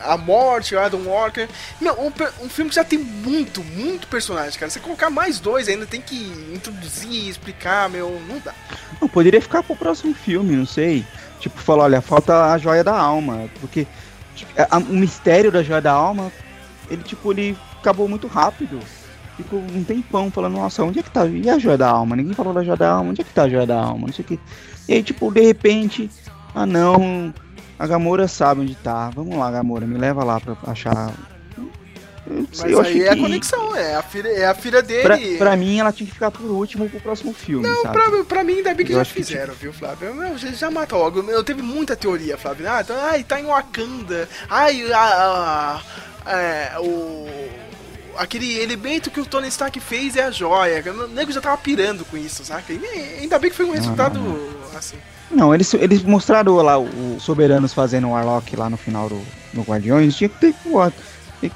[0.04, 1.48] a morte, o Adam Walker.
[1.80, 2.12] Meu, um,
[2.44, 4.70] um filme que já tem muito, muito personagem, cara.
[4.70, 6.16] Você colocar mais dois ainda tem que
[6.54, 8.54] introduzir, explicar, meu, não dá.
[9.00, 11.04] Não, poderia ficar pro próximo filme, não sei.
[11.38, 13.48] Tipo, falar, olha, falta a joia da alma.
[13.60, 13.86] Porque
[14.34, 16.32] tipo, a- o mistério da joia da alma,
[16.90, 18.78] ele, tipo, ele acabou muito rápido.
[19.42, 21.26] Ficou um tempão falando, nossa, onde é que tá?
[21.26, 22.16] E a joia da alma?
[22.16, 24.06] Ninguém falou da joia da alma, onde é que tá a joia da alma?
[24.06, 24.40] Não sei o que.
[24.88, 26.10] E aí, tipo, de repente,
[26.54, 27.32] ah não,
[27.78, 29.10] a Gamora sabe onde tá.
[29.10, 31.12] Vamos lá, Gamora, me leva lá pra achar.
[32.24, 35.16] Eu, Mas eu aí é a que- conexão, é a filha, é a filha Pra,
[35.16, 35.38] dele.
[35.38, 37.94] pra mim, ela tinha que ficar por último pro próximo filme, Não, sabe?
[37.98, 40.14] pra, pra mim ainda bem que Eu já que, fizeram, viu, Flávio?
[40.14, 41.20] Meu, já, já matou logo.
[41.28, 42.70] Eu teve muita teoria, Flávio.
[42.70, 44.28] Ah, então, ai, tá em Wakanda.
[44.48, 45.80] Ai, a,
[46.24, 47.26] a- é, o.
[48.16, 50.82] Aquele elemento que o Tony Stark fez é a joia.
[50.92, 52.72] O nego já tava pirando com isso, saca?
[52.72, 52.84] E
[53.20, 54.20] ainda bem que foi um resultado
[54.76, 54.96] assim.
[55.30, 59.20] Não, eles, eles mostraram lá o Soberanos fazendo o Warlock lá no final do,
[59.52, 60.14] do Guardiões.
[60.14, 60.54] Tinha que ter.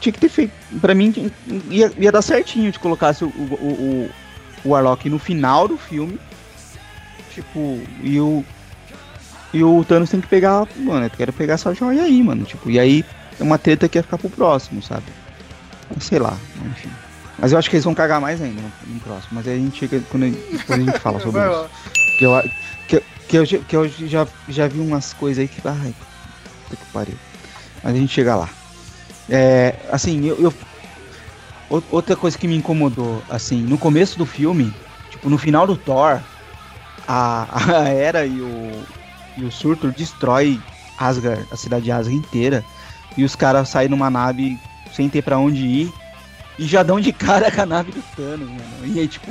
[0.00, 0.52] Tinha que ter feito.
[0.80, 1.30] Pra mim,
[1.70, 4.10] ia, ia dar certinho de colocasse o, o,
[4.64, 6.18] o, o Warlock no final do filme.
[7.32, 8.44] Tipo, e o.
[9.52, 10.66] E o Thanos tem que pegar.
[10.76, 12.44] Mano, eu quero pegar essa joia aí, mano.
[12.44, 13.04] Tipo, e aí
[13.38, 15.04] é uma treta que ia ficar pro próximo, sabe?
[16.00, 16.90] Sei lá, enfim.
[17.38, 19.30] Mas eu acho que eles vão cagar mais ainda no, no próximo.
[19.32, 20.00] Mas aí a gente chega.
[20.10, 21.70] Quando a, depois a gente fala sobre isso.
[22.18, 22.42] Que eu,
[22.88, 25.60] que, que eu, já- que eu já, já vi umas coisas aí que.
[25.66, 25.94] Ai,
[26.64, 27.14] puta que pariu.
[27.82, 28.48] Mas a gente chega lá.
[29.28, 30.54] É, assim, eu, eu-
[31.68, 34.72] ou- Outra coisa que me incomodou, assim, no começo do filme,
[35.10, 36.20] tipo, no final do Thor,
[37.06, 37.46] a,
[37.82, 38.82] a Hera e o,
[39.36, 40.60] e o Surtur destrói
[40.96, 42.64] Asgard, a cidade de Asgard inteira.
[43.16, 44.58] E os caras saem numa nave
[44.96, 45.92] sem ter pra onde ir.
[46.58, 48.62] E já dão de cara com a nave do Thanos, mano.
[48.84, 49.30] E aí, tipo,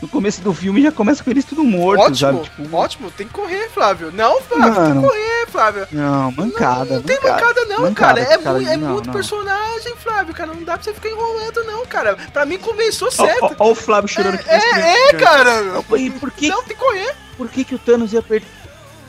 [0.00, 2.40] no começo do filme já começa com eles tudo morto, Ótimo, sabe?
[2.44, 4.12] Tipo, ótimo, tem que correr, Flávio.
[4.12, 5.00] Não, Flávio, tem Mano.
[5.02, 5.88] que correr, Flávio.
[5.90, 6.94] Não, mancada.
[6.94, 8.34] Não tem mancada, não, mancada, cara.
[8.34, 9.12] É, cara, mui- é não, muito não.
[9.14, 10.54] personagem, Flávio, cara.
[10.54, 12.14] Não dá pra você ficar enrolando, não, cara.
[12.32, 13.56] Pra mim começou certo.
[13.58, 15.82] ó, o Flávio chorando que É, é, cara.
[15.98, 17.12] E por que, Não, tem que correr.
[17.36, 18.46] por que, que o Thanos ia perder.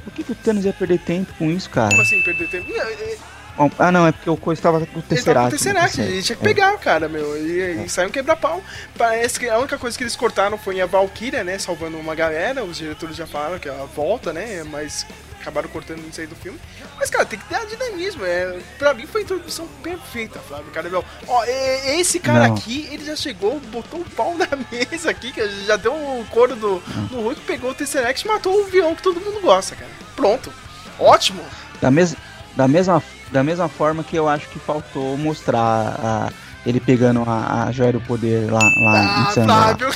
[0.04, 1.90] Por que, que o Thanos ia perder tempo com isso, cara?
[1.90, 2.66] Como assim, perder tempo?
[2.76, 3.37] Não, ele Ó,
[3.80, 5.50] Ah, não, é porque o Coisa estava com o tava Tesseract.
[5.50, 6.08] com o Tesseract, né?
[6.08, 6.48] ele tinha que É.
[6.48, 7.36] pegar, cara, meu.
[7.38, 8.62] E, e saiu um quebra-pau.
[8.98, 11.58] Parece que a única coisa que eles cortaram foi a Valkyria, né?
[11.58, 12.64] Salvando uma galera.
[12.64, 14.64] Os diretores já falaram que ela volta, né?
[14.64, 15.06] Mas
[15.42, 16.60] acabaram cortando isso aí do filme.
[16.98, 18.26] Mas, cara, tem que dar dinamismo.
[18.26, 20.72] É, pra mim foi a introdução perfeita, Flávio.
[20.72, 21.04] Cara, meu.
[21.28, 22.56] Ó, é- esse cara Não.
[22.56, 26.56] aqui, ele já chegou, botou o pau na mesa aqui, que já deu o couro
[26.56, 26.80] do,
[27.10, 29.90] do Hulk, pegou o Tesseract e matou o vilão que todo mundo gosta, cara.
[30.16, 30.52] Pronto.
[31.00, 31.42] Ótimo.
[31.82, 32.16] Da, mes
[32.56, 33.02] da, mesma,
[33.32, 36.30] da mesma forma que eu acho que faltou mostrar a-
[36.66, 39.54] ele pegando a, a joia do poder lá, lá Ah, em Sandra.
[39.56, 39.90] Flávio.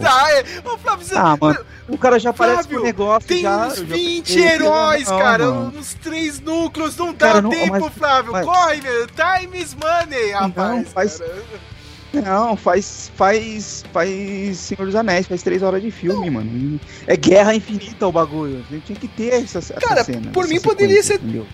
[0.00, 0.44] tá, é.
[0.64, 1.14] Ô, Flávio, você.
[1.14, 1.58] Ah, mano,
[1.88, 3.66] o cara já aparece com o negócio Tem já.
[3.66, 5.46] uns eu já 20 pensei, heróis, não, cara.
[5.50, 5.72] mano.
[5.78, 6.96] Uns três núcleos.
[6.96, 8.32] Não dá Cara, não, tempo, mas- Flávio.
[8.32, 9.06] mas- Corre, meu.
[9.08, 10.88] Time is money, rapaz.
[10.92, 11.76] faz- cara.
[12.24, 16.80] Não, faz, faz, faz Senhor dos Anéis, faz três horas de filme, mano.
[17.06, 18.64] É guerra infinita o bagulho.
[18.70, 20.30] A gente tinha que ter essa, essa Cara, cena.
[20.32, 21.46] por essa mim poderia ser- entendeu?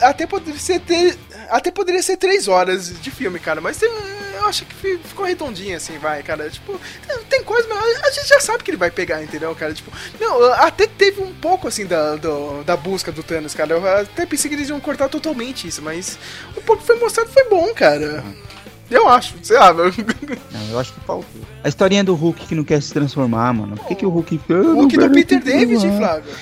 [0.00, 1.16] Até poderia ser ter,
[1.48, 3.60] até poderia ser três horas de filme, cara.
[3.60, 3.92] Mas eu
[4.46, 6.48] acho que fi- ficou redondinho assim, vai, cara.
[6.50, 6.80] Tipo,
[7.28, 9.72] tem- coisa, mas a gente já sabe que ele vai pegar, entendeu, cara?
[9.72, 9.90] Tipo,
[10.20, 13.72] não, até teve um pouco assim da, do- da busca do Thanos, cara.
[13.74, 16.18] Eu até pensei que eles iam cortar totalmente isso, mas
[16.56, 18.24] o pouco que foi mostrado foi bom, cara.
[18.90, 19.86] Eu acho, sei lá, meu.
[20.50, 21.40] Não, eu acho que faltou.
[21.62, 23.76] A historinha do Hulk que não quer se transformar, mano.
[23.76, 24.40] Por que, que o Hulk.
[24.48, 26.32] O Hulk do Peter David, Flávio.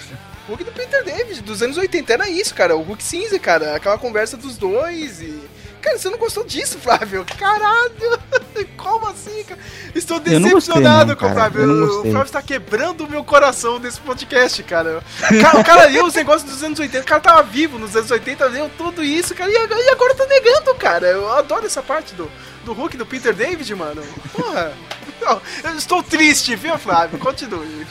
[0.49, 2.77] O Hulk do Peter David, dos anos 80, era isso, cara.
[2.77, 3.75] O Hulk cinza, cara.
[3.75, 5.41] Aquela conversa dos dois e.
[5.83, 7.25] Cara, você não gostou disso, Flávio?
[7.39, 8.19] Caralho!
[8.77, 9.61] Como assim, cara?
[9.95, 11.33] Estou gostei, decepcionado não, com o.
[11.33, 11.99] Flávio.
[11.99, 12.03] O.
[12.03, 15.03] Flávio está quebrando o meu coração nesse podcast, cara.
[15.41, 17.03] Cara, o cara leu os negócios dos anos 80.
[17.03, 19.51] O cara tava vivo nos anos 80, leu tudo isso, cara.
[19.51, 21.07] E agora, e agora tá negando, cara.
[21.09, 22.31] Eu adoro essa parte do,
[22.65, 24.03] do Hulk, do Peter David, mano.
[24.33, 24.73] Porra.
[25.21, 27.19] Não, eu estou triste, viu, Flávio?
[27.19, 27.87] Continue.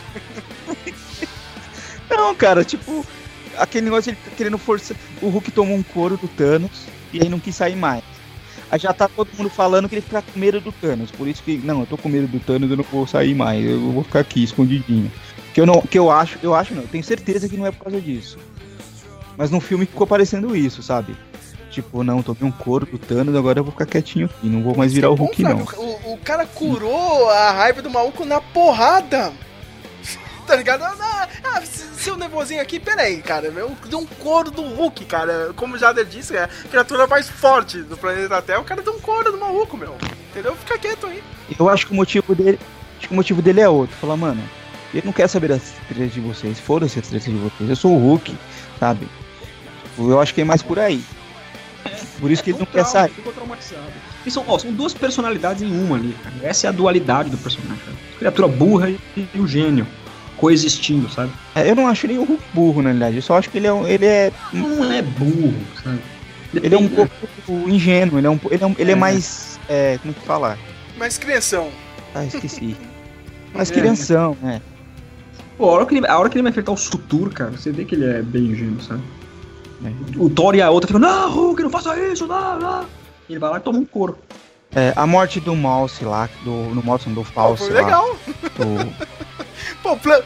[2.10, 3.06] Não, cara, tipo,
[3.58, 4.98] aquele negócio de ele querendo forçar.
[5.22, 8.04] O Hulk tomou um couro do Thanos e aí não quis sair mais.
[8.72, 11.12] Aí já tá todo mundo falando que ele fica com medo do Thanos.
[11.12, 13.64] Por isso que, não, eu tô com medo do Thanos, eu não vou sair mais.
[13.64, 15.12] Eu vou ficar aqui, escondidinho.
[15.54, 17.72] Que eu não, que eu acho, eu acho não, eu tenho certeza que não é
[17.72, 18.38] por causa disso.
[19.38, 21.16] Mas no filme ficou parecendo isso, sabe?
[21.70, 24.76] Tipo, não, tomei um couro do Thanos, agora eu vou ficar quietinho aqui, não vou
[24.76, 25.66] mais virar o Hulk, não.
[25.78, 29.34] O, o cara curou a raiva do maluco na porrada.
[30.46, 30.84] Tá ligado?
[30.84, 33.48] Ah, ah, seu nervosinho aqui, peraí, cara.
[33.48, 35.52] Eu dei um couro do Hulk, cara.
[35.56, 38.60] Como o Jader disse, é a criatura mais forte do planeta Terra.
[38.60, 39.96] O cara deu um couro do maluco, meu.
[40.30, 40.56] Entendeu?
[40.56, 41.24] Fica quieto aí.
[41.58, 42.60] Eu acho que o motivo dele.
[42.98, 43.96] Acho que o motivo dele é outro.
[43.98, 44.42] Falar, mano,
[44.94, 46.60] Ele não quer saber das tretas de vocês.
[46.60, 47.70] Foda-se as tretas de vocês.
[47.70, 48.38] Eu sou o Hulk,
[48.80, 49.08] sabe?
[49.98, 51.04] Eu acho que é mais por aí.
[52.20, 53.12] Por isso que ele não quer sair.
[53.12, 53.92] Ficou traumatizado.
[54.26, 56.36] E são, ó, são duas personalidades em uma ali, cara.
[56.44, 57.78] Essa é a dualidade do personagem.
[57.84, 57.98] Cara.
[58.18, 59.00] Criatura burra e,
[59.34, 59.88] e o gênio
[60.38, 61.32] coexistindo, sabe?
[61.56, 63.16] É, eu não acho nem o Hulk burro, na realidade.
[63.18, 65.54] Eu só acho que ele é, um- ele é, Não é burro,
[65.84, 66.00] sabe?
[66.54, 67.12] ele é um Depende,
[67.46, 68.18] pouco ingênuo.
[68.20, 68.96] Ele é, um, ele é, um- ele é É.
[68.96, 69.60] mais.
[69.70, 70.58] É, como que fala?
[70.98, 71.70] Mas crianção.
[72.14, 72.76] Ah, esqueci.
[73.54, 73.74] Mais É.
[73.74, 74.62] crianção, né?
[75.58, 77.72] Pô, a hora, que ele, a hora que ele vai enfrentar o Sutur, cara, você
[77.72, 79.02] vê que ele é bem ingênuo, sabe?
[79.86, 79.92] É.
[80.18, 82.84] O Thor e a outra ficam, não, Hulk, não faça isso, não, não.
[83.30, 84.18] E ele vai lá e toma um couro.
[84.76, 87.82] É, a morte do Mouse lá, do, no Mouse, do Falso foi lá.
[87.82, 88.18] legal.
[88.58, 88.94] do-
[89.82, 90.22] Pô, plan...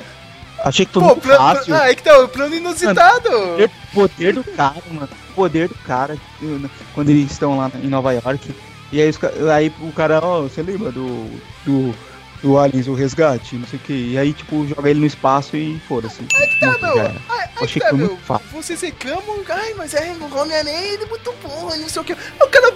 [0.64, 1.74] Achei que foi Pô, fácil.
[1.74, 3.30] Ah, aí que tá o plano inusitado.
[3.30, 5.10] poder, poder do cara, mano.
[5.34, 8.54] Poder do cara eu- quando eles estão lá em Nova York.
[8.92, 9.18] E aí, os
[9.50, 11.30] aí o cara, ó, você lembra do.
[11.66, 11.96] do.
[12.42, 13.94] do Aliens, o resgate, não sei o que.
[13.94, 16.24] E aí, tipo, joga ele no espaço e foda-se.
[16.60, 16.96] tá, Morto, meu.
[16.96, 17.16] já era.
[17.30, 18.20] Ai, Eu achei que tá, meu.
[18.52, 22.14] Vocês reclamam, ai, mas é o Homem-Aranha, ele é muito bom, não sei o que.
[22.14, 22.74] O cara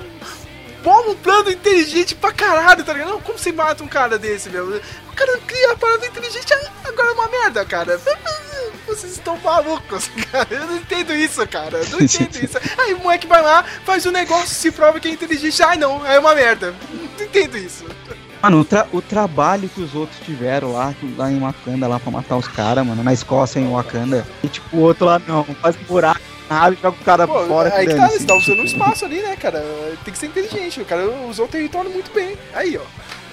[0.84, 3.20] bola um plano inteligente pra caralho, tá ligado?
[3.24, 4.68] Como você mata um cara desse, meu?
[4.68, 6.54] O cara cria a parada inteligente,
[6.84, 8.00] agora é uma merda, cara.
[8.86, 10.48] Vocês estão malucos, cara.
[10.52, 11.80] Eu não entendo isso, cara.
[11.90, 12.58] Não entendo isso.
[12.78, 15.64] Aí o moleque vai lá, faz o negócio, se prova que é inteligente.
[15.64, 16.76] Ai, não, é uma merda.
[16.92, 17.86] Não entendo isso.
[18.42, 22.12] Mano, o, tra- o trabalho que os outros tiveram lá, lá em Wakanda, lá pra
[22.12, 24.28] matar os caras, mano, na Escócia, em Wakanda.
[24.44, 26.20] E tipo, o outro lá não, faz um buraco
[26.54, 27.74] nave, joga o cara Pô, fora.
[27.76, 29.64] aí que tá, você tá usando um espaço ali, né, cara?
[30.04, 30.82] Tem que ser inteligente.
[30.82, 32.36] O cara usou o território muito bem.
[32.54, 32.82] Aí, ó.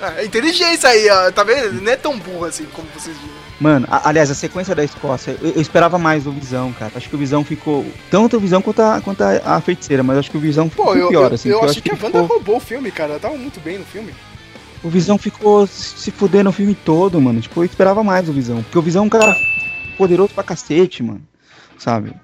[0.02, 1.30] Ah, inteligência aí, ó.
[1.30, 1.80] Tá vendo?
[1.82, 3.30] Não é tão burro assim como vocês dizem.
[3.60, 6.92] Mano, a- aliás, a sequência da Escócia, eu, eu esperava mais do Visão, cara.
[6.96, 7.84] Acho que o Visão ficou.
[8.10, 10.86] Tanto o Visão quanto a, quanto a, a feiticeira, mas acho que o Visão ficou
[10.86, 11.48] Pô, eu, pior, eu, assim.
[11.50, 13.10] eu porque achei que a ele Wanda ficou- roubou o filme, cara.
[13.12, 14.14] Ela tava muito bem no filme.
[14.82, 17.38] O Visão ficou se fudendo o filme todo, mano.
[17.38, 18.62] Tipo, eu esperava mais do Visão.
[18.62, 19.36] Porque o Visão é um cara
[19.98, 21.20] poderoso pra cacete, mano.
[21.76, 22.14] Sabe?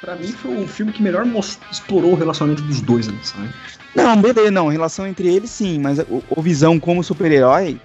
[0.00, 1.26] Pra mim foi o filme que melhor
[1.70, 3.48] explorou o relacionamento dos dois ali, sabe?
[3.94, 4.68] Não, beleza, não.
[4.68, 5.78] Relação entre eles, sim.
[5.80, 7.80] Mas o, o Visão como super-herói,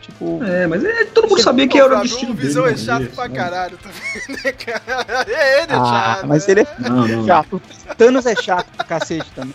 [0.00, 0.42] tipo.
[0.42, 2.46] É, mas é, todo mundo sabia que era o destino O dele.
[2.48, 2.76] Visão é né?
[2.78, 3.36] chato Isso, pra né?
[3.36, 5.24] caralho também, né, cara?
[5.28, 5.84] É, ele é Ah,
[6.14, 6.26] chato.
[6.26, 6.52] mas né?
[6.52, 7.26] ele é Não, não.
[7.26, 7.62] chato.
[7.98, 9.54] Thanos é chato pra cacete também.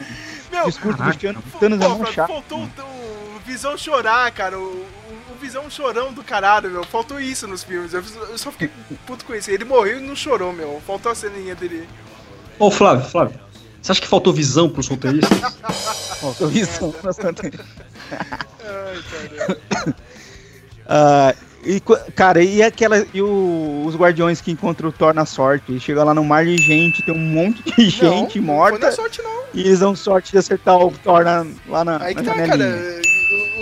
[0.51, 1.03] Meu, Discurso Caraca.
[1.03, 2.27] do Cristiano, Thanos é muito chato.
[2.27, 4.59] faltou o, o Visão chorar, cara.
[4.59, 5.02] O, o- o
[5.43, 6.83] Visão chorão do caralho, meu.
[6.85, 7.93] Faltou isso nos filmes.
[7.93, 8.01] Eu,
[8.37, 8.69] só fiquei
[9.05, 9.51] puto com isso.
[9.51, 10.81] Ele morreu e não chorou, meu.
[10.87, 11.87] Faltou a ceninha dele.
[12.57, 13.37] Ô, Flávio, Flávio,
[13.81, 15.37] você acha que faltou visão pros roteiristas?
[16.23, 17.51] Faltou Visão bastante.
[18.63, 19.97] Ai, cara.
[20.87, 21.81] Ah, e,
[22.15, 23.05] cara, e aquela.
[23.13, 25.77] E o- os guardiões que encontram o Thor na sorte?
[25.79, 28.71] Chega lá no mar de gente, tem um monte de gente não, morta.
[28.73, 29.43] Não foi na sorte, não.
[29.53, 32.35] E eles dão sorte de acertar o Thor na- lá na, Aí na que tá,
[32.35, 32.57] janelinha.
[32.77, 33.01] cara.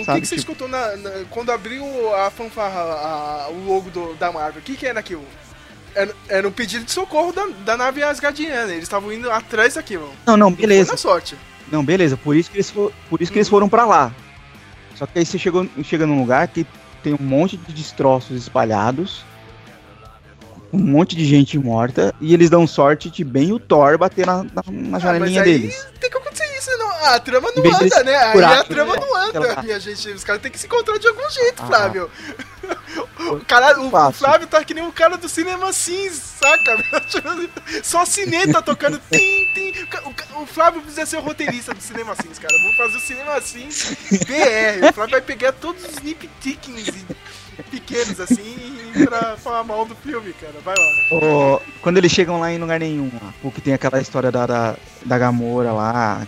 [0.02, 1.84] O, Sabe, que, que você tipo- escutou na, na- quando abriu
[2.14, 4.60] a fanfarra, a- o logo do- da Marvel?
[4.60, 5.24] O que, que era aquilo?
[5.94, 8.70] Era, era um pedido de socorro da, da nave Asgardiana.
[8.72, 10.10] Eles estavam indo atrás daquilo.
[10.26, 10.92] Não, não, Não foi beleza.
[10.92, 11.36] na sorte.
[11.70, 12.16] Não, beleza.
[12.16, 14.14] Por isso que eles, por isso que eles foram pra lá.
[14.94, 16.66] Só que aí você chegou, chega num lugar que
[17.02, 19.24] tem um monte de destroços espalhados.
[20.72, 22.14] Um monte de gente morta.
[22.20, 25.52] E eles dão sorte de bem o Thor bater na, na, na janelinha Ah, mas
[25.54, 25.86] aí deles.
[26.00, 26.88] Tem que acontecer isso, não.
[27.06, 28.16] A trama não anda, né?
[28.16, 29.00] Aí a trama né?
[29.00, 30.08] não anda, minha gente.
[30.10, 31.66] Os caras têm que se encontrar de algum jeito, Ah.
[31.66, 32.10] Flávio.
[33.18, 34.12] O, cara, o.
[34.12, 36.76] Flávio tá que nem o cara do cinema Sims, saca?
[37.82, 39.00] Só cineta tocando.
[39.10, 39.72] Tim, tim.
[40.40, 42.54] O Flávio precisa ser o roteirista do cinema Sims, cara.
[42.58, 44.88] Vamos fazer o cinema Sims BR.
[44.90, 47.06] O Flávio vai pegar todos os niptickings e-
[47.70, 48.56] pequenos assim
[49.04, 50.54] pra falar mal do filme, cara.
[50.64, 51.16] Vai lá.
[51.16, 53.10] Ô, quando eles chegam lá em lugar nenhum,
[53.40, 56.26] porque tem aquela história da, da, da Gamora lá,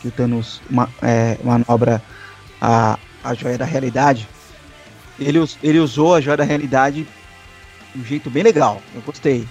[0.00, 0.60] que, o Thanos
[1.02, 2.02] é, manobra
[2.60, 4.28] a, a joia da realidade.
[5.18, 7.06] Ele, ele usou a joia da realidade
[7.94, 9.46] de um jeito bem legal, eu gostei.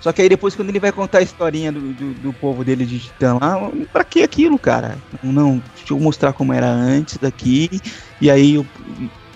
[0.00, 2.86] Só que aí depois quando ele vai contar a historinha do, do, do povo dele
[2.86, 4.96] de Titã lá, pra que aquilo, cara?
[5.22, 7.80] Não, deixa eu mostrar como era antes daqui,
[8.20, 8.66] e aí eu-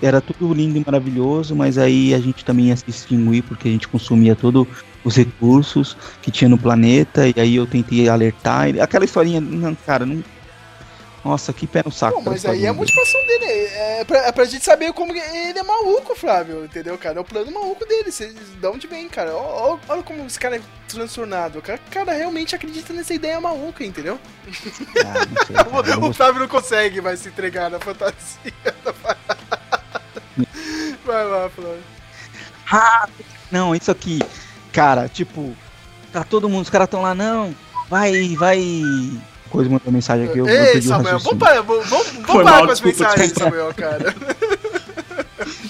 [0.04, 3.70] era tudo lindo e maravilhoso, mas aí a gente também ia se extinguir porque a
[3.72, 4.66] gente consumia todos
[5.04, 10.04] os recursos que tinha no planeta, e aí eu tentei alertar, aquela historinha, não, cara,
[10.06, 10.22] não.
[11.24, 12.18] Nossa, que pé no saco.
[12.18, 13.44] Aquela mas aí é a motivação dele.
[13.46, 16.66] É pra, é pra gente saber como ele é maluco, Flávio.
[16.66, 17.16] Entendeu, cara?
[17.16, 18.12] É o plano maluco dele.
[18.12, 19.34] Vocês de onde vem, cara?
[19.34, 21.60] Ó- Olha como esse cara é transtornado.
[21.60, 24.18] O cara, cara realmente acredita nessa ideia maluca, entendeu?
[25.02, 26.12] Ah, sei, O.
[26.12, 28.52] Flávio não consegue mais se entregar na fantasia
[28.84, 29.63] da parada.
[31.04, 31.82] Vai lá, Flávio.
[32.72, 33.08] Ah,
[33.50, 34.20] não, isso aqui,
[34.72, 35.54] cara, tipo,
[36.12, 37.54] tá todo mundo, os caras tão lá, não,
[37.88, 38.58] vai, vai.
[39.50, 42.08] Coisa mandou mensagem aqui, eu, Ei, perdi o Samuel, vamos parar, vamos, vamos,
[42.42, 43.50] parar com as desculpa, mensagens, desculpa.
[43.56, 44.14] Samuel, cara.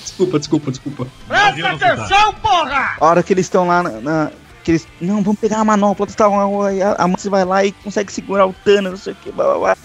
[0.01, 1.07] Desculpa, desculpa, desculpa.
[1.27, 2.97] Presta atenção, porra!
[3.01, 4.31] A hora que eles estão lá na, na-
[4.63, 6.27] que eles, não, vamos pegar a manopla, tá,
[6.67, 9.31] aí a, a Mantis vai lá e consegue segurar o Thanos, não sei o que,
[9.33, 9.77] blá blá blá.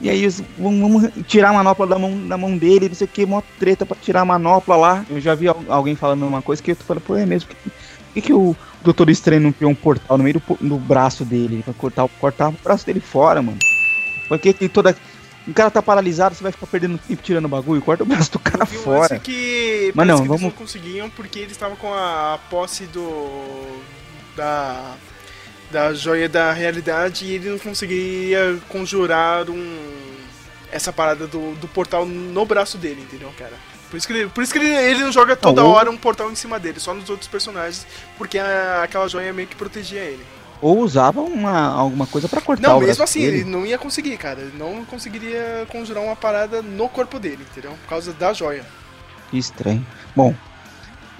[0.00, 3.08] E aí eles, vamos, tirar a manopla da mão, da mão dele, não sei o
[3.08, 5.06] que, mó treta pra tirar a manopla lá.
[5.08, 7.48] Eu já vi al- alguém falando uma coisa que eu tô falando, pô, é mesmo,
[7.48, 7.56] por
[8.14, 11.62] que, que, o Doutor Estranho não criou um portal no meio do, do braço dele,
[11.64, 13.58] pra cortar, cortar o braço dele fora, mano?
[14.28, 14.94] Por que que toda...
[15.46, 18.32] O cara tá paralisado, você vai ficar perdendo tempo tirando o bagulho, corta o braço
[18.32, 19.18] do cara E um fora.
[19.18, 23.28] que Mas não, que eles vamos- não conseguiam porque eles estavam com a posse do.
[24.34, 24.94] da.
[25.74, 29.78] Da joia da realidade e ele não conseguiria conjurar um.
[30.70, 33.52] essa parada do, do portal no braço dele, entendeu, cara?
[33.90, 35.96] Por isso que ele, por isso que ele, ele não joga toda ou- hora um
[35.96, 37.86] portal em cima dele, só nos outros personagens,
[38.16, 40.24] porque a- aquela joia meio que protegia ele.
[40.60, 43.38] Ou usava uma, alguma coisa pra cortar Não, mesmo assim, dele.
[43.40, 44.40] ele não ia conseguir, cara.
[44.40, 47.72] Ele não conseguiria conjurar uma parada no corpo dele, entendeu?
[47.82, 48.64] Por causa da joia.
[49.30, 49.84] Que estranho.
[50.16, 50.34] Bom,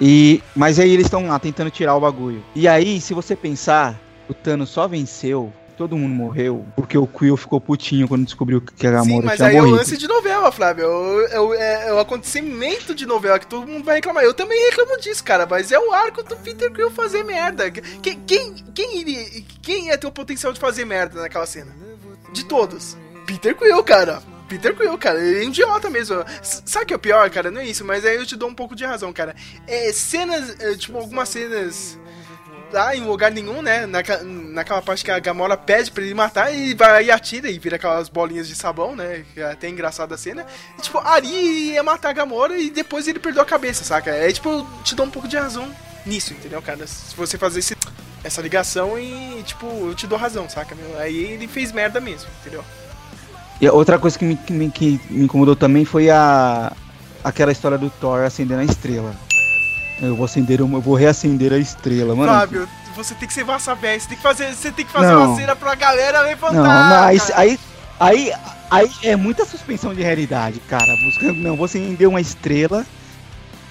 [0.00, 2.42] e mas aí eles estão lá tentando tirar o bagulho.
[2.54, 7.36] E aí, se você pensar, o Thanos só venceu, todo mundo morreu, porque o Quill
[7.36, 9.78] ficou putinho quando descobriu que a Sim, Gamora mas tinha aí é o morrido.
[9.78, 10.84] lance de novela, Flávio.
[10.84, 14.22] É o, é o- é o acontecimento de novela que todo mundo vai reclamar.
[14.24, 17.70] Eu também reclamo disso, cara, mas é o arco do Peter Quill fazer merda.
[17.70, 21.74] Quem, quem, quem, iria, quem ia ter o potencial de fazer merda naquela cena?
[22.32, 22.96] De todos.
[23.26, 24.22] Peter Quill, cara.
[24.48, 26.20] Peter Quill, cara, ele é idiota mesmo.
[26.42, 27.50] S- Sabe o que é o pior, cara?
[27.50, 29.34] Não é isso, mas aí eu te dou um pouco de razão, cara.
[29.66, 31.98] É, cenas, é, tipo, algumas cenas
[32.74, 33.86] lá em lugar nenhum, né?
[33.86, 37.58] Naquela, naquela parte que a Gamora pede pra ele matar e vai e atira e
[37.58, 39.24] vira aquelas bolinhas de sabão, né?
[39.32, 40.44] Que é até engraçada a cena.
[40.78, 41.26] E, tipo, Ari
[41.72, 44.10] ia matar a Gamora e depois ele perdeu a cabeça, saca?
[44.10, 45.68] É tipo, eu te dou um pouco de razão
[46.04, 46.86] nisso, entendeu, cara?
[46.86, 47.76] Se você fazer esse-
[48.22, 50.74] essa ligação e, tipo, eu te dou razão, saca?
[50.74, 50.98] meu?
[50.98, 52.64] Aí ele fez merda mesmo, entendeu?
[53.60, 56.72] E outra coisa que me, que me, que me incomodou também foi a
[57.22, 59.14] aquela história do Thor acendendo a estrela.
[60.00, 62.32] Eu vou acender uma, eu vou reacender a estrela, mano.
[62.32, 65.12] Fábio, você tem que ser massa velho, você tem que fazer, você tem que fazer
[65.12, 65.26] Não.
[65.26, 66.54] uma cena pra galera levantar.
[66.62, 67.40] Não, mas cara.
[67.40, 67.60] aí,
[67.98, 68.32] aí,
[68.70, 70.86] aí é muita suspensão de realidade, cara.
[71.04, 72.84] Você, não, você deu uma estrela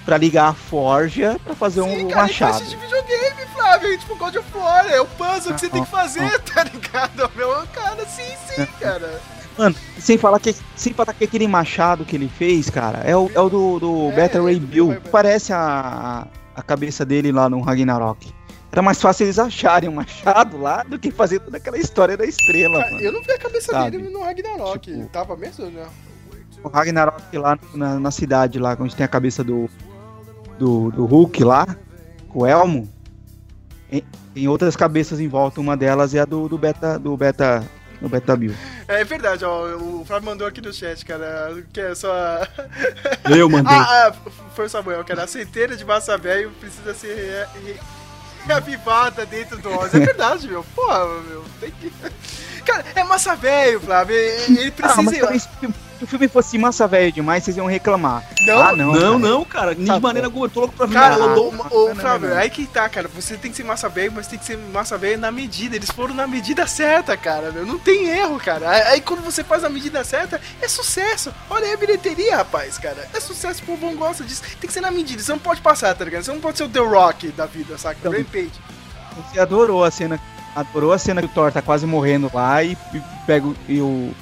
[0.04, 2.62] pra ligar a forja pra fazer Sim, um cara, machado.
[2.62, 3.98] é de videogame, Flávio.
[3.98, 4.86] Tipo, God of War.
[4.86, 7.30] É o puzzle que você tem que fazer, tá ligado?
[7.34, 9.20] Meu, cara, sim, sim, cara.
[9.56, 13.30] Mano, sem falar que sem falar que aquele machado que ele fez, cara, é o,
[13.34, 14.96] é o do, do É, Beta Ray Bill.
[15.12, 16.26] Parece a,
[16.56, 18.32] a cabeça dele lá no Ragnarok.
[18.72, 22.24] Era mais fácil eles acharem um machado lá do que fazer toda aquela história da
[22.26, 23.04] estrela, Cara, mano.
[23.04, 23.96] eu não vi a cabeça Sabe?
[23.96, 24.92] dele no Ragnarok.
[24.92, 25.86] Tipo- Tava mesmo, né?
[26.64, 29.70] O Ragnarok lá na, na cidade, lá, onde tem a cabeça do,
[30.58, 31.66] do, do Hulk lá,
[32.30, 32.88] com o Elmo.
[33.88, 34.02] Tem-
[34.34, 36.98] Tem outras cabeças em volta, uma delas é a do, do Beta.
[36.98, 37.62] Do Beta.
[38.00, 38.54] Do Beta Bill.
[38.88, 39.76] É verdade, ó.
[39.76, 41.56] O Flávio mandou aqui no chat, cara.
[41.72, 42.12] Que é só.
[43.30, 43.74] Eu mandei.
[43.76, 45.24] Ah, ah, foi o Samuel, cara.
[45.24, 47.14] A centeira de massa velho precisa ser
[47.62, 47.80] re- re-
[48.46, 49.94] reavivada dentro do Oz.
[49.94, 50.64] É verdade, meu.
[50.74, 51.44] Porra, meu.
[51.60, 51.92] Tem que.
[52.64, 54.16] Cara, é massa velho, Flávio.
[54.16, 55.02] Ele Ah, precisa.
[55.02, 55.48] mas também se,
[55.98, 58.24] se o filme fosse massa velho demais, vocês iam reclamar.
[58.46, 58.92] Não, ah, não.
[58.92, 59.18] Não, cara.
[59.18, 59.74] não, cara.
[59.74, 60.46] De Tá maneira alguma.
[60.46, 60.94] Eu tô louco pra ver.
[60.94, 62.42] Cara, ô, ô, não, Flávio, não, não.
[62.42, 63.08] aí que tá, cara.
[63.14, 65.76] Você tem que ser massa velho, mas tem que ser massa velho na medida.
[65.76, 67.52] Eles foram na medida certa, cara.
[67.52, 67.64] Meu.
[67.64, 68.68] Não tem erro, cara.
[68.70, 71.32] Aí aí quando você faz a medida certa, é sucesso.
[71.48, 73.08] Olha aí a bilheteria, rapaz, cara.
[73.14, 74.42] É sucesso, o povo gosta disso.
[74.60, 75.22] Tem que ser na medida.
[75.22, 76.24] Você não pode passar, tá ligado?
[76.24, 77.96] Você não pode ser o The Rock da vida, saca?
[78.00, 78.50] Então, Rampage.
[79.32, 80.20] Você adorou a cena.
[80.54, 83.80] Adorou a cena que o Thor tá quase morrendo lá e, e pega o- e
[83.80, 84.12] o.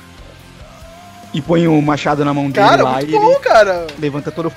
[1.34, 3.86] E põe o machado na mão dele Cara, lá muito e bom, cara.
[3.98, 4.52] levanta todo o.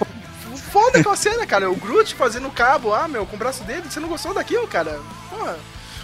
[0.57, 1.69] Foda aquela cena, cara.
[1.71, 3.83] O Groot fazendo cabo, ah, meu, com o braço dele.
[3.89, 4.99] Você não gostou daquilo, cara?
[5.29, 5.57] Porra.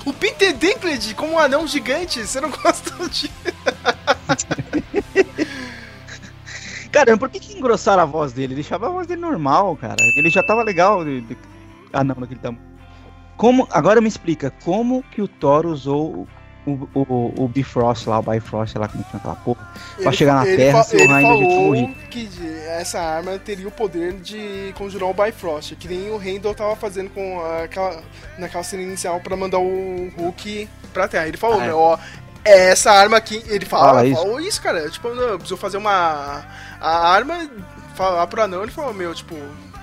[0.05, 2.25] O Peter Dinklage como um anão gigante.
[2.25, 3.29] Você não gostou de...
[6.91, 8.55] Caramba, por que, que engrossaram a voz dele?
[8.55, 9.95] Deixava a voz dele normal, cara.
[10.17, 11.03] Ele já tava legal.
[11.05, 11.37] De, de...
[11.93, 12.61] Ah, não, daquele tamanho.
[13.41, 16.27] Como, agora me explica, como que o Thor usou
[16.63, 19.67] o, o, o, Bifrost lá, o Bifrost, sei lá como chama aquela porra,
[19.99, 21.95] pra chegar na ele Terra se o ele Heimdall morrido.
[22.11, 22.29] que
[22.67, 27.09] essa arma teria o poder de conjurar o Bifrost, que nem o Heimdall tava fazendo
[27.09, 28.03] com aquela,
[28.37, 31.27] naquela cena inicial pra mandar o Hulk pra Terra.
[31.27, 31.67] Ele falou, Ah, é.
[31.67, 31.97] meu, ó,
[32.45, 34.21] é essa arma aqui, ele fala, Fala isso.
[34.21, 36.45] falou isso, cara, tipo, não, eu preciso fazer uma
[36.79, 37.49] a arma,
[37.95, 39.35] falar pro anão, ele falou, meu, tipo,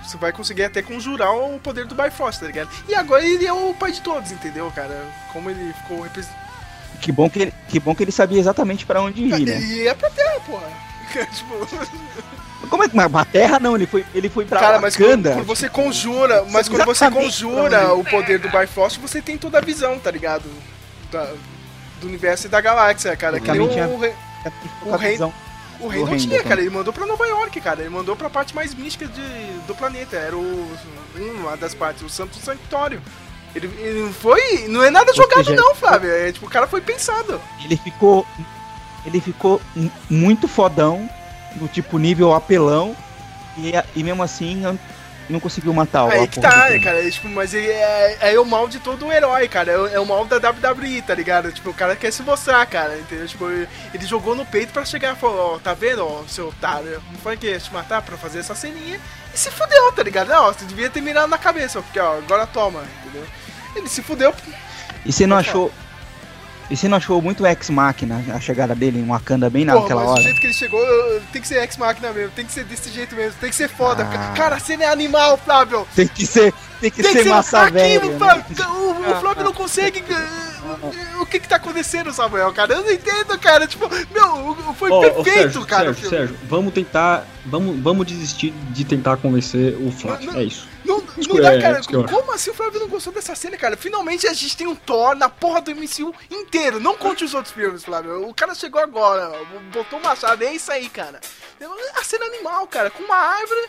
[0.09, 2.69] você vai conseguir até conjurar o poder do Bifrost, tá ligado?
[2.87, 5.05] E agora ele é o pai de todos, entendeu, cara?
[5.31, 6.39] Como ele ficou representando.
[7.01, 9.55] Que bom que ele, que bom que ele sabia exatamente pra onde ir, né?
[9.57, 10.67] Ele ia pra Terra, porra.
[11.33, 12.95] tipo, Como é que.
[12.95, 15.43] Mas pra Terra não, ele foi, ele foi pra Cara, mas quando, Wakanda.
[15.45, 19.97] você conjura, mas quando você conjura o poder do Bifrost, você tem toda a visão,
[19.99, 20.49] tá ligado?
[21.11, 21.31] Da-
[22.01, 23.39] do universo e da galáxia, cara.
[23.39, 24.13] Que nem o, re-
[24.81, 25.33] Com a o rei- visão.
[25.79, 26.61] O rei não tinha, cara.
[26.61, 27.81] Ele mandou pra Nova York, cara.
[27.81, 29.21] Ele mandou pra parte mais mística de,
[29.65, 30.15] do planeta.
[30.15, 30.77] Era o,
[31.39, 33.01] uma das partes, o Santo Sanctório.
[33.55, 34.67] Ele, ele não foi.
[34.67, 36.11] Não é nada Ou jogado, seja, não, Flávio.
[36.11, 37.41] É, tipo, o cara foi pensado.
[37.63, 38.25] Ele ficou.
[39.05, 39.61] Ele ficou
[40.09, 41.09] muito fodão,
[41.55, 42.95] do tipo nível apelão,
[43.57, 44.77] e, e mesmo assim
[45.29, 47.05] não, não conseguiu matar o Aí que tá, cara?
[47.05, 49.71] É, tipo, mas ele é, é o mal de todo herói, cara.
[49.71, 51.51] É, o- é o mal da WWE, tá ligado?
[51.51, 53.27] Tipo, o cara quer se mostrar, cara, entendeu?
[53.27, 53.67] Tipo, ele,
[54.05, 57.01] jogou no peito pra chegar e falou, ó, tá vendo, ó, seu otário?
[57.11, 58.99] Não foi que te matar pra fazer essa ceninha
[59.33, 60.29] e se fudeu, tá ligado?
[60.29, 63.25] Não, você devia ter mirado na cabeça, porque, ó, agora toma, entendeu?
[63.75, 64.33] Ele se fudeu.
[65.05, 65.71] E você não Pode achou.
[66.69, 70.09] E você não achou muito ex-máquina a chegada dele em Wakanda bem Porra, naquela mas
[70.11, 70.19] hora?
[70.19, 70.85] do jeito que ele chegou,
[71.33, 74.03] tem que ser ex-máquina mesmo, tem que ser desse jeito mesmo, tem que ser foda.
[74.03, 74.33] Ah.
[74.37, 75.87] Cara, a cena é animal, Flávio.
[75.95, 78.05] Tem que ser, tem que Tem que ser ser massa velha.
[78.05, 78.17] né?
[78.19, 78.45] Flávio.
[78.69, 80.03] O, o Flávio não consegue.
[81.19, 82.73] O que que tá acontecendo, Samuel, cara?
[82.75, 83.65] Eu não entendo, cara.
[83.65, 85.93] Tipo, meu, foi ô, perfeito, Sérgio, cara.
[85.93, 86.09] Sérgio.
[86.09, 87.25] Sérgio, vamos tentar.
[87.47, 90.31] Vamos, vamos desistir de tentar convencer o Flávio.
[90.31, 90.67] Não, É isso.
[90.89, 91.79] Não, não Escolha- dá, é, cara.
[91.79, 92.07] escolha.
[92.07, 93.77] Como assim o Flávio não gostou dessa cena, cara?
[93.77, 96.79] Finalmente a gente tem um Thor na porra do MCU inteiro.
[96.79, 98.27] Não conte os outros filmes, Flávio.
[98.27, 99.31] O cara chegou agora,
[99.73, 100.43] botou o machado.
[100.43, 101.19] É isso aí, cara.
[101.95, 103.67] A cena animal, cara, com uma árvore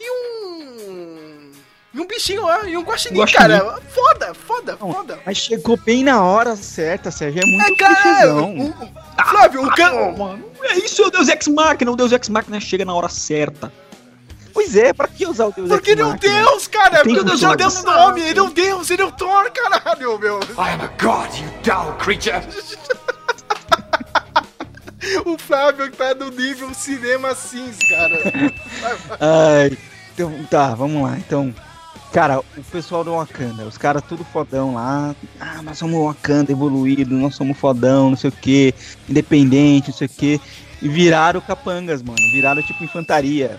[0.00, 1.52] e um.
[1.92, 3.48] E um bichinho lá, e um guaxinim, Guaxinim.
[3.58, 3.80] cara.
[3.88, 5.18] Foda, foda, Não, foda.
[5.26, 7.42] Mas chegou bem na hora certa, Sérgio.
[7.42, 8.54] É muito É, cara, clichêzão.
[8.54, 10.12] o, o- Flávio, o cara.
[10.12, 10.44] mano.
[10.62, 11.90] É isso, o Deus Ex Machina.
[11.90, 13.72] O Deus Ex Machina chega na hora certa.
[14.52, 17.04] Pois é, pra que usar o Deus Porque ele é um deus, cara!
[17.04, 18.20] Meu Deus, já deu um nome!
[18.22, 20.40] Ele é um deus, ele é um Thor, caralho, meu!
[20.40, 22.40] I am a god, you dull creature.
[25.24, 28.18] O Flávio tá no nível cinema sims, cara.
[29.18, 29.78] Ai,
[30.12, 31.16] então, tá, vamos lá.
[31.16, 31.54] Então,
[32.12, 35.14] cara, o pessoal do Wakanda, os caras tudo fodão lá.
[35.40, 38.74] Ah, nós somos Wakanda evoluído, nós somos fodão, não sei o que,
[39.08, 40.40] independente, não sei o que.
[40.82, 42.18] E viraram capangas, mano.
[42.32, 43.58] Viraram tipo infantaria.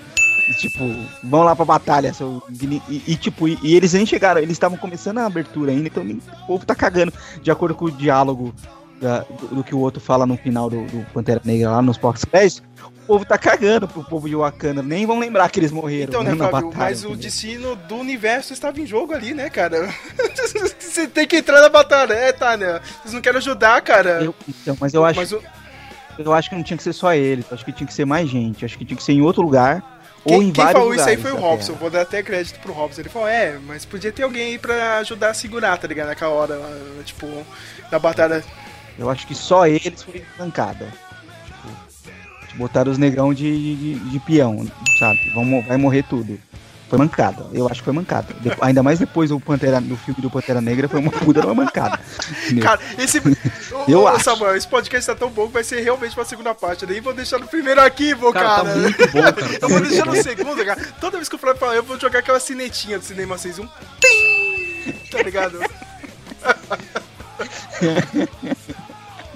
[0.57, 0.79] Tipo,
[1.23, 2.13] vão lá pra batalha.
[2.13, 2.41] seu-
[2.89, 6.03] E, e, tipo, e, e eles nem chegaram, eles estavam começando a abertura ainda, então
[6.03, 7.13] nem- o povo tá cagando.
[7.41, 8.53] De acordo com o diálogo
[8.99, 11.97] da- do, do que o outro fala no final do, do Pantera Negra lá nos
[11.97, 14.81] Pox Pés, o povo tá cagando pro povo de Wakanda.
[14.83, 16.69] Nem vão lembrar que eles morreram Então, né, na Flávio?
[16.69, 16.85] batalha.
[16.91, 17.23] Mas o entendeu?
[17.23, 19.89] destino do universo estava em jogo ali, né, cara?
[20.79, 22.13] Você tem que entrar na batalha.
[22.13, 22.79] É, tá, né?
[23.01, 24.23] Vocês não querem ajudar, cara.
[24.23, 25.41] Eu- então, mas eu acho, Mas o-
[26.19, 27.43] eu acho que não tinha que ser só ele.
[27.51, 28.63] Acho que tinha que ser mais gente.
[28.65, 29.83] Acho que tinha que ser em outro lugar.
[30.23, 31.73] Ou quem, em quem falou isso aí foi o Robson.
[31.73, 33.01] Vou dar até crédito pro Robson.
[33.01, 36.07] Ele falou, é, mas podia ter alguém aí pra ajudar a segurar, tá ligado?
[36.07, 36.59] Naquela hora,
[37.03, 37.27] tipo,
[37.89, 38.43] da batalha.
[38.99, 40.87] Eu acho que só eles foram pancada.
[42.47, 44.67] Tipo, botaram os negão de, de, de peão,
[44.99, 45.29] sabe?
[45.33, 46.39] Vão, vai morrer tudo.
[46.91, 47.47] Foi mancada.
[47.53, 48.33] Eu acho que foi mancada.
[48.41, 51.55] De- ainda mais depois do, Pantera, do filme do Pantera Negra, foi uma puta uma
[51.55, 51.97] mancada.
[52.43, 52.65] Entendeu?
[52.65, 53.21] Cara, esse.
[53.87, 54.25] Eu ô, acho.
[54.25, 56.83] Samuel, esse podcast tá tão bom que vai ser realmente pra segunda parte.
[56.83, 58.63] Eu nem vou deixar no primeiro arquivo, Cara, cara.
[58.65, 59.35] tá muito bom, cara.
[59.61, 60.81] Eu vou deixar no segundo, cara.
[60.99, 63.67] Toda vez que o Flávio falar, eu vou jogar aquela cinetinha do Cinema 6 um
[64.01, 64.91] tim!
[65.09, 65.59] Tá ligado?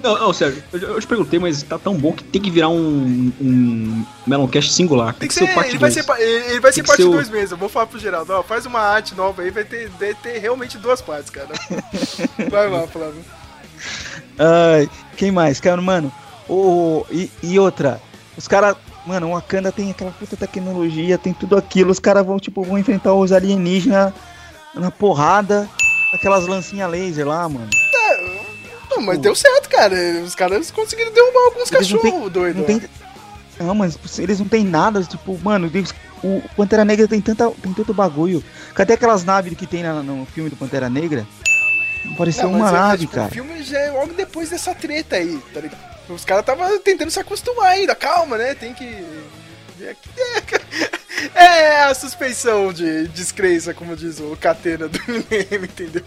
[0.02, 2.68] Não, não, Sérgio, eu, eu te perguntei, mas tá tão bom que tem que virar
[2.68, 5.14] um, um Meloncast singular.
[5.14, 6.04] Tem que ser, parte ele vai 2.
[6.06, 7.54] ser, ele ele vai ser Tem parte ser o- 2 mesmo.
[7.54, 10.38] Eu vou falar pro Geraldo, ó, faz uma arte nova aí, vai ter, vai ter
[10.38, 11.48] realmente duas partes, cara.
[12.50, 13.24] Vai lá, Flávio.
[14.38, 15.60] Ai, quem mais?
[15.60, 16.12] Cara, mano,
[16.48, 18.00] o, e, e outra,
[18.36, 22.38] os caras, mano, o Wakanda tem aquela puta tecnologia, tem tudo aquilo, os caras vão,
[22.38, 24.12] tipo, vão enfrentar os alienígenas
[24.74, 25.68] na porrada,
[26.12, 27.68] aquelas lancinhas laser lá, mano.
[28.96, 29.94] Não, mas deu certo, cara.
[30.24, 32.56] Os caras conseguiram derrubar alguns cachorros doidos.
[32.56, 32.82] Não tem.
[33.58, 37.72] Não, mas eles não tem nada, tipo, mano, eles- o Pantera Negra tem, tanta, tem
[37.72, 38.42] tanto bagulho.
[38.74, 41.26] Cadê aquelas naves que tem na- no filme do Pantera Negra?
[42.18, 43.28] Pareceu uma é, nave, tipo, cara.
[43.28, 45.80] O filme já é logo depois dessa treta aí, tá ligado?
[46.08, 48.54] Os caras estavam tentando se acostumar ainda, calma, né?
[48.54, 48.84] Tem que.
[51.34, 56.02] É a suspeição de descrença, como diz o Catena do meme, entendeu?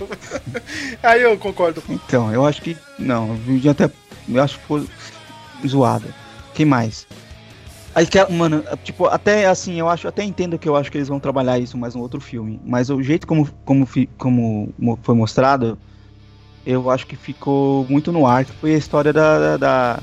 [1.01, 1.83] Aí eu concordo.
[1.89, 2.77] Então, eu acho que.
[2.97, 3.89] Não, vídeo até.
[4.27, 4.87] Eu acho que foi
[5.67, 6.05] zoado.
[6.53, 7.07] Quem mais?
[7.95, 11.19] Aí, mano, tipo, até assim, eu acho, até entendo que eu acho que eles vão
[11.19, 12.59] trabalhar isso mais no outro filme.
[12.63, 13.87] Mas o jeito como, como,
[14.17, 15.77] como mo- foi mostrado,
[16.65, 18.45] eu acho que ficou muito no ar.
[18.45, 19.39] Que foi a história da.
[19.39, 19.99] da, da,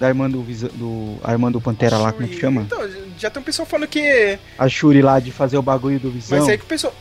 [0.00, 1.18] da irmã do, do.
[1.22, 2.62] A irmã do Pantera lá, como é que chama?
[2.62, 2.80] Então,
[3.18, 4.38] já tem um pessoal falando que.
[4.58, 6.38] A Shuri lá de fazer o bagulho do Visão.
[6.38, 6.94] Mas aí que o pessoal.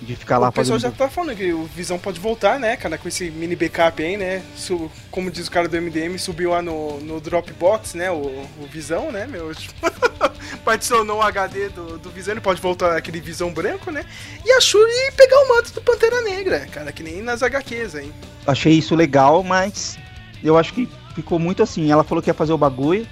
[0.00, 0.92] De ficar lá o pessoal fazendo.
[0.92, 4.16] já tá falando que o Visão pode voltar, né, cara, com esse mini backup aí,
[4.16, 4.42] né?
[4.56, 8.08] Su- como diz o cara do MDM, subiu lá no, no Dropbox, né?
[8.08, 9.50] O, o Visão, né, meu?
[10.64, 14.04] Particionou o HD do, do Visão, ele pode voltar aquele Visão branco, né?
[14.44, 18.12] E a Shuri pegar o manto do Pantera Negra, cara, que nem nas HQs aí.
[18.46, 19.98] achei isso legal, mas
[20.44, 20.88] eu acho que
[21.18, 21.90] ficou muito assim.
[21.90, 23.04] Ela falou que ia fazer o bagulho,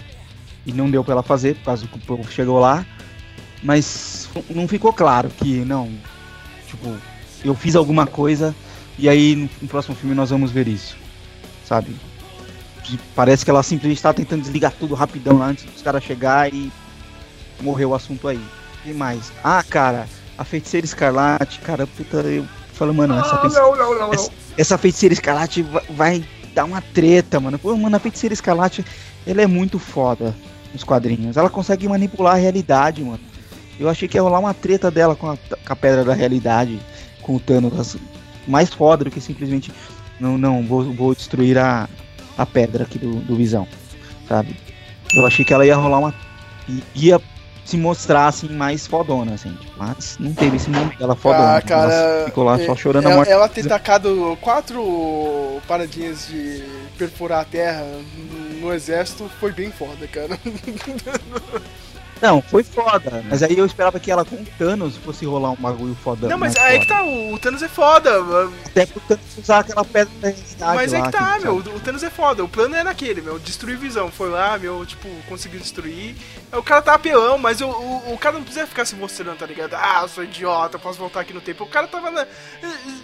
[0.64, 2.84] E não deu pra ela fazer, por causa que o povo chegou lá.
[3.62, 5.90] Mas não ficou claro que, não,
[6.68, 6.94] tipo,
[7.44, 8.54] eu fiz alguma coisa
[8.98, 10.96] e aí no, no próximo filme nós vamos ver isso.
[11.64, 11.94] Sabe?
[13.16, 16.70] Parece que ela simplesmente tá tentando desligar tudo rapidão lá antes dos caras chegar e
[17.60, 18.40] morreu o assunto aí.
[18.84, 19.32] E mais?
[19.42, 20.06] Ah, cara,
[20.38, 24.30] a feiticeira escarlate, cara, puta, eu falo, mano, essa, feiticeira, Ah, não, não, não, essa,
[24.56, 26.24] essa feiticeira escarlate va- vai
[26.56, 27.58] dar uma treta, mano.
[27.58, 28.84] Pô, mano, a feiticeira escarlate,
[29.26, 30.34] ela é muito foda
[30.72, 31.36] nos quadrinhos.
[31.36, 33.20] Ela consegue manipular a realidade, mano.
[33.78, 36.80] Eu achei que ia rolar uma treta dela com a, com a pedra da realidade,
[37.20, 37.98] com o Thanos.
[38.48, 39.70] Mais foda do que simplesmente,
[40.18, 41.86] não, não, vou, vou destruir a,
[42.38, 43.68] a pedra aqui do, do Visão,
[44.26, 44.56] sabe?
[45.14, 46.14] Eu achei que ela ia rolar uma.
[46.94, 47.20] ia
[47.66, 49.52] se mostrar assim mais fodona, assim.
[49.54, 51.56] tipo, Mas não teve esse momento dela fodona.
[51.56, 53.32] Ah, cara, ela ficou lá só é- chorando a ela, morte.
[53.32, 56.64] ela ter tacado quatro paradinhas de
[56.96, 57.84] perfurar a terra
[58.60, 60.38] no exército foi bem foda, cara.
[62.20, 63.24] Não, foi foda.
[63.28, 66.28] Mas aí eu esperava que ela com o Thanos fosse rolar um bagulho foda.
[66.28, 68.10] Não, mas mais aí que tá, o, Thanos é foda.
[68.64, 71.44] Até pro Thanos usar aquela pedra da realidade Mas é lá, que tá, sabe?
[71.44, 72.44] meu, o Thanos é foda.
[72.44, 74.10] O plano era aquele, meu, destruir visão.
[74.10, 76.16] Foi lá, meu, tipo, conseguiu destruir.
[76.52, 79.46] O cara tá apelão, mas o, o, o cara não precisa ficar se mostrando, tá
[79.46, 79.74] ligado?
[79.74, 81.64] Ah, eu sou idiota, posso voltar aqui no tempo.
[81.64, 82.26] O cara tava na.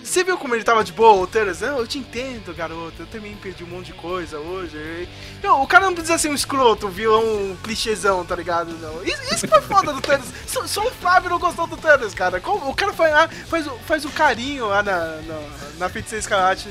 [0.03, 1.61] Você viu como ele tava de boa, o Thanos?
[1.61, 3.03] Não, eu te entendo, garoto.
[3.03, 5.09] Eu também perdi um monte de coisa hoje.
[5.43, 8.73] Não, o cara não precisa ser um escroto, um vilão um clichêzão, tá ligado?
[8.79, 9.02] Não.
[9.05, 10.27] Isso, isso que foi foda do Thanos.
[10.47, 12.41] Só, só o Flávio não gostou do Thanos, cara.
[12.41, 15.41] Como- o cara foi lá, faz, o- faz o carinho lá na, na,
[15.79, 16.69] na Feiticeira Escarlate.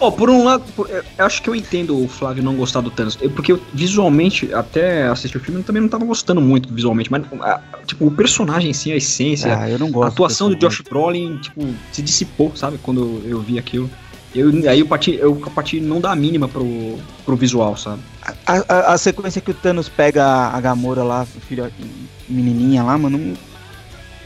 [0.00, 2.80] Ó, por um lado, por- eu eu acho que eu entendo o Flávio não gostar
[2.80, 3.18] do Thanos.
[3.20, 7.10] Eu- Porque eu, visualmente, até assistir o filme, eu também não tava gostando muito visualmente.
[7.10, 10.54] Mas, ah, tipo, o personagem em si, a essência, Ah, eu não a atuação do
[10.56, 12.78] Josh Brolin, tipo, se dissipou, sabe?
[12.80, 13.90] Quando eu vi aquilo.
[14.38, 18.00] Eu, aí eu parti, eu parti não dá a mínima pro, pro visual, sabe?
[18.46, 21.72] A, a- a sequência que o Thanos pega a Gamora lá, filha,
[22.28, 23.34] menininha lá, mano, não,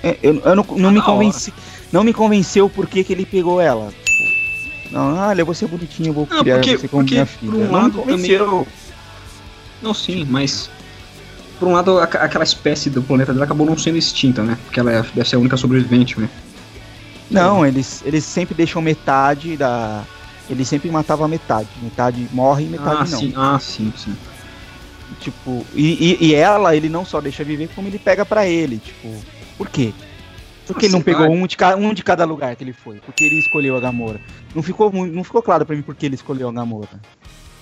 [0.03, 1.13] é, eu, eu não, não me da hora.
[1.13, 1.53] convenci,
[1.93, 3.91] não me convenceu por que ele pegou ela.
[4.05, 7.15] Tipo, não, olha, eu vou ser bonitinho, eu vou Não, criar porque- você como porque,
[7.15, 7.53] minha por filha.
[7.53, 8.67] um não me lado, convenceu.
[9.81, 10.71] Não, sim, mas.
[11.59, 14.59] Por um lado, aqu- aquela espécie do planeta dela acabou não sendo extinta, né?
[14.65, 16.29] Porque ela é- deve ser a única sobrevivente, né?
[17.33, 20.05] Não, eles, eles sempre deixam metade da.
[20.51, 21.69] Eles sempre matavam metade.
[21.83, 23.19] Metade morre e metade Ah, não.
[23.21, 24.17] sim, ah, sim, sim.
[25.21, 28.79] Tipo, e, e, e ela, ele não só deixa viver, como ele pega pra ele.
[28.79, 29.15] Tipo,
[29.57, 29.93] por quê?
[30.67, 32.73] Por que ele não Assim, pegou um de, ca- um de cada lugar que ele
[32.73, 32.97] foi?
[32.97, 34.21] Porque ele escolheu a Gamora.
[34.55, 36.89] Não ficou, não ficou claro pra mim porque ele escolheu a Gamora.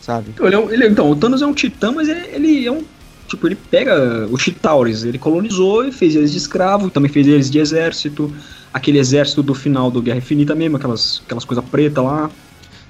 [0.01, 0.33] Sabe?
[0.41, 2.83] Ele é um- ele- então, o Thanos é um titã, mas ele, ele é um.
[3.31, 7.49] Tipo, ele pega os Chitauris, ele colonizou e fez eles de escravo, também fez eles
[7.51, 8.33] de exército.
[8.75, 12.31] Aquele exército do final do Guerra Infinita mesmo, aquelas, aquelas coisas pretas lá.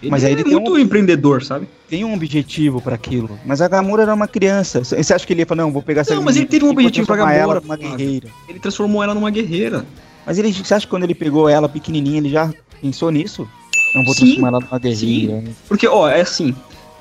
[0.02, 1.68] Ele Mas aí é ele tem muito um- empreendedor, sabe?
[1.88, 3.38] Tem um objetivo pra aquilo.
[3.44, 4.82] Mas a Gamora era uma criança.
[4.82, 6.70] Você acha que ele ia falar, não, vou pegar essa Não, mas ele teve um
[6.70, 7.88] objetivo pra ela Gamora, Flávio.
[7.96, 8.28] guerreira.
[8.48, 9.84] Ele transformou ela numa guerreira.
[10.24, 12.50] Mas ele, você acha que quando ele pegou ela pequenininha, ele já
[12.80, 13.46] pensou nisso?
[13.94, 15.44] Não vou Sim, transformar ela numa guerreira.
[15.68, 16.54] Porque, ó, é assim.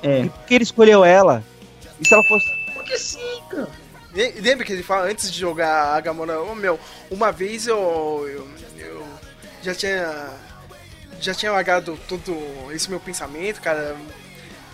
[0.04, 0.24] É.
[0.26, 1.42] E por que ele escolheu ela?
[2.02, 2.46] E se ela fosse.
[2.90, 3.68] Porque sim, cara.
[4.14, 6.42] Le- Lembra que ele fala antes de jogar a Gamora?
[6.42, 6.80] Ô meu,
[7.12, 7.78] uma vez eu,
[8.28, 8.48] eu,
[8.84, 9.06] eu
[9.62, 10.30] já tinha.
[11.22, 12.34] Já tinha largado todo
[12.72, 13.96] esse meu pensamento, cara.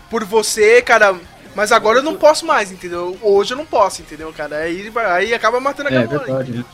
[0.09, 1.15] Por você, cara.
[1.55, 3.17] Mas agora eu não posso mais, entendeu?
[3.21, 4.57] Hoje eu não posso, entendeu, cara?
[4.57, 6.19] Aí, aí acaba matando a É Gamora.
[6.25, 6.65] verdade, né?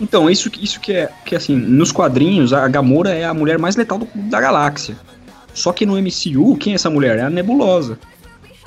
[0.00, 3.58] Então, isso, que- isso que é que assim, nos quadrinhos, a Gamora é a mulher
[3.58, 4.96] mais letal do- da galáxia.
[5.54, 7.18] Só que no MCU, quem é essa mulher?
[7.18, 7.96] É a Nebulosa.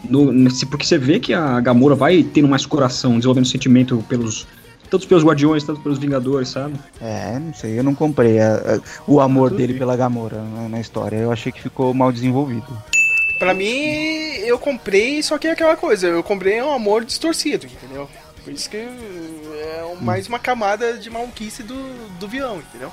[0.09, 4.47] No- nesse- porque você vê que a Gamora vai tendo mais coração, desenvolvendo sentimento pelos.
[4.89, 6.75] Tanto pelos Guardiões, tanto pelos Vingadores, sabe?
[7.01, 10.79] É, não sei, eu não comprei a- a- o amor dele pela Gamora na, na
[10.79, 11.17] história.
[11.17, 12.65] Eu achei que ficou mal desenvolvido.
[13.37, 13.67] Pra mim,
[14.45, 18.09] eu comprei, só que é aquela coisa, eu comprei um amor distorcido, entendeu?
[18.43, 21.75] Por isso que é um- mais uma camada de maluquice do,
[22.17, 22.89] do vilão, entendeu?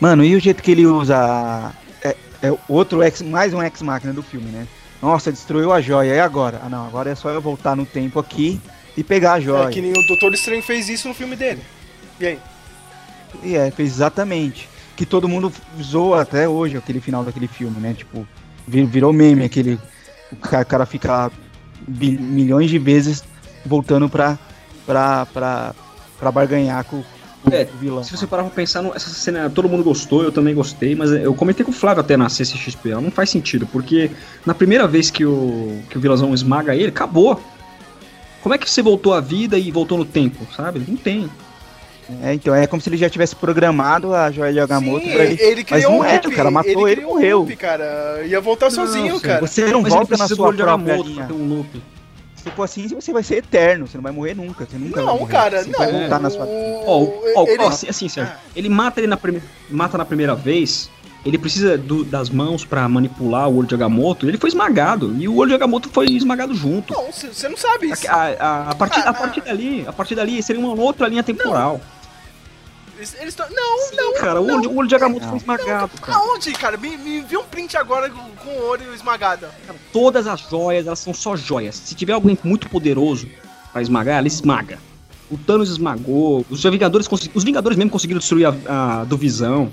[0.00, 1.72] Mano, e o jeito que ele usa.
[2.04, 4.66] É, é outro ex, mais um ex-máquina do filme, né?
[5.02, 6.14] Nossa, destruiu a joia.
[6.14, 6.60] E agora?
[6.64, 8.60] Ah, não, agora é só eu voltar no tempo aqui
[8.96, 9.68] e pegar a joia.
[9.68, 11.60] É que nem o Doutor Estranho fez isso no filme dele.
[12.20, 12.38] E aí?
[13.42, 14.68] E é, fez exatamente.
[14.94, 15.52] Que todo mundo
[15.82, 17.94] zoa até hoje aquele final daquele filme, né?
[17.94, 18.26] Tipo,
[18.68, 19.78] vi- virou meme aquele.
[20.30, 21.30] O cara, cara fica
[21.88, 23.24] bi- milhões de vezes
[23.66, 24.38] voltando pra,
[24.86, 25.74] pra, pra,
[26.18, 27.11] pra barganhar com, com
[27.50, 28.04] É, vilão.
[28.04, 31.10] Se você parar pra pensar, no- essa cena todo mundo gostou, eu também gostei, mas
[31.10, 34.10] eu comentei com o Flávio até na CCXP, ela não faz sentido, porque
[34.46, 37.42] na primeira vez que o, que o vilãozão esmaga ele, acabou.
[38.42, 40.82] Como é que você voltou à vida e voltou no tempo, sabe?
[40.86, 41.28] Não tem.
[42.22, 45.24] É, então é como se ele já tivesse programado a joia de Agamotto Sim, pra
[45.24, 45.40] ele.
[45.40, 47.38] ele Mas criou não um é, o cara matou ele e criou um morreu.
[47.40, 48.22] loop, cara.
[48.26, 49.40] Ia voltar sozinho, Nossa, cara.
[49.40, 51.14] Você não Mas ele volta na precisa do sua olho de própria linha.
[51.14, 51.82] pra ter um loop.
[52.42, 54.66] Se for assim, você vai ser eterno, você não vai morrer nunca.
[54.68, 55.32] Você nunca vai Não, morrer.
[55.32, 55.78] cara, você não.
[55.78, 56.44] vai voltar na sua.
[56.44, 59.40] Ó, o- ó, ele- ó, assim, assim, Sérgio, ele mata ele na, prime...
[59.70, 60.90] mata na primeira vez,
[61.24, 65.28] ele precisa do- das mãos pra manipular o olho de Agamotto, ele foi esmagado, e
[65.28, 66.92] o olho de Agamotto foi esmagado junto.
[66.92, 68.08] Não, você não sabe isso.
[68.10, 71.22] A, a- a partir, Ah, a partir dali, a partir dali seria uma outra linha
[71.22, 71.80] temporal.
[73.02, 74.58] Eles, eles tão- não, Sim, não, cara, o não.
[74.58, 75.30] olho, o olho de Agamotto Não.
[75.30, 76.18] foi esmagado, cara.
[76.18, 76.76] Aonde, cara?
[76.76, 79.46] Me, me envia um print agora com, o olho esmagado.
[79.66, 81.74] Cara, Todas as joias, elas são só joias.
[81.74, 83.28] Se tiver alguém muito poderoso
[83.72, 84.78] pra esmagar, ela esmaga.
[85.28, 89.72] O Thanos esmagou, os Vingadores, consegui- os Vingadores mesmo conseguiram destruir a, a do Visão.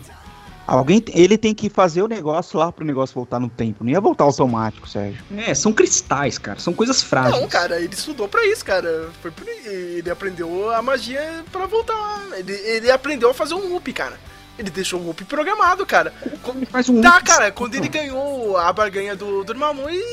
[0.72, 3.84] Alguém, ele tem que fazer o negócio lá pro negócio voltar no tempo.
[3.84, 5.24] Não ia voltar automático, Sérgio.
[5.36, 7.42] É, são cristais, cara, são coisas frágeis.
[7.42, 9.10] Não, cara, ele estudou pra isso, cara.
[9.22, 9.48] Foi por.
[9.48, 12.28] Ele aprendeu a magia pra voltar.
[12.38, 14.20] Ele, ele aprendeu a fazer um loop, cara.
[14.60, 16.14] Ele deixou o loop programado, cara.
[16.54, 20.04] Ele faz um Tá, loop- cara, quando ele ganhou a barganha do, do Dormammu, ele,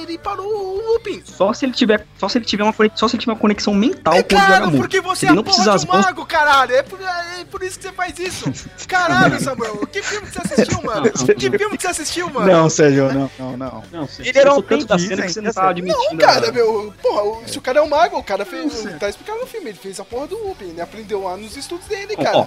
[0.00, 1.22] ele parou o looping.
[1.24, 3.72] Só se ele tiver, só se ele tiver uma só se ele tiver uma conexão
[3.74, 4.76] mental É com o claro, Agamotto.
[4.78, 6.04] porque você ele é não a precisa porra das de um mãos.
[6.06, 6.72] mago, caralho.
[6.74, 8.52] É por, é por isso que você faz isso.
[8.88, 9.86] Caralho, Samuel.
[9.86, 11.10] Que filme que você assistiu, mano?
[11.12, 12.46] Que filme que você assistiu, mano?
[12.46, 13.82] Não, Sérgio, não, não, não.
[13.92, 16.04] Não, você Ele era um tanto da cena que você não tá admitindo.
[16.10, 16.92] Não, cara, meu.
[17.02, 18.82] Porra, o- se o cara é um mago, o cara fez.
[18.98, 20.70] Tá explicado no filme, ele fez a porra do looping.
[20.70, 22.36] Ele aprendeu lá nos estudos dele, cara.
[22.38, 22.46] ó,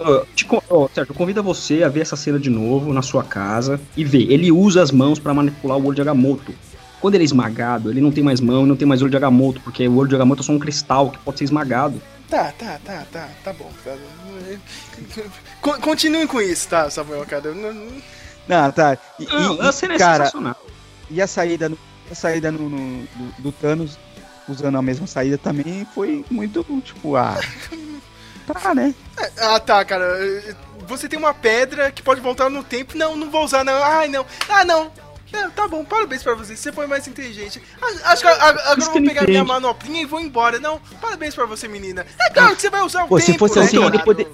[0.00, 3.22] ó, te con- ó, Sérgio, convido você a ver essa cena de novo na sua
[3.24, 4.30] casa e ver.
[4.30, 6.52] Ele usa as mãos pra manipular o olho de Agamotto.
[7.00, 9.16] Quando ele é esmagado, ele não tem mais mão e não tem mais olho de
[9.16, 12.00] Agamotto, porque o olho de Agamotto é só um cristal que pode ser esmagado.
[12.28, 13.98] Tá, tá, tá, tá, tá bom, cara.
[15.60, 17.52] Con- Continuem com isso, tá, Samuel, cara.
[17.54, 18.98] Não- tá.
[19.18, 20.56] E, Não, e- a cena é cara, sensacional.
[21.10, 21.72] e a saída,
[22.10, 23.98] a saída no, no- do, do Thanos,
[24.48, 27.38] usando a mesma saída também, foi muito, tipo, ah...
[28.46, 28.94] Tá, né?
[29.36, 30.16] Ah, tá, cara.
[30.86, 32.96] Você tem uma pedra que pode voltar no tempo.
[32.96, 33.74] Não, não vou usar, não.
[33.84, 34.24] Ai, não.
[34.48, 34.90] Ah, não.
[35.32, 36.56] É, tá bom, parabéns pra você.
[36.56, 37.62] Você foi mais inteligente.
[38.04, 40.58] Acho que a- a- agora eu vou pegar minha manoplinha e vou embora.
[40.58, 42.06] Não, parabéns pra você, menina.
[42.20, 44.28] É claro que você vai usar o Pô, se tempo, fosse né, assim, ele poder-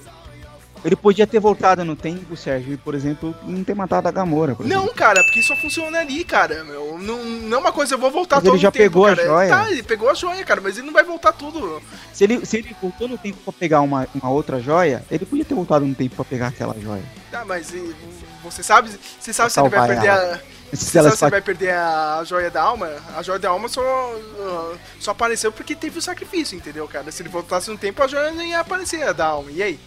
[0.83, 4.55] Ele podia ter voltado no tempo, Sérgio, e, por exemplo, não ter matado a Gamora.
[4.59, 4.93] Não, exemplo.
[4.93, 6.63] cara, porque só funciona ali, cara.
[6.63, 6.99] Meu.
[6.99, 9.15] Não, não é uma coisa, eu vou voltar Mas todo ele já tempo, pegou a
[9.15, 9.27] cara.
[9.27, 9.49] joia.
[9.49, 11.81] Tá, ele pegou a joia, cara, mas ele não vai voltar tudo.
[12.13, 15.43] Se ele, se ele voltou no tempo pra pegar uma, uma outra joia, ele podia
[15.43, 17.03] ter voltado no tempo pra pegar aquela joia.
[17.31, 17.73] Tá, mas
[18.43, 20.35] você sabe, você sabe se ele vai perder ela.
[20.35, 20.54] a.
[20.75, 22.89] Se Você ela ele vai perder a joia da alma?
[23.15, 23.81] A joia da alma só,
[24.39, 27.11] ah, só apareceu porque teve o sacrifício, entendeu, cara?
[27.11, 29.51] Se ele voltasse no tempo, a joia nem ia aparecer, a da alma.
[29.51, 29.79] E aí?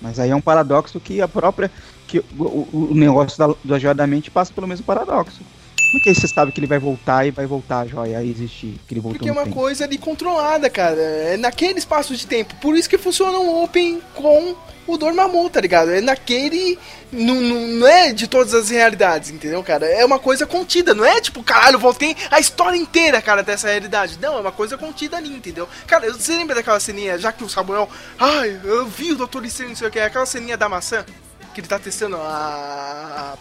[0.00, 1.70] Mas aí é um paradoxo que a própria.
[2.06, 5.40] que o, o- o negócio da, da joia da mente passa pelo mesmo paradoxo.
[5.86, 8.24] Como é que você sabe que ele vai voltar e vai voltar a joia a
[8.24, 8.78] existir?
[8.86, 9.54] Que ele voltou Porque é uma tempo?
[9.56, 11.00] coisa ali controlada, cara.
[11.00, 12.54] É naquele espaço de tempo.
[12.56, 14.54] Por isso que funciona um Open com
[14.86, 15.90] o Dormammu, tá ligado?
[15.90, 16.78] É naquele.
[17.12, 19.86] Não, não, não é de todas as realidades, entendeu, cara?
[19.86, 24.18] É uma coisa contida, não é tipo, caralho, voltei a história inteira, cara, dessa realidade.
[24.20, 25.68] Não, é uma coisa contida ali, entendeu?
[25.86, 27.88] Cara, você lembra daquela ceninha, já que o Samuel.
[28.18, 29.44] Ai, eu vi o Dr.
[29.44, 31.04] Estranho, não sei o que, aquela ceninha da maçã?
[31.54, 33.34] Que ele tá testando a.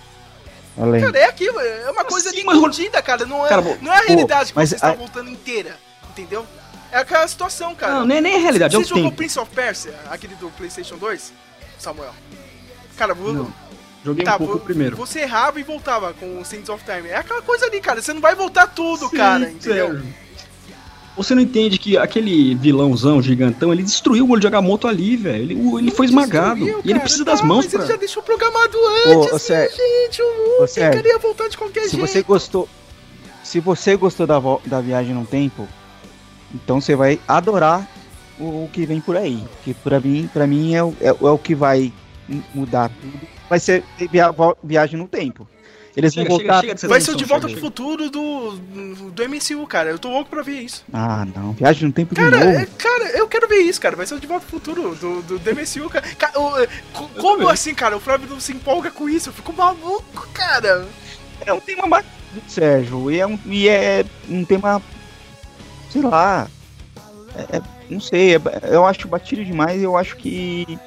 [0.78, 1.02] Além.
[1.02, 3.26] Cara, é aquilo, é uma coisa Sim, ali mas- contida, cara.
[3.26, 5.78] Não é, Cara, pô, não é a realidade que mas você está a- voltando inteira,
[6.10, 6.46] entendeu?
[6.92, 7.94] É aquela situação, cara.
[7.94, 9.16] Não, nem, nem a realidade, é Você jogou tempo.
[9.18, 11.34] Prince of Persia, aquele do PlayStation 2,
[11.78, 12.14] Samuel?
[12.98, 13.54] Cara, vou, Não,
[14.04, 14.96] Joguei tá, um pouco primeiro.
[14.96, 17.10] você errava e voltava com o Sands of Time.
[17.10, 18.02] É aquela coisa ali, cara.
[18.02, 19.88] Você não vai voltar tudo, Sim, cara, entendeu?
[19.94, 20.14] Sérgio.
[21.18, 25.44] Você não entende que aquele vilãozão gigantão, ele destruiu o olho de Agamotto ali, velho.
[25.44, 26.56] Ele, ele foi esmagado.
[26.60, 27.80] Destruiu, e ele precisa tá, das mãos mas pra.
[27.84, 28.78] ele já deixou programado
[29.08, 30.22] antes, ô, Sérgio, gente.
[30.60, 32.06] O Sérgio, queria voltar de qualquer Se jeito.
[32.06, 32.68] você gostou.
[33.44, 35.68] Se você gostou da, da viagem no tempo,
[36.54, 37.88] então você vai adorar
[38.40, 39.42] o, o que vem por aí.
[39.64, 41.94] Que pra mim, pra mim é, o- é, é o que vai
[42.54, 43.20] mudar tudo.
[43.50, 44.34] Vai ser via-
[44.64, 45.48] viagem no tempo.
[45.96, 46.62] Eles Chega, vão chega, voltar.
[46.62, 48.52] chega dessa Vai ser o De Volta chega, pro Futuro do,
[49.12, 49.90] do MCU, cara.
[49.90, 50.84] Eu tô louco pra ver isso.
[50.92, 51.54] Ah, não.
[51.54, 52.58] Viagem no tempo de Cara, novo.
[52.60, 53.96] é- cara, eu quero ver isso, cara.
[53.96, 56.06] Vai ser o De Volta pro Futuro do, do, do MCU, cara.
[56.08, 57.96] É, co- como assim, cara?
[57.96, 59.30] O Flávio não se empolga com isso.
[59.30, 60.86] Eu fico maluco, cara.
[61.46, 62.12] É um tema bacana,
[62.48, 63.10] Sérgio.
[63.10, 64.82] E é um, e é um tema.
[65.90, 66.48] Sei lá.
[67.36, 68.36] é- é- não sei.
[68.36, 69.82] é- eu acho batido demais.
[69.82, 70.78] Eu acho que.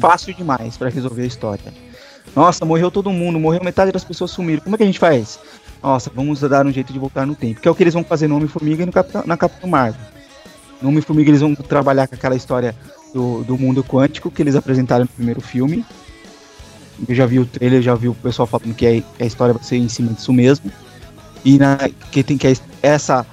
[0.00, 1.72] Fácil demais pra resolver a história.
[2.34, 3.38] Nossa, morreu todo mundo.
[3.38, 4.62] Morreu metade das pessoas sumiram.
[4.62, 5.38] Como é que a gente faz?
[5.82, 7.60] Nossa, vamos dar um jeito de voltar no tempo.
[7.60, 10.00] Que é o que eles vão fazer no Homem-Formiga e no Capitão, na Capitão Marvel.
[10.80, 12.74] No Homem-Formiga eles vão trabalhar com aquela história
[13.12, 15.84] do, do mundo quântico que eles apresentaram no primeiro filme.
[17.08, 19.62] Eu já vi o trailer, já vi o pessoal falando que a, a história vai
[19.62, 20.70] ser em cima disso mesmo.
[21.44, 21.76] E na,
[22.10, 23.26] que tem que é essa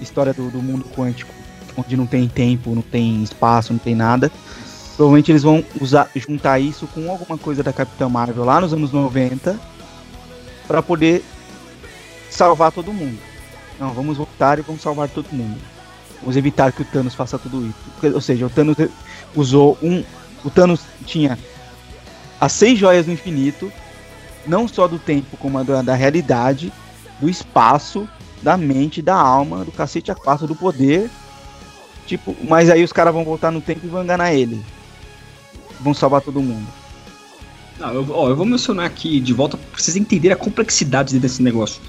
[0.00, 1.32] história do, do mundo quântico,
[1.76, 4.30] onde não tem tempo, não tem espaço, não tem nada.
[5.00, 8.92] Provavelmente eles vão usar, juntar isso com alguma coisa da Capitã Marvel lá nos anos
[8.92, 9.58] 90
[10.68, 11.24] para poder
[12.28, 13.18] salvar todo mundo.
[13.78, 15.58] Não, vamos voltar e vamos salvar todo mundo.
[16.20, 18.12] Vamos evitar que o Thanos faça tudo isso.
[18.14, 18.76] Ou seja, o Thanos
[19.34, 20.04] usou um.
[20.44, 21.38] O Thanos tinha
[22.38, 23.72] as seis joias do infinito,
[24.46, 26.70] não só do tempo, como a da, da realidade,
[27.18, 28.06] do espaço,
[28.42, 31.10] da mente, da alma, do cacete a quatro do poder.
[32.06, 34.62] Tipo, mas aí os caras vão voltar no tempo e vão enganar ele.
[35.82, 36.66] Vão salvar todo mundo.
[37.78, 41.42] Não, eu, ó, eu vou mencionar aqui de volta pra vocês entenderem a complexidade desse
[41.42, 41.80] negócio.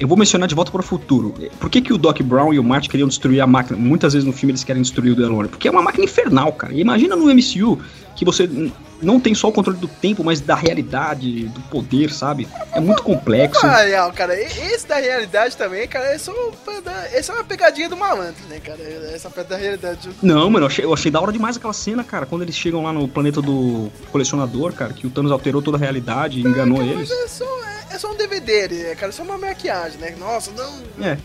[0.00, 1.34] Eu vou mencionar de volta para o futuro.
[1.60, 3.78] Por que, que o Doc Brown e o Marty queriam destruir a máquina?
[3.78, 5.48] Muitas vezes no filme eles querem destruir o DeLorean.
[5.48, 6.72] Porque é uma máquina infernal, cara.
[6.72, 7.78] E imagina no MCU
[8.16, 8.48] que você
[9.04, 12.48] não tem só o controle do tempo, mas da realidade, do poder, sabe?
[12.72, 13.64] É muito complexo.
[13.64, 18.44] Ah, real, cara, esse da realidade também, cara, é só, é uma pegadinha do malandro,
[18.48, 18.82] né, cara?
[19.14, 20.10] Essa parte da realidade.
[20.22, 22.82] Não, mano, eu achei, eu achei da hora demais aquela cena, cara, quando eles chegam
[22.82, 26.78] lá no planeta do colecionador, cara, que o Thanos alterou toda a realidade e enganou
[26.78, 27.10] cara, eles.
[27.10, 29.10] É só, é, é só um DVD, né, cara?
[29.10, 30.14] É só uma maquiagem, né?
[30.18, 31.04] Nossa, não.
[31.04, 31.18] É.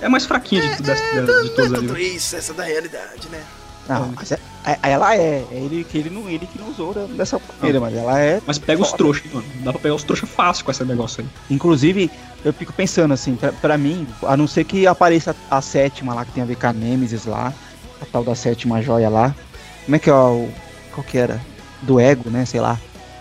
[0.00, 1.86] É mais fraquinha é, de, de, é, de, não, de não todas é ali.
[1.88, 3.42] tudo isso, essa da realidade, né?
[3.88, 5.44] Não, mas é, é- ela é.
[5.50, 8.40] É ele que ele não, ele que não usou dessa maneira, mas ela é.
[8.46, 8.98] Mas pega os foda.
[8.98, 9.46] trouxas, mano.
[9.64, 11.28] Dá pra pegar os trouxas fácil com esse negócio aí.
[11.54, 12.10] Inclusive,
[12.44, 16.24] eu fico pensando assim, pra, pra mim, a não ser que apareça a sétima lá,
[16.24, 17.52] que tem a ver com a Nemesis lá,
[18.00, 19.34] a tal da sétima joia lá.
[19.84, 20.48] Como é que é o.
[20.94, 21.40] Qual que era?
[21.82, 22.44] Do ego, né?
[22.44, 22.78] Sei lá.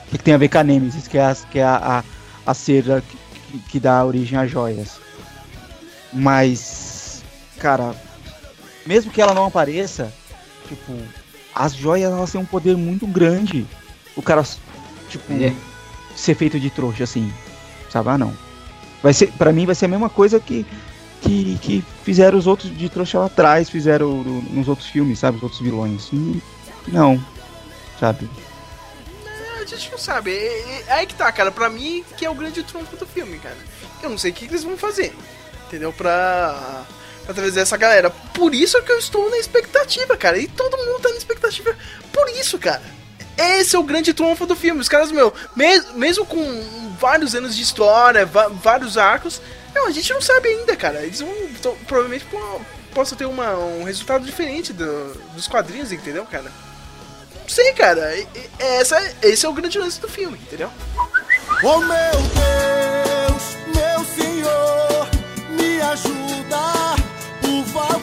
[0.07, 2.03] O que, que tem a ver com a Nemesis, que é a, que é a,
[2.45, 4.99] a, a cera que- que dá origem às joias.
[6.13, 7.21] Mas,
[7.59, 7.93] cara,
[8.85, 10.11] mesmo que ela não apareça,
[10.67, 10.93] tipo,
[11.55, 13.65] as joias elas têm um poder muito grande.
[14.15, 14.43] O cara,
[15.09, 15.53] tipo, É.
[16.15, 17.31] ser feito de trouxa, assim.
[17.89, 18.09] Sabe?
[18.09, 18.33] Ah, não.
[19.01, 20.65] Vai ser, pra mim vai ser a mesma coisa que,
[21.21, 25.37] que, que fizeram os outros de trouxa lá atrás, fizeram no- nos outros filmes, sabe?
[25.37, 26.11] Os outros vilões.
[26.11, 26.39] Hum,
[26.87, 27.23] Não.
[27.99, 28.29] Sabe?
[29.61, 30.31] A gente não sabe.
[30.31, 31.51] É, é- aí que tá, cara.
[31.51, 33.57] Pra mim, que é o grande trunfo do filme, cara.
[34.01, 35.13] Eu não sei o que, que eles vão fazer.
[35.67, 35.91] Entendeu?
[35.91, 36.83] Pra,
[37.25, 38.09] pra trazer essa galera.
[38.37, 40.37] Por isso que eu estou na expectativa, cara.
[40.37, 41.75] E todo mundo tá na expectativa
[42.13, 42.83] por isso, cara.
[43.35, 44.79] Esse é o grande trunfo do filme.
[44.79, 48.25] Os caras, meu, mes- mesmo com vários anos de história,
[48.61, 49.41] vários arcos,
[49.75, 51.01] a gente não sabe ainda, cara.
[51.03, 51.33] Eles vão
[51.63, 52.61] to- provavelmente po-
[52.93, 56.51] possa ter uma, um resultado diferente do- dos quadrinhos, entendeu, cara?
[57.41, 58.15] Não sei, cara.
[58.15, 60.69] E- e- Essa, esse é o grande lance do filme, entendeu?
[61.63, 61.87] Oh meu
[62.37, 63.43] Deus,
[63.75, 65.07] meu Senhor,
[65.51, 66.57] me ajuda,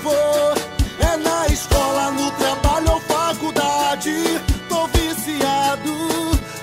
[0.05, 0.55] favor.
[1.01, 4.13] É na escola, no trabalho ou faculdade,
[4.69, 5.91] tô viciado.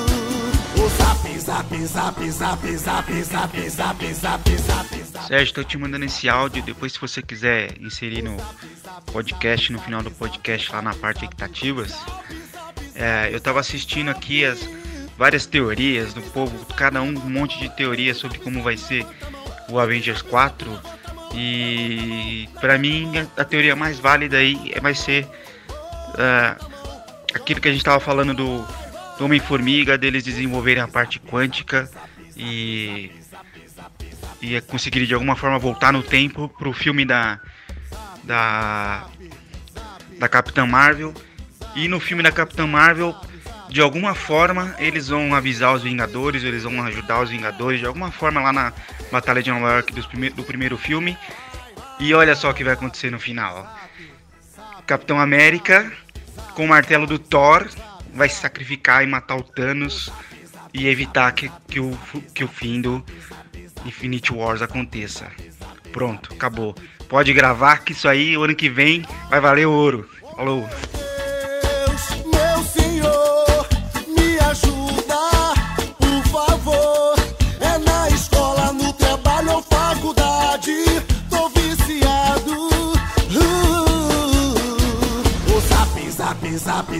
[0.81, 5.27] o zap, zap, zap, zap, zap, zap, zap, zap, zap, zap.
[5.29, 6.63] Sérgio, tô te mandando esse áudio.
[6.63, 8.37] Depois, se você quiser inserir no
[9.13, 11.95] podcast, no final do podcast, lá na parte equitativas,
[12.95, 14.61] é, eu tava assistindo aqui as
[15.17, 19.07] várias teorias do povo, cada um um monte de teorias sobre como vai ser
[19.69, 20.69] o Avengers 4.
[21.37, 25.27] E pra mim, a, teoria mais válida aí é- vai ser
[26.17, 26.57] ah,
[27.35, 28.65] aquilo que a gente tava falando do,
[29.19, 31.91] do Homem-Formiga, deles desenvolverem a parte quântica
[32.37, 33.11] e
[34.41, 37.41] e conseguir de alguma forma voltar no tempo pro filme da
[38.23, 39.07] da
[40.19, 41.15] da Capitã Marvel.
[41.75, 43.15] E no filme da Capitã Marvel
[43.69, 48.13] de alguma forma eles vão avisar os Vingadores, eles vão ajudar os Vingadores de alguma
[48.13, 48.73] forma lá na
[49.15, 51.17] Batalha de Nova York dos prime- do primeiro filme
[52.01, 53.67] e olha só o que vai acontecer no final
[54.87, 55.91] Capitão América
[56.55, 57.69] com o martelo do Thor
[58.13, 60.11] vai se sacrificar e matar o Thanos
[60.73, 61.97] e evitar que, que, o,
[62.35, 63.05] que o fim do
[63.85, 65.31] Infinity Wars aconteça.
[65.93, 66.75] Pronto, acabou.
[67.09, 70.11] Pode gravar que isso aí, ano que vem, vai valer ouro.
[70.37, 70.69] Falou.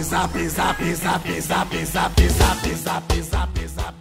[0.03, 3.95] Zap, zap, zap, zap, zap, zap, zap, zap, zap, zap.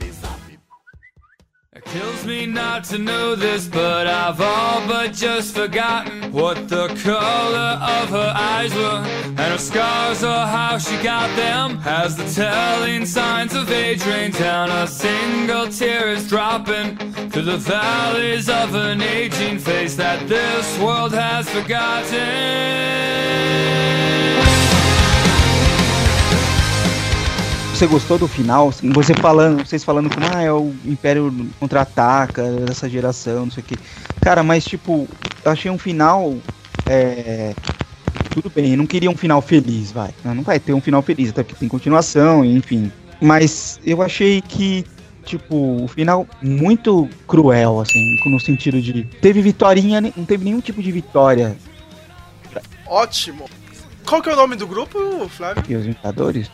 [1.76, 6.88] It kills me not to know this, but I've all but just forgotten what the
[7.04, 11.82] color of her eyes were, and her scars or how she got them.
[11.84, 16.96] As the telling signs of age rain down, a single tear is dropping
[17.32, 22.94] through the valleys of an aging face that this world has forgotten.
[27.84, 28.72] Você gostou do final?
[28.72, 33.66] Você falando, vocês falando como ah, é o Império contra-ataca dessa geração, não sei o
[33.66, 33.76] que.
[34.22, 35.06] Cara, mas tipo,
[35.44, 36.34] eu achei um final.
[36.86, 37.54] É,
[38.30, 40.12] tudo bem, eu não queria um final feliz, vai.
[40.24, 42.90] Não vai ter um final feliz, até porque tem continuação, enfim.
[43.22, 44.86] Mas eu achei que
[45.26, 49.04] tipo, o final muito cruel, assim, no sentido de.
[49.20, 51.58] Teve vitória, não teve nenhum tipo de vitória.
[52.88, 53.44] Ótimo.
[54.06, 55.64] Qual que é o nome do grupo, Flávio?
[55.68, 56.50] E os Vingadores?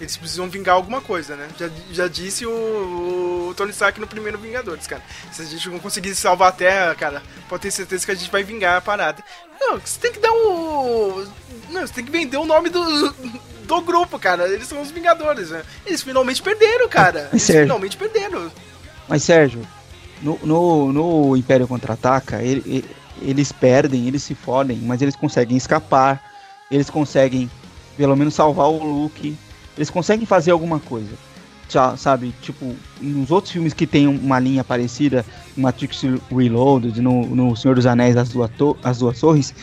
[0.00, 1.48] Eles precisam vingar alguma coisa, né?
[1.58, 5.02] Já, já disse o, o Tony Stark no primeiro Vingadores, cara.
[5.32, 8.30] Se a gente não conseguir salvar a Terra, cara, pode ter certeza que a gente
[8.30, 9.24] vai vingar a parada.
[9.60, 11.26] Não, você tem que dar o.
[11.70, 13.10] Não, você tem que vender o nome do,
[13.64, 14.46] do grupo, cara.
[14.48, 15.62] Eles são os Vingadores, né?
[15.84, 17.28] Eles finalmente perderam, cara.
[17.32, 17.62] Eles Sérgio.
[17.64, 18.52] finalmente perderam.
[19.08, 19.66] Mas, Sérgio,
[20.22, 25.56] no, no, no Império Contra-Ataca, ele- ele- eles perdem, eles se fodem, mas eles conseguem
[25.56, 26.22] escapar,
[26.70, 27.50] eles conseguem,
[27.96, 29.36] pelo menos, salvar o Luke,
[29.78, 31.08] eles conseguem fazer alguma coisa.
[31.68, 35.24] Sa- Sabe, tipo, nos outros filmes que tem uma linha parecida,
[35.56, 38.50] Matrix Reloaded, no, no Senhor dos Anéis, As Duas,
[38.82, 39.54] As Duas Torres,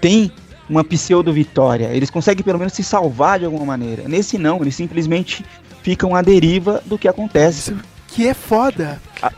[0.00, 0.30] tem
[0.68, 1.86] uma pseudo-vitória.
[1.92, 4.08] Eles conseguem, pelo menos, se salvar de alguma maneira.
[4.08, 5.44] Nesse não, eles simplesmente
[5.82, 7.76] ficam à deriva do que acontece.
[8.08, 9.00] Que é foda.
[9.22, 9.30] A,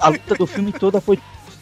[0.00, 1.18] a luta do filme toda foi.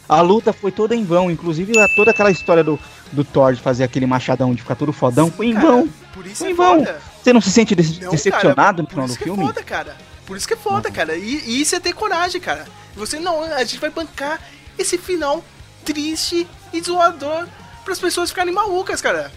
[0.07, 1.29] A luta foi toda em vão.
[1.29, 2.79] Inclusive, a- toda aquela história do,
[3.11, 5.89] do Thor de fazer aquele machadão de ficar todo fodão foi em Cara, vão.
[6.13, 6.79] Por isso Foi é em vão.
[6.79, 7.01] foda.
[7.23, 9.43] Você não se sente dece- Não, decepcionado cara, no final por do isso que filme?
[9.43, 9.97] é foda, cara.
[10.25, 11.15] Por isso que é foda, cara.
[11.15, 12.65] E, e isso é ter coragem, cara.
[12.95, 14.41] Você não, a gente vai bancar
[14.77, 15.43] esse final
[15.85, 17.47] triste e zoador
[17.83, 19.31] para as pessoas ficarem malucas, cara.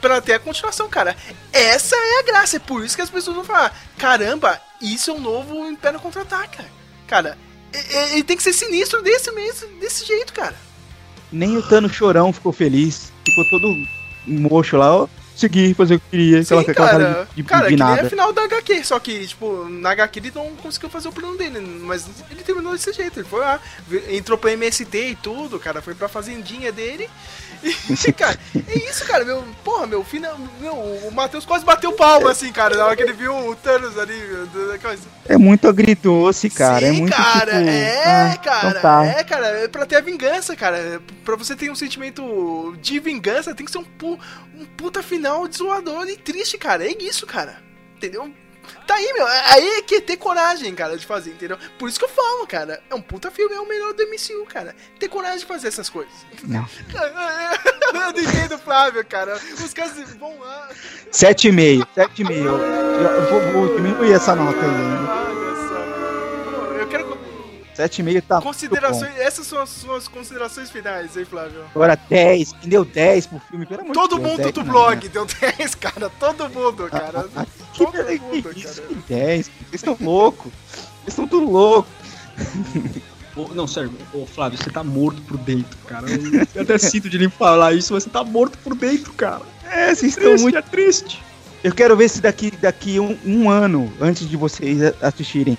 [0.00, 1.16] Pra ter a continuação, cara.
[1.52, 2.56] Essa é a graça.
[2.56, 6.64] É por isso que as pessoas vão falar: caramba, isso é um novo Império Contra-Ataca.
[7.06, 7.38] Cara,
[8.10, 10.56] ele tem que ser sinistro desse, mesmo, desse jeito, cara.
[11.30, 13.12] Nem o Tano Chorão ficou feliz.
[13.24, 13.74] Ficou todo
[14.26, 15.38] mocho lá, ó.
[15.38, 16.42] Segui fazer o que queria.
[16.44, 17.28] Sim, aquela, aquela cara.
[17.30, 18.06] de, de, cara, de que nem nada.
[18.06, 21.36] a final da HQ, só que, tipo, na HQ ele não conseguiu fazer o plano
[21.36, 23.60] dele, mas ele terminou desse jeito, ele foi lá,
[24.10, 27.08] entrou pro MST e tudo, cara, foi pra fazendinha dele,
[27.62, 28.36] e, cara,
[28.68, 32.76] é isso, cara, meu, porra, meu, final, meu, o Matheus quase bateu palma, assim, cara,
[32.76, 34.14] na hora que ele viu o Thanos ali,
[34.82, 35.02] coisa.
[35.28, 36.84] É muito agridoce, cara.
[36.84, 39.04] é Sim, muito cara, tipo, é, ah, cara, então tá.
[39.06, 41.00] é, cara, é pra ter a vingança, cara.
[41.24, 44.18] Pra você ter um sentimento de vingança, tem que ser um, pu
[44.58, 46.86] um puta final desolador e triste, cara.
[46.86, 47.62] É isso, cara.
[47.96, 48.32] Entendeu?
[48.86, 49.26] Tá aí, meu.
[49.26, 51.58] Aí é que é ter coragem, cara, de fazer, entendeu?
[51.78, 52.82] Por isso que eu falo, cara.
[52.90, 54.74] É um puta filme, é o melhor do MCU, cara.
[54.98, 56.12] Ter coragem de fazer essas coisas.
[56.44, 56.66] Não.
[57.86, 59.34] eu não entendo, Flávio, cara.
[59.34, 60.68] Os caras vão lá.
[61.10, 61.86] 7,5.
[61.96, 62.30] 7,5.
[62.30, 65.31] Eu, eu vou, vou diminuir essa nota aí.
[67.76, 68.40] 7,5 tá.
[68.40, 69.16] Considerações.
[69.18, 71.64] Essas são as suas considerações finais, hein, Flávio?
[71.74, 72.52] Agora 10.
[72.60, 73.66] Quem deu 10 pro filme?
[73.66, 75.10] Pelo amor Todo de Deus, mundo 10 do blog né?
[75.12, 76.10] deu 10, cara.
[76.18, 77.26] Todo mundo, cara.
[77.36, 78.82] Ah, que, Todo que mundo, isso?
[78.82, 78.94] cara.
[78.94, 79.46] Que 10?
[79.46, 80.52] Vocês estão loucos.
[80.72, 81.92] Vocês estão tudo loucos.
[83.34, 86.06] Ô, não, sério, ô Flávio, você tá morto por dentro, cara.
[86.10, 89.40] Eu, eu até sinto de lhe falar isso, mas você tá morto por dentro, cara.
[89.70, 90.58] É, vocês estão Triste, muito.
[90.58, 91.22] é triste.
[91.64, 95.56] Eu quero ver se daqui, daqui um, um ano, antes de vocês assistirem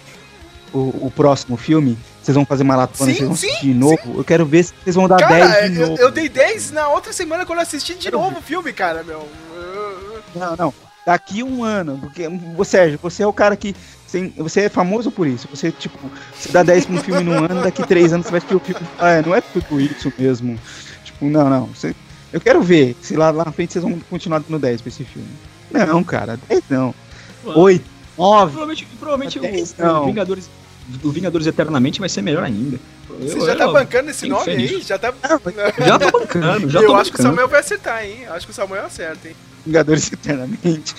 [0.74, 4.18] o, o próximo filme, vocês vão fazer maratona, Sim, vocês vão sim, assistir de novo.
[4.18, 6.02] Eu quero ver se vocês vão dar Cara, 10 de eu, novo.
[6.02, 9.28] eu dei 10 na outra semana quando eu assisti de novo o filme, cara, meu.
[9.56, 10.74] Eu- Não, não.
[11.06, 11.98] Daqui um ano.
[12.00, 13.76] Porque, você, Sérgio, você é o cara que.
[14.38, 15.48] Você, é famoso por isso.
[15.52, 15.98] Você, tipo,
[16.34, 18.60] você dá 10 pra um filme num ano, daqui 3 anos você vai assistir o
[18.60, 18.82] filme.
[19.00, 20.58] Ah, é, não é tudo isso mesmo.
[21.04, 21.66] Tipo, não, não.
[21.68, 21.96] Você,
[22.32, 25.04] eu quero ver se lá, lá na frente vocês vão continuar dando 10 pra esse
[25.04, 25.28] filme.
[25.72, 26.94] Não, cara, 10 não.
[27.44, 27.84] 8,
[28.18, 28.52] 9.
[28.52, 30.04] Provavelmente, provavelmente Dez, o, não.
[30.04, 30.50] o Vingadores,
[31.04, 32.78] o Vingadores Eternamente vai ser melhor ainda.
[33.20, 34.72] Você Eu- já tá eu- bancando esse nome feliz.
[34.72, 34.82] aí?
[34.82, 35.14] Já tá.
[35.86, 37.36] Já tô bancando, já eu tô acho que o bancando.
[37.36, 38.26] Samuel vai acertar, hein?
[38.30, 39.36] Acho que o Samuel acerta, hein?
[39.66, 40.96] Vingadores eternamente.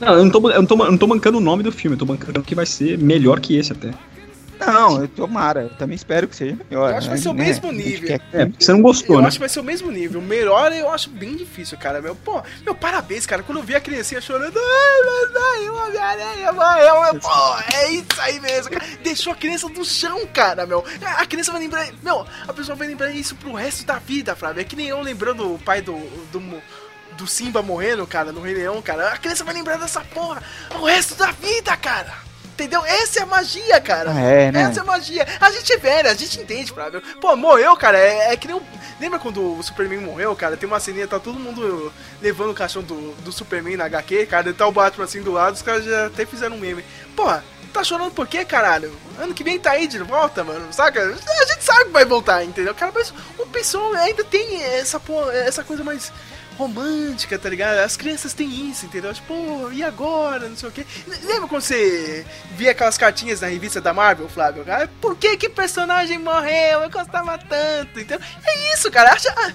[0.00, 1.94] Não, eu não, tô, eu, não tô, eu não tô bancando o nome do filme,
[1.94, 3.90] eu tô bancando que vai ser melhor que esse até.
[4.66, 5.62] Não, eu tomara.
[5.62, 6.90] Eu também espero que seja melhor.
[6.90, 7.22] Eu acho que vai né?
[7.22, 7.44] ser o Né?
[7.44, 8.20] mesmo nível.
[8.32, 9.28] É, porque você não gostou, eu né?
[9.28, 10.20] acho que vai ser o mesmo nível.
[10.20, 12.00] O melhor eu acho bem difícil, cara.
[12.00, 13.42] Meu, pô, meu, parabéns, cara.
[13.42, 18.20] Quando eu vi a criancinha chorando, ai, mamãe, o Homem-Aranha morreu, eu, pô, é isso
[18.20, 18.84] aí mesmo, cara.
[19.02, 20.84] Deixou a criança no chão, cara, meu.
[21.18, 24.60] A criança vai lembrar, meu, a pessoa vai lembrar isso pro resto da vida, Flávio.
[24.60, 25.94] É que nem eu lembrando o pai do.
[26.32, 26.40] do
[27.16, 29.12] do Simba morrendo, cara, no Rei Leão, cara.
[29.12, 30.42] A criança vai lembrar dessa porra
[30.80, 32.12] o resto da vida, cara.
[32.54, 32.84] Entendeu?
[32.84, 34.12] Essa é a magia, cara.
[34.12, 34.62] Ah, é, né?
[34.62, 35.26] Essa é a magia.
[35.40, 37.02] A gente é velho, a gente entende, Flávio.
[37.20, 37.98] Pô, morreu, cara.
[37.98, 38.62] É, é que nem o.
[39.00, 40.56] Lembra quando o Superman morreu, cara?
[40.56, 44.50] Tem uma ceninha, tá todo mundo levando o caixão do, do Superman na HQ, cara.
[44.50, 46.84] E tá o Batman assim do lado, os caras já até fizeram um meme.
[47.16, 48.96] Porra, tá chorando por quê, caralho?
[49.18, 50.72] Ano que vem tá aí de volta, mano.
[50.72, 51.02] Saca?
[51.02, 52.72] A gente sabe que vai voltar, entendeu?
[52.72, 56.12] Cara, mas o pessoal ainda tem essa, porra, essa coisa mais
[56.56, 57.78] romântica, tá ligado?
[57.78, 59.12] As crianças têm isso, entendeu?
[59.12, 60.48] Tipo, pô, e agora?
[60.48, 60.86] Não sei o quê.
[61.24, 62.24] Lembra quando você
[62.56, 64.64] via aquelas cartinhas na revista da Marvel, Flávio?
[64.68, 66.82] Ah, Por que que personagem morreu?
[66.82, 68.20] Eu gostava tanto, entendeu?
[68.46, 69.12] É isso, cara.
[69.12, 69.32] Acha...
[69.36, 69.52] ah,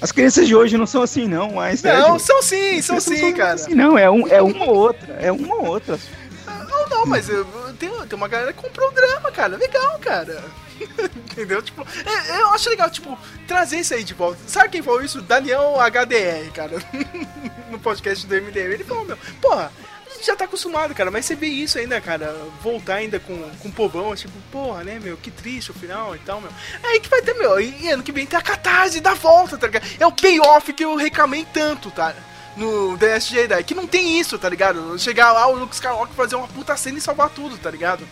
[0.00, 1.82] As crianças de hoje não são assim, não, mas.
[1.82, 3.54] Não, Sérgio, são sim, são sim, cara.
[3.54, 5.14] Assim, não, é, um, é uma ou outra.
[5.20, 5.98] É uma ou outra.
[6.46, 7.46] Não, não, mas uh,
[7.78, 9.56] tem, tem uma galera que comprou o drama, cara.
[9.56, 10.42] Legal, cara.
[11.30, 11.62] Entendeu?
[11.62, 14.38] Tipo, é- eu acho legal, tipo, trazer isso aí de volta.
[14.46, 15.22] Sabe quem falou isso?
[15.22, 16.76] Daniel HDR, cara.
[17.72, 18.72] no podcast do MDM.
[18.74, 19.72] Ele falou, meu, porra,
[20.06, 23.36] a gente já tá acostumado, cara, mas você vê isso ainda, cara, voltar ainda com,
[23.58, 26.50] com o povão, tipo, porra, né, meu, que triste o final e tal, meu.
[26.82, 29.66] Aí que vai ter, meu, e ano que vem tem a catarse da volta, tá
[29.66, 29.86] ligado?
[29.98, 32.14] É o payoff que eu reclamei tanto, tá?
[32.54, 34.98] No DSG Jedi, que não tem isso, tá ligado?
[34.98, 38.06] Chegar lá, o Luke Skywalker fazer uma puta cena e salvar tudo, tá ligado?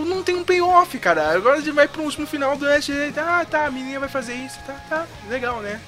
[0.00, 1.30] Tipo, não tem um payoff, cara.
[1.32, 3.12] Agora a gente vai pro último final do SG.
[3.16, 5.80] Ah, tá, a menina vai fazer isso, tá, tá, legal, né?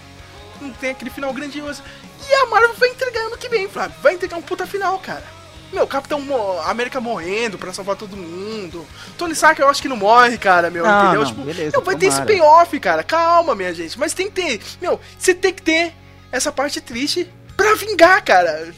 [0.60, 1.82] Não tem aquele final grandioso.
[2.28, 3.96] E a Marvel vai entregar ano que vem, Flávio.
[4.02, 5.24] Vai entregar um puta final, cara.
[5.72, 8.86] Meu, Capitão Mo- América morrendo pra salvar todo mundo.
[9.16, 11.20] Tony Stark eu acho que não morre, cara, meu, Não, entendeu?
[11.22, 12.34] não, tipo, beleza, meu, vai ter esse tomara.
[12.38, 13.02] payoff, cara.
[13.02, 13.98] Calma, minha gente.
[13.98, 14.60] Mas tem que ter.
[14.80, 15.94] Meu, você tem que ter
[16.30, 18.72] essa parte triste pra vingar, cara.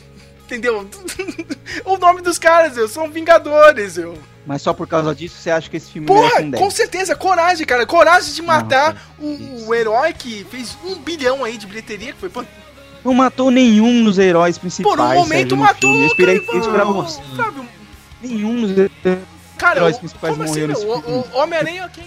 [0.44, 0.88] Entendeu?
[1.84, 4.16] o nome dos caras, eu, são Vingadores, eu.
[4.46, 6.74] Mas só por causa disso você acha que esse filme merece Porra, um com 10?
[6.74, 7.86] certeza, coragem, cara.
[7.86, 12.18] Coragem de matar cara, o, o herói que fez um bilhão aí de bilheteria, que
[12.20, 12.28] foi.
[12.28, 12.44] Pô,
[13.02, 14.94] Não matou nenhum dos heróis principais.
[14.96, 15.96] por um momento matou filme.
[15.98, 17.20] Eu o esperei isso pra você.
[17.36, 17.66] Fábio,
[18.20, 18.90] Nenhum dos heróis.
[19.56, 20.76] Cara, Heróis principais assim, morreram meu?
[20.98, 21.24] nesse filme.
[21.32, 22.04] o Homem-Aranha, quem?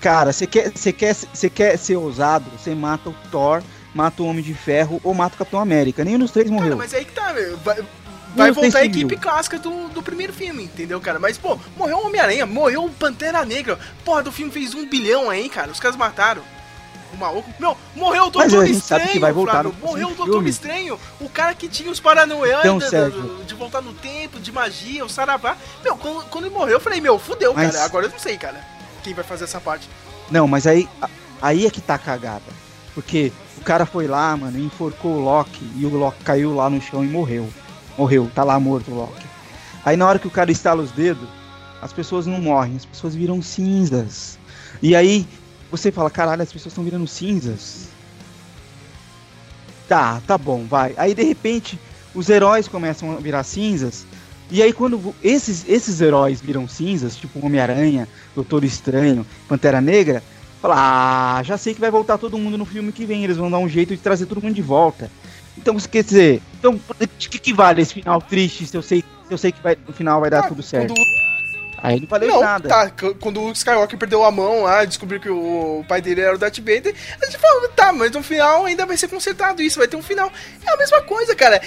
[0.00, 2.46] Cara, você quer, você quer, você quer ser ousado?
[2.58, 3.62] Você mata o Thor,
[3.94, 6.02] mata o Homem de Ferro ou mata o Capitão América.
[6.02, 6.76] Nenhum dos três Cara, morreu.
[6.76, 7.58] mas aí que tá, meu.
[8.34, 11.18] Vai, voltar a equipe clássica do, do primeiro filme, entendeu, cara?
[11.18, 13.78] Mas, pô, morreu o Homem-Aranha, morreu o Pantera Negra.
[14.04, 15.70] Porra, do filme fez um bilhão aí, cara.
[15.70, 16.42] Os caras mataram.
[17.12, 17.52] O maluco.
[17.58, 19.20] Meu, morreu o Doutor Estranho.
[19.20, 19.74] vai voltar Flávio.
[19.82, 20.46] Morreu o Doutor.
[20.46, 20.98] Estranho.
[21.20, 23.08] O cara que tinha os paranoias Então, da-
[23.44, 25.56] de voltar no tempo, de magia, o Saravá.
[25.82, 27.84] Meu, quando, quando ele morreu, eu falei, meu, fudeu, Mas- cara.
[27.84, 28.64] Agora eu não sei, cara.
[29.02, 29.88] Quem vai fazer essa parte?
[30.30, 30.88] Não, mas aí,
[31.42, 32.44] aí é que tá a cagada.
[32.94, 36.80] Porque o cara foi lá, mano, enforcou o Loki e o Loki caiu lá no
[36.80, 37.50] chão e morreu.
[37.96, 39.26] Morreu, tá lá morto o Loki.
[39.84, 41.28] Aí na hora que o cara estala os dedos,
[41.80, 44.38] as pessoas não morrem, as pessoas viram cinzas.
[44.82, 45.26] E aí
[45.70, 47.88] você fala, caralho, as pessoas estão virando cinzas.
[49.88, 50.94] Tá, tá bom, vai.
[50.96, 51.78] Aí de repente
[52.14, 54.06] os heróis começam a virar cinzas.
[54.50, 60.22] E aí quando esses, esses heróis viram cinzas, tipo Homem-Aranha, Doutor Estranho, Pantera Negra,
[60.60, 60.74] fala,
[61.38, 63.58] ah, já sei que vai voltar todo mundo no filme que vem, eles vão dar
[63.58, 65.10] um jeito de trazer todo mundo de volta.
[65.60, 66.80] Então, quer dizer, então,
[67.18, 69.76] de que, que vale esse final triste se eu sei, se eu sei que vai,
[69.86, 70.94] no final vai dar Ah, tudo certo?
[70.94, 71.30] Quando
[71.82, 72.68] Aí não valeu não, nada.
[72.68, 72.90] tá.
[73.20, 76.58] Quando o Skywalker perdeu a mão lá, descobriu que o pai dele era o Darth
[76.58, 79.96] Vader, a gente falou, tá, mas no final ainda vai ser consertado isso, vai ter
[79.96, 80.30] um final.
[80.66, 81.60] É a mesma coisa, cara.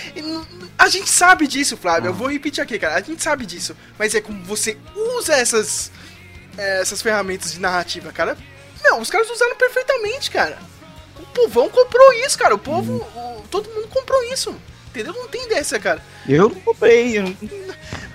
[0.78, 2.10] A gente sabe disso, Flávio.
[2.10, 2.96] Eu vou repetir aqui, cara.
[2.96, 3.76] A gente sabe disso.
[3.98, 4.78] Mas é como você
[5.18, 5.92] usa essas,
[6.58, 8.38] eh, essas ferramentas de narrativa, cara.
[8.84, 10.60] Não, os caras usaram perfeitamente, cara.
[11.24, 12.54] O povão comprou isso, cara.
[12.56, 14.56] O povo, o- todo mundo comprou isso.
[14.90, 15.14] Entendeu?
[15.14, 16.04] Não tem dessa, cara.
[16.30, 17.36] Eu não comprei, eu não...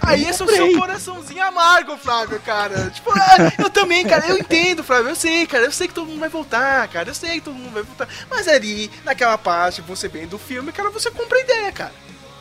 [0.00, 0.70] Aí Eu esse é o comprei.
[0.70, 2.88] seu coraçãozinho amargo, Flávio, cara.
[2.90, 6.06] Tipo, ah, eu também, cara, eu entendo, Flávio, eu sei, cara, eu sei que todo
[6.06, 8.08] mundo vai voltar, cara, eu sei que todo mundo vai voltar.
[8.30, 11.92] Mas ali, naquela parte, você bem do filme, cara, você compra a ideia, cara.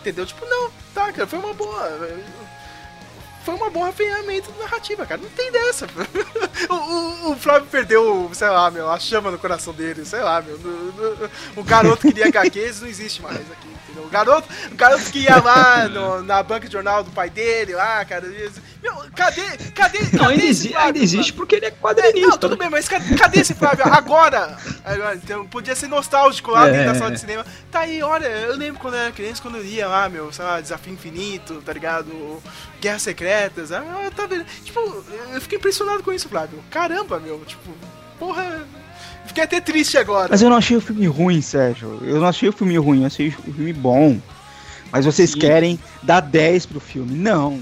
[0.02, 0.26] Entendeu?
[0.26, 2.00] Tipo, não, tá, cara, foi uma boa.
[3.48, 5.22] Foi uma boa ferramenta narrativa, cara.
[5.22, 5.88] Não tem dessa.
[6.70, 10.42] o, o- o Flávio perdeu, sei lá, meu, a chama no coração dele, sei lá,
[10.42, 10.58] meu.
[10.58, 13.70] no- o garoto que lia HQs não existe mais aqui,
[14.04, 17.74] O garoto, o garoto que ia lá no- na banca de jornal do pai dele,
[17.74, 18.26] lá, cara.
[18.82, 19.42] Meu, cadê?
[19.74, 20.00] Cadê?
[20.00, 22.28] Não, cadê ainda, esse exi- Flávio, ainda existe porque ele é É, quadrinista.
[22.30, 24.56] não, tudo bem, mas cadê, cadê esse Flávio agora?
[24.86, 27.14] Agora, Então, podia ser nostálgico lá É, dentro da é, sala é.
[27.14, 27.46] de cinema.
[27.72, 30.46] Tá aí, olha, eu lembro quando eu era criança, quando eu ia lá, meu, sei
[30.46, 32.42] lá, Desafio Infinito, tá ligado?
[32.80, 33.84] Guerras Secretas, ah,
[34.16, 34.46] tá vendo?
[34.64, 34.80] Tipo,
[35.34, 36.64] eu fiquei impressionado com isso, Flávio.
[36.70, 37.72] Caramba, meu, tipo,
[38.20, 38.62] porra.
[39.28, 40.28] Fiquei até triste agora.
[40.32, 42.00] Mas eu não achei o filme ruim, Sérgio.
[42.04, 44.20] Eu não achei o filme ruim, eu achei o filme bom.
[44.92, 45.40] Mas vocês Sim.
[45.40, 47.14] querem dar 10 pro filme.
[47.16, 47.62] Não.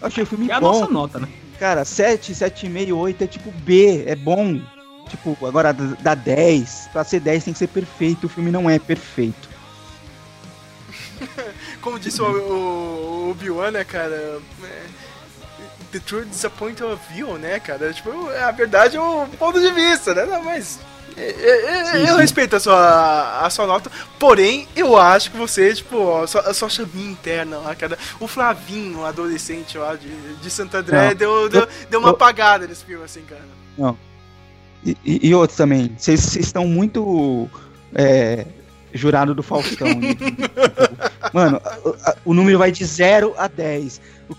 [0.00, 0.80] Eu achei o filme É a bom.
[0.80, 1.28] nossa nota, né?
[1.58, 4.60] Cara, 7, 7,5, 8 é tipo B, é bom.
[5.08, 6.88] Tipo, agora dá 10.
[6.92, 8.24] Pra ser 10 tem que ser perfeito.
[8.26, 9.48] O filme não é perfeito.
[11.80, 14.40] Como disse o, o, o Obi-Wan, né, cara?
[14.64, 15.04] é,
[15.92, 17.92] The true disappointment of view, né, cara?
[17.92, 20.24] Tipo, a verdade é o ponto de vista, né?
[20.26, 20.80] Não, mas.
[21.16, 25.74] É, é, é, eu respeito a sua, a sua nota, porém, eu acho que você,
[25.74, 27.98] tipo, a sua, a sua chavinha interna lá, cara.
[28.18, 31.14] O Flavinho, o adolescente lá de, de Santo André, Não.
[31.14, 33.94] deu, deu, deu uma eu- apagada nesse filme, assim, cara.
[34.84, 35.94] E, e, e outros também.
[35.96, 37.48] Vocês estão muito.
[37.94, 38.44] É,
[38.92, 39.88] jurado do Faustão.
[41.32, 41.60] Mano,
[42.24, 44.00] o número vai de 0 a 10.
[44.28, 44.36] O,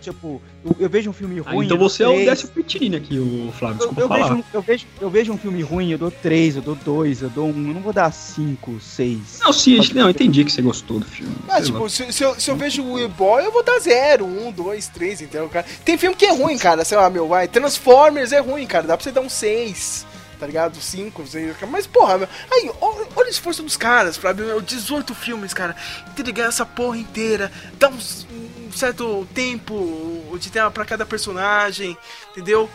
[0.00, 1.64] Tipo, eu, eu vejo um filme Ah, ruim.
[1.66, 2.26] então eu dou você é o três.
[2.28, 3.74] Décio Pittini aqui, o Flávio.
[3.74, 4.28] Eu, Desculpa eu falar.
[4.34, 7.30] vejo, eu, vejo, eu vejo um filme ruim, eu dou 3, eu dou 2, eu
[7.30, 7.50] dou 1.
[7.50, 9.40] Um, eu não vou dar 5, 6.
[9.40, 11.34] Não, sim, não, eu entendi que você gostou do filme.
[11.48, 14.52] Ah, tipo, se, se eu, se eu vejo o E-Boy, eu vou dar zero, um,
[14.52, 15.66] dois, três, entendeu, cara?
[15.84, 17.48] Tem filme que é ruim, cara, sei lá, meu, vai.
[17.48, 20.06] Transformers é ruim, cara, dá pra você dar um seis,
[20.38, 20.80] tá ligado?
[20.80, 25.52] Cinco, seis, mas porra, meu, aí, olha o esforço dos caras, Flávio, meu, 18 filmes,
[25.52, 25.74] cara,
[26.16, 28.26] entregar essa porra inteira, dá uns-
[28.68, 31.96] um certo tempo de tema pra cada personagem,
[32.30, 32.68] entendeu?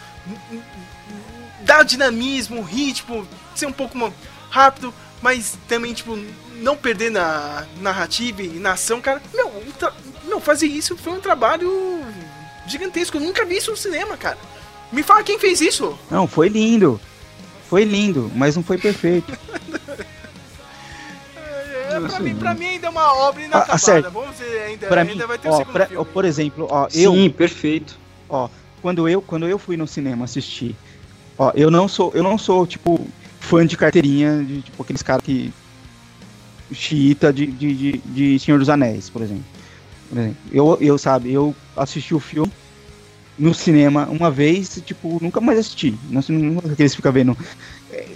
[1.62, 4.14] Dá dinamismo, ritmo, ser um pouco mais
[4.50, 6.18] rápido, mas também, tipo,
[6.56, 9.22] não perder na narrativa e na ação, cara.
[9.34, 9.64] Meu,
[10.26, 12.02] meu, fazer isso foi um trabalho
[12.68, 13.18] gigantesco.
[13.18, 14.38] Eu nunca vi isso no cinema, cara.
[14.92, 15.98] Me fala quem fez isso.
[16.12, 17.00] Não, foi lindo.
[17.70, 19.32] Foi lindo, mas não foi perfeito.
[21.96, 23.78] É, pra, mim, pra mim ainda é uma obra Ah, inacabada.
[23.78, 24.12] certo.
[24.12, 26.06] Vamos ver, ainda, Pra ainda mim, vai ter o ó, segundo pra- filme.
[26.14, 27.98] por exemplo, ó, eu, Sim, perfeito.
[28.30, 28.50] ó,
[28.82, 30.76] quando eu, quando eu fui no cinema assistir,
[31.38, 33.06] ó, eu não sou, eu não sou tipo
[33.40, 35.54] fã de carteirinha de tipo aqueles caras que
[36.72, 39.44] xiita de, de, de, de Senhor dos Anéis, por exemplo.
[40.10, 42.52] Por exemplo, eu, eu sabe, eu assisti o filme
[43.38, 45.96] no cinema uma vez, tipo, nunca mais assisti.
[46.10, 47.38] Não sei, não aqueles que ficam vendo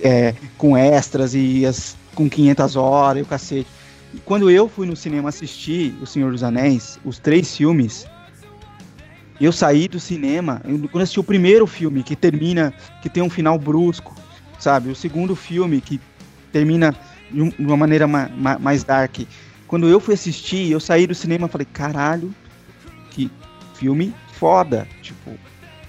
[0.03, 3.67] é, com extras e as, com 500 horas e o cacete.
[4.11, 8.07] E quando eu fui no cinema assistir O Senhor dos Anéis, os três filmes,
[9.39, 12.73] eu saí do cinema, eu- quando eu assisti o primeiro filme, que termina,
[13.03, 14.15] que tem um final brusco,
[14.57, 14.89] sabe?
[14.89, 16.01] O segundo filme, que
[16.51, 16.95] termina
[17.31, 19.19] de um- uma maneira ma- ma- mais dark.
[19.67, 22.33] Quando eu fui assistir, eu saí do cinema e falei, caralho,
[23.11, 23.29] que
[23.75, 24.87] filme foda.
[25.03, 25.37] Tipo,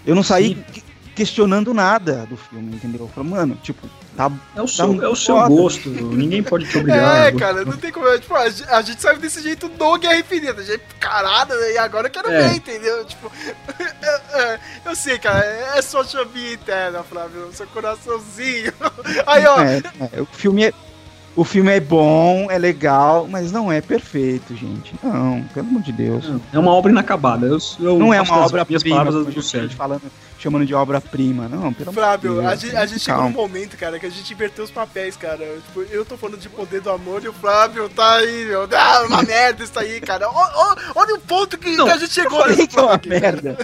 [0.04, 0.82] eu não saí que-
[1.18, 3.00] questionando nada do filme, entendeu?
[3.00, 4.30] Eu falei, mano, tipo, tá.
[4.54, 5.48] É o seu, Tá é o seu foda.
[5.48, 5.88] gosto.
[5.90, 7.26] Ninguém pode te obrigar.
[7.26, 8.06] É, cara, não tem como.
[8.20, 10.62] Tipo, a, gente- a gente sabe desse jeito do Guerra Infinita.
[10.62, 11.72] Gente, caralho, né?
[11.72, 12.48] e agora eu quero É.
[12.48, 13.04] ver, entendeu?
[13.04, 13.32] Tipo,
[13.78, 14.20] é,
[14.54, 18.72] é, eu sei, cara, é só chavinha interna, Flávio, seu coraçãozinho.
[19.26, 19.82] Aí, ó, É,
[20.12, 20.72] é, o filme é.
[21.40, 24.92] O filme é bom, é legal, mas não é perfeito, gente.
[25.00, 26.28] Não, pelo amor de Deus.
[26.28, 27.46] Não, É uma obra inacabada.
[27.46, 29.76] Eu, eu Não é uma das obra minhas prima, palavras como do a gente Sérgio.
[29.76, 30.02] falando,
[30.36, 31.48] chamando de obra-prima.
[31.48, 32.82] Não, pelo Flávio, amor a de gente, Deus.
[32.82, 35.46] a gente chegou num momento, cara, que a gente inverteu os papéis, cara.
[35.66, 38.68] Tipo, eu tô falando de poder do amor e o Flávio tá aí, meu.
[38.76, 40.28] Ah, uma merda isso aí, cara.
[40.28, 42.94] Ó, olha o ponto que, Não, que a gente chegou Eu falei que é uma
[42.94, 43.08] aqui.
[43.10, 43.56] merda.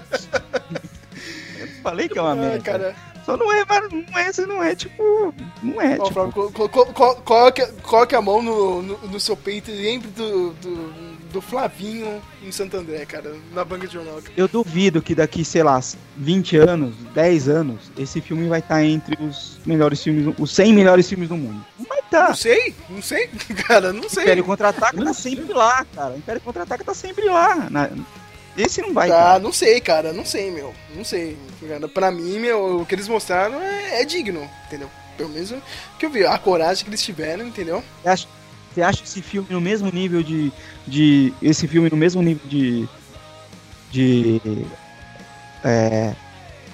[1.58, 2.60] Eu falei que é uma Ah, merda.
[2.60, 3.13] cara.
[3.24, 5.34] Só não é, não é, não é tipo.
[5.62, 6.12] Não é, tipo.
[6.12, 9.74] Flávio, co- co- co- co- coloque, coloque a mão no, no, no seu peito e
[9.74, 10.92] lembre do, do,
[11.32, 14.20] do Flavinho em Santo André, cara, na banca de jornal.
[14.36, 15.80] Eu duvido que daqui, sei lá,
[16.16, 21.08] 20 anos, 10 anos, esse filme vai estar entre os melhores filmes, os 100 melhores
[21.08, 21.64] filmes do mundo.
[21.88, 22.28] Vai estar.
[22.28, 23.28] Não sei, não sei,
[23.66, 24.24] cara, não sei.
[24.24, 26.16] Império Contra-Ataca tá sempre lá, cara.
[26.16, 27.68] Império Contra-Ataca tá sempre lá.
[27.70, 27.90] Na-
[28.56, 29.40] Esse não vai Tá, estar.
[29.40, 30.74] não sei, cara, não sei, meu.
[30.94, 31.36] Não sei.
[31.66, 34.88] Cara, pra mim, meu, o que eles mostraram é, é digno, entendeu?
[35.16, 35.60] Pelo menos o
[35.98, 37.82] que eu vi, a coragem que eles tiveram, entendeu?
[38.02, 38.28] Você acha,
[38.72, 40.52] você acha esse filme no mesmo nível de.
[40.86, 42.88] de esse filme no mesmo nível de.
[43.90, 44.40] de.
[45.64, 46.14] É,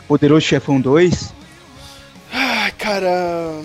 [0.09, 1.33] Poderoso Chefão 2?
[2.81, 3.63] Cara,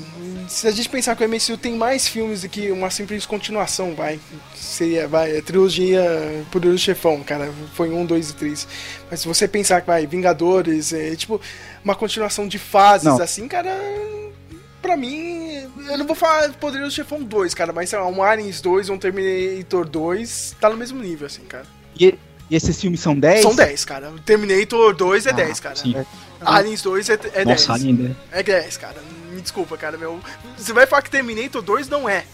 [0.50, 3.96] se a gente pensar que o MCU tem mais filmes do que uma simples continuação,
[3.96, 4.20] vai.
[4.54, 6.04] Seria, vai, a trilogia
[6.52, 7.50] Poderoso Chefão, cara.
[7.76, 8.68] Foi um, dois e três.
[9.10, 11.40] Mas se você pensar que vai, Vingadores, é tipo
[11.82, 13.22] uma continuação de fases Não.
[13.22, 13.72] assim, cara.
[14.82, 18.60] Pra mim, eu não vou falar Poderoso Chefão 2, cara, mas sei lá, um Aliens
[18.60, 21.66] 2, um Terminator 2, tá no mesmo nível, assim, cara.
[21.98, 22.20] E,
[22.50, 23.42] e esses filmes são 10?
[23.42, 24.14] São 10, cara.
[24.26, 25.76] Terminator 2 é Ah, 10, cara.
[25.76, 25.96] Sim.
[26.42, 27.68] Aliens 2 é, é 10.
[27.68, 28.16] Nossa, ainda.
[28.32, 28.96] É 10, cara.
[29.32, 30.20] Me desculpa, cara, meu.
[30.58, 32.26] Você vai falar que Terminator 2 não é.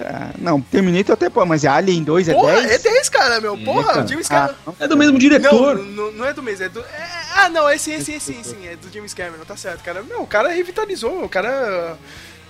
[0.00, 2.70] Ah, não, Terminator até pô, mas Alien 2 é Porra, 10?
[2.70, 3.54] é 10, cara, meu.
[3.56, 4.04] É, Porra, cara.
[4.04, 4.54] o James Ah, Cameron.
[4.66, 4.74] não.
[4.78, 5.78] É do mesmo Não, diretor.
[5.84, 6.78] não, não é do mesmo, é do.
[6.80, 9.56] é- ah, não, é sim, é sim, é sim, sim, é do James Cameron, tá
[9.56, 10.02] certo, cara.
[10.04, 11.98] Meu, o cara revitalizou, o cara.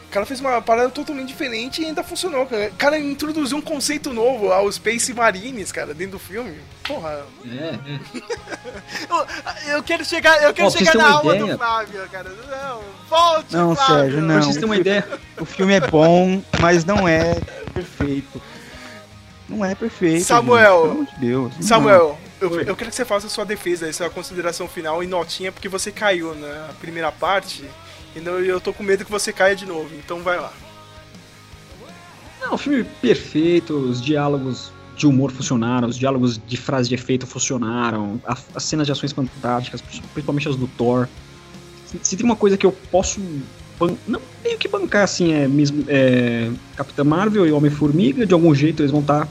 [0.08, 2.46] O cara fez uma parada totalmente diferente e ainda funcionou.
[2.46, 2.68] cara.
[2.68, 6.56] O cara introduziu um conceito novo aos Space Marines, cara, dentro do filme.
[6.82, 7.26] Porra.
[7.44, 8.18] É, é.
[9.68, 12.30] Eu, eu quero chegar, eu quero vocês chegar na aula ideia- do Flávio, cara.
[12.30, 13.96] Não, volte, Não, Flávio.
[13.96, 14.42] Sérgio, não.
[14.42, 15.08] vocês terem uma ideia.
[15.38, 17.34] O filme é bom, mas não é
[17.74, 18.40] perfeito.
[19.48, 20.24] Não é perfeito.
[20.24, 20.74] Samuel.
[20.74, 21.52] gente, pelo amor de Deus.
[21.56, 21.62] não.
[21.62, 25.52] Samuel, eu, eu quero que você faça a sua defesa, sua consideração final em notinha,
[25.52, 27.64] porque você caiu na primeira parte
[28.44, 30.52] e eu tô com medo que você caia de novo, então vai lá.
[32.40, 37.26] Não, o filme perfeito, os diálogos de humor funcionaram, os diálogos de frase de efeito
[37.26, 38.20] funcionaram,
[38.54, 39.80] as cenas de ações fantásticas,
[40.12, 41.06] principalmente as do Thor.
[42.02, 43.20] Se, tem uma coisa que eu posso.
[44.06, 45.84] Não meio que bancar assim, é mesmo.
[45.88, 49.28] É, Capitã Marvel e Homem-Formiga, de algum jeito eles vão estar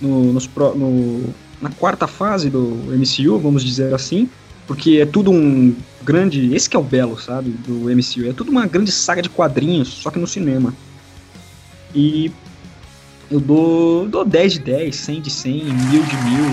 [0.00, 4.30] no, nos no- na quarta fase do MCU, vamos dizer assim,
[4.68, 6.54] porque é tudo um grande.
[6.54, 7.50] Esse que é o belo, sabe?
[7.50, 8.28] Do MCU.
[8.28, 10.74] É tudo uma grande saga de quadrinhos, só que no cinema.
[11.94, 12.30] E
[13.30, 16.44] eu dou, dou 10 de 10, 100 de 100, mil de mil.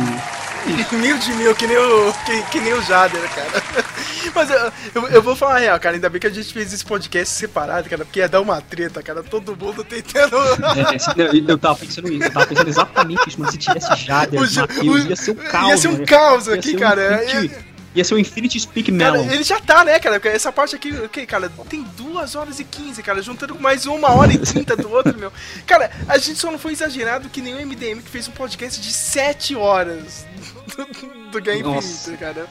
[1.00, 3.86] mil de mil, que nem o, que, que nem o Jader, cara.
[4.34, 5.96] Mas eu, eu, eu, vou falar a real, cara.
[5.96, 9.04] Ainda bem que a gente fez esse podcast separado, cara, porque ia dar uma treta,
[9.04, 9.22] cara.
[9.24, 10.38] Todo mundo tentando.
[10.38, 14.40] É, não, eu tava pensando isso, eu tava pensando exatamente isso, mas se tivesse Jader,
[14.40, 15.70] Matheus, ia ser um caos.
[15.70, 17.22] Ia ser um caos aqui, cara.
[17.96, 19.24] Ia ser o Infinity Speak Melon.
[19.24, 20.22] Cara, ele já tá, né, cara?
[20.28, 24.12] Essa parte aqui, ok, cara, tem duas horas e 15, cara, juntando com mais uma
[24.12, 25.32] hora e 30 do outro, meu.
[25.66, 28.82] Cara, a gente só não foi exagerado que nem o MDM que fez um podcast
[28.82, 30.26] de 7 horas
[30.76, 32.48] do, do Game Infinito, cara.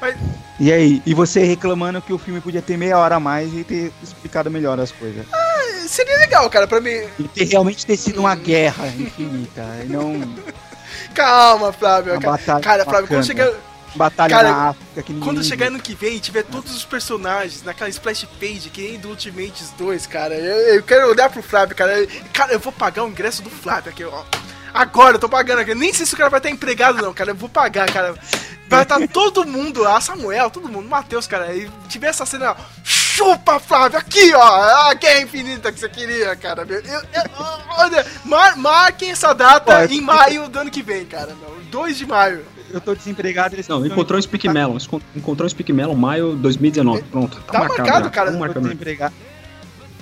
[0.00, 0.16] Mas...
[0.58, 3.62] E aí, e você reclamando que o filme podia ter meia hora a mais e
[3.62, 5.24] ter explicado melhor as coisas?
[5.32, 7.04] Ah, seria legal, cara, pra mim.
[7.20, 10.34] E ter realmente ter sido uma guerra infinita, e não.
[11.14, 12.20] Calma, Flávio.
[12.20, 13.52] Cara, cara Flávio, quando chegar
[13.94, 15.02] Batalha Cara, na África.
[15.02, 18.82] Que quando chegar ano que vem e tiver todos os personagens naquela splash page que
[18.82, 22.06] nem do Ultimates 2, cara, eu, eu quero olhar pro Flávio, cara.
[22.32, 24.24] Cara, eu vou pagar o ingresso do Flávio aqui, ó.
[24.72, 25.74] Agora, eu tô pagando aqui.
[25.74, 27.30] Nem sei se o cara vai estar empregado, não, cara.
[27.30, 28.14] Eu vou pagar, cara.
[28.68, 31.54] Vai estar todo mundo lá, Samuel, todo mundo, Matheus, cara.
[31.56, 34.88] E tiver essa cena, ó, chupa, Flávio, aqui, ó.
[34.90, 36.66] A guerra infinita que você queria, cara.
[36.68, 37.02] Eu, eu,
[37.78, 41.34] olha, mar, marquem essa data em maio do ano que vem, cara.
[41.70, 43.54] 2 de maio eu tô desempregado.
[43.54, 44.78] Eles não, encontrou um Speak Melon.
[45.14, 47.02] Encontrou um Speak Melon maio 2019.
[47.04, 47.36] Pronto.
[47.46, 48.30] Tá, tá marcado, marcado cara.
[48.30, 49.14] Eu tô desempregado.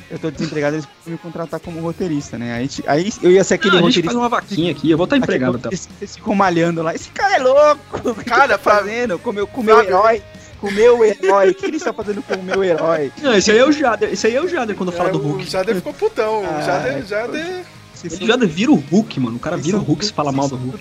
[0.09, 2.55] Eu tô desempregado, eles podem me contratar como roteirista, né?
[2.55, 4.01] Aí, aí eu ia ser aquele ah, roteirista.
[4.01, 5.59] A gente faz uma vaquinha aqui, eu vou estar empregado.
[5.59, 5.68] Tá?
[5.68, 6.94] Eles, eles ficam malhando lá.
[6.94, 8.14] Esse cara é louco!
[8.24, 10.22] Cara, tá fazendo com o meu, com meu herói
[10.60, 11.51] com o meu herói.
[11.51, 13.12] O que ele está fazendo com o meu herói?
[13.22, 14.10] Não, esse aí é o Jader.
[14.10, 15.44] Esse aí é o Jader quando é, fala do Hulk.
[15.44, 16.44] O Jader ficou putão.
[16.44, 17.64] Ah, o Jader, Jader...
[18.05, 19.36] Ele já vira o Hulk, mano.
[19.36, 20.78] O cara vira o Hulk se fala mal do Hulk.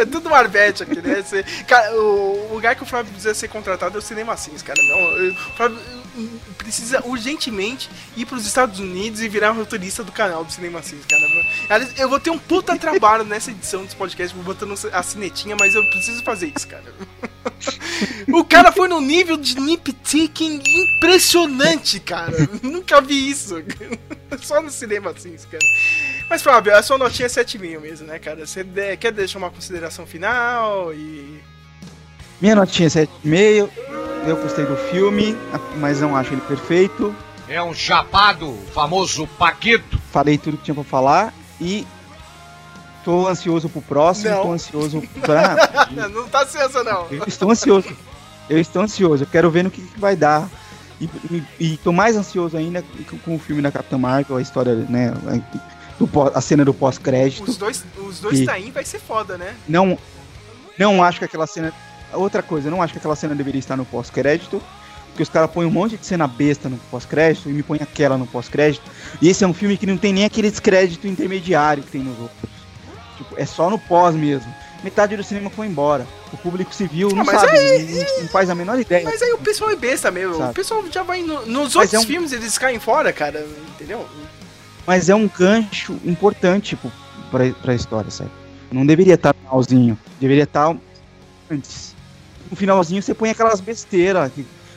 [0.00, 1.22] É tudo Marvete aqui, né?
[1.22, 4.62] Você, cara, o, o lugar que o Flávio precisa ser contratado é o Cinema Sims,
[4.62, 4.80] cara.
[4.82, 5.78] Não, o Flávio
[6.56, 11.04] precisa urgentemente ir para os Estados Unidos e virar roteirista do canal do Cinema Sims,
[11.06, 11.82] cara.
[11.96, 15.82] Eu vou ter um puta trabalho nessa edição dos podcasts, botando a cinetinha, mas eu
[15.90, 16.84] preciso fazer isso, cara.
[18.32, 20.62] o cara foi num nível de nip-ticking
[20.96, 22.48] impressionante, cara.
[22.62, 23.56] Nunca vi isso.
[24.40, 25.64] Só no Cinema Sims, cara.
[26.34, 28.44] Mas, Fábio, a sua notinha é 7,5 mesmo, né, cara?
[28.44, 28.66] Você
[28.98, 31.40] quer deixar uma consideração final e.
[32.40, 33.70] Minha notinha é 7,5.
[34.26, 35.38] Eu gostei do filme,
[35.76, 37.14] mas não acho ele perfeito.
[37.48, 39.96] É um chapado, famoso Paquito.
[40.10, 41.86] Falei tudo que tinha pra falar e
[43.04, 44.42] tô ansioso pro próximo, não.
[44.42, 45.54] tô ansioso pra.
[46.08, 47.06] não tá ansioso, não.
[47.12, 47.96] Eu estou ansioso.
[48.50, 50.50] Eu estou ansioso, eu quero ver no que, que vai dar.
[51.00, 52.82] E, e, e tô mais ansioso ainda
[53.24, 55.14] com o filme da Capitã Marvel, a história, né?
[55.98, 57.48] Do, a cena do pós-crédito.
[57.48, 58.70] Os dois, os dois que...
[58.70, 59.54] Vai ser foda, né?
[59.68, 59.98] Não,
[60.78, 61.72] não acho que aquela cena.
[62.12, 64.62] Outra coisa, não acho que aquela cena deveria estar no pós-crédito.
[65.08, 68.18] Porque os caras põem um monte de cena besta no pós-crédito e me põem aquela
[68.18, 68.82] no pós-crédito.
[69.22, 72.18] E esse é um filme que não tem nem aquele descrédito intermediário que tem nos
[72.18, 72.50] outros.
[73.16, 74.52] Tipo, é só no pós mesmo.
[74.82, 76.04] Metade do cinema foi embora.
[76.32, 79.04] O público civil não ah, sabe, aí, não, não, faz a menor ideia.
[79.04, 80.36] Mas aí o pessoal é besta mesmo.
[80.36, 80.50] Sabe?
[80.50, 81.22] O pessoal já vai.
[81.22, 82.04] No, nos mas outros é um...
[82.04, 83.46] filmes eles caem fora, cara.
[83.68, 84.06] Entendeu?
[84.86, 86.90] Mas é um gancho importante tipo,
[87.30, 88.30] pra, pra história, sabe?
[88.70, 90.76] Não deveria estar no finalzinho, deveria estar
[91.50, 91.94] antes.
[92.50, 94.30] No finalzinho você põe aquelas besteiras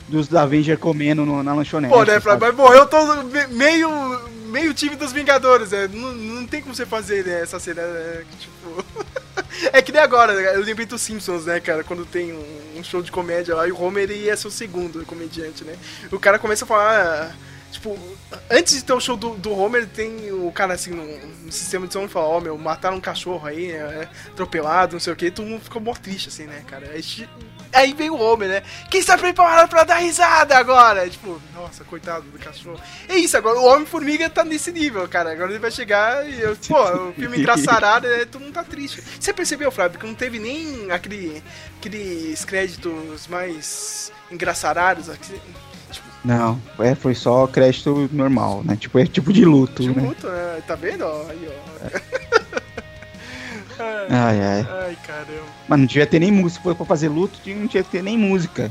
[0.08, 1.94] dos Avengers comendo no, na lanchonete.
[1.94, 2.42] Pô, né, sabe?
[2.42, 5.90] mas morreu todo meio, meio time dos Vingadores, né?
[5.92, 8.24] Não, não tem como você fazer né, essa cena, né?
[8.40, 8.86] tipo...
[9.74, 10.56] é que nem agora, né?
[10.56, 13.72] eu lembrei dos Simpsons, né, cara, quando tem um, um show de comédia lá e
[13.72, 15.76] o Homer ia ser o segundo comediante, né?
[16.12, 17.32] O cara começa a falar...
[17.34, 17.48] Ah,
[17.88, 17.98] Tipo,
[18.50, 21.06] antes de ter o show do, do Homer, tem o cara assim no,
[21.46, 24.94] no sistema de som e fala: Ó, oh, meu, mataram um cachorro aí, é, atropelado,
[24.94, 26.90] não sei o que, todo mundo ficou mó triste, assim, né, cara?
[26.92, 27.30] Aí,
[27.72, 28.64] aí vem o Homer, né?
[28.90, 31.10] Quem está preparado pra dar risada agora?
[31.10, 32.80] Tipo, nossa, coitado do cachorro.
[33.08, 35.32] É isso, agora o Homem-Formiga tá nesse nível, cara.
[35.32, 39.02] Agora ele vai chegar e, eu, pô, o filme engraçarado, né, todo mundo tá triste.
[39.20, 41.42] Você percebeu, Flávio, que não teve nem aquele,
[41.80, 45.10] aqueles créditos mais engraçarados?
[46.28, 48.76] Não, é, foi só crédito normal, né?
[48.76, 50.10] Tipo, é tipo de luto, de né?
[50.10, 50.62] luto, né?
[50.68, 51.06] Tá vendo?
[51.06, 51.88] Aí, ó.
[53.80, 54.68] ai, ai, ai.
[54.70, 55.48] Ai, caramba.
[55.70, 56.60] Mas não devia ter nem música.
[56.60, 58.70] Se for pra fazer luto, não que ter nem música.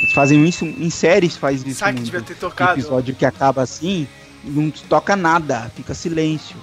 [0.00, 1.80] Eles fazem isso em séries, faz isso.
[1.80, 2.80] Sabe que devia ter tocado?
[2.80, 4.08] episódio que acaba assim,
[4.42, 6.56] não toca nada, fica silêncio.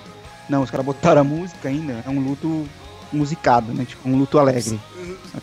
[0.49, 2.67] Não, os caras botaram a música ainda, é um luto
[3.15, 3.85] musicado, né?
[3.85, 4.79] Tipo, um luto alegre.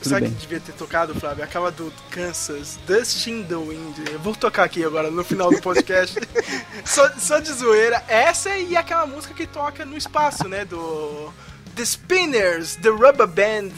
[0.01, 1.45] Sabe que devia ter tocado, Flávio?
[1.45, 3.99] Aquela do Kansas, Dustin the Wind.
[4.11, 6.19] Eu vou tocar aqui agora no final do podcast.
[6.85, 8.03] só, só de zoeira.
[8.09, 10.65] Essa e aquela música que toca no espaço, né?
[10.65, 11.33] Do.
[11.75, 13.71] The Spinners, The Rubber Band,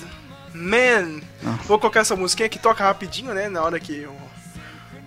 [0.53, 1.21] Man.
[1.45, 1.59] Ah.
[1.67, 3.49] Vou colocar essa musiquinha que toca rapidinho, né?
[3.49, 4.09] Na hora que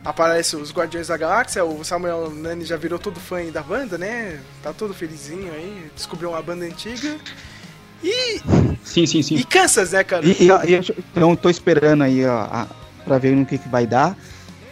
[0.03, 1.65] aparece os Guardiões da Galáxia.
[1.65, 4.41] O Samuel Nani já virou todo fã da banda, né?
[4.63, 5.91] Tá todo felizinho aí.
[5.95, 7.17] Descobriu uma banda antiga.
[8.03, 8.39] E,
[8.83, 9.35] Sim, sim, sim.
[9.35, 10.25] e Kansas, né, cara?
[10.25, 12.67] E, e- e eu- então tô esperando aí ó, a,
[13.03, 14.15] pra ver no que, que vai dar.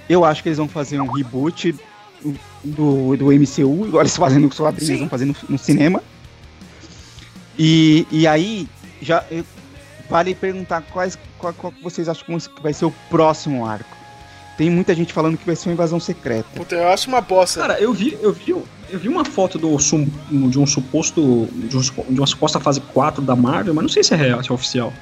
[0.07, 1.75] Eu acho que eles vão fazer um reboot
[2.63, 4.99] do, do MCU, igual eles fazem nos quadrinhos, Sim.
[4.99, 6.01] vão fazer no, no cinema.
[7.57, 8.67] E, e aí,
[9.01, 9.45] já eu-
[10.09, 13.95] vale perguntar quais, qual, qual vocês acham que vai ser o próximo arco.
[14.57, 16.47] Tem muita gente falando que vai ser uma invasão secreta.
[16.55, 17.59] Puta, eu acho uma bosta.
[17.61, 18.55] Cara, eu vi, eu vi,
[18.89, 21.47] eu vi uma foto do, sum- de um suposto.
[21.53, 24.49] De, um uma suposta fase 4 da Marvel, mas não sei se é real, se
[24.51, 24.93] é oficial.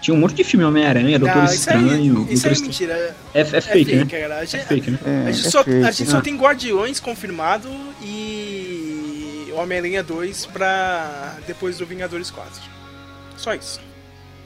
[0.00, 2.26] Tinha um monte de filme Homem-Aranha, Doutor isso aí, Estranho.
[2.30, 2.94] isso Doutor é mentira.
[2.94, 4.06] É, É, é fake, né?
[4.06, 4.36] cara.
[4.38, 4.98] A É gente, fake, né?
[5.04, 7.68] É, a gente é só, fake, a gente só tem Guardiões confirmado
[8.02, 12.50] e Homem-Aranha 2 pra depois do Vingadores 4.
[13.36, 13.80] Só isso.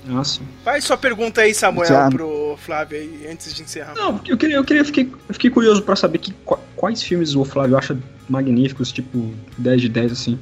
[0.07, 0.41] Nossa.
[0.65, 2.11] Faz sua pergunta aí, Samuel, Já.
[2.11, 3.95] pro Flávio aí, antes de encerrar.
[3.95, 6.59] Não, porque eu queria, eu queria, eu fiquei, eu fiquei curioso pra saber que, qua-
[6.77, 7.97] quais filmes o Flávio acha
[8.29, 10.39] magníficos, tipo 10 de 10, assim.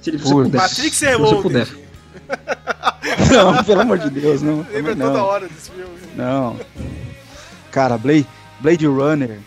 [0.00, 0.30] Se ele Putz.
[0.32, 0.60] puder.
[0.60, 1.68] Matrix se você puder.
[3.32, 4.66] Não, pelo amor de Deus, não.
[4.72, 5.92] Lembra toda hora desse filme.
[6.16, 6.58] Não.
[7.70, 8.26] Cara, Blade,
[8.60, 9.38] Blade Runner.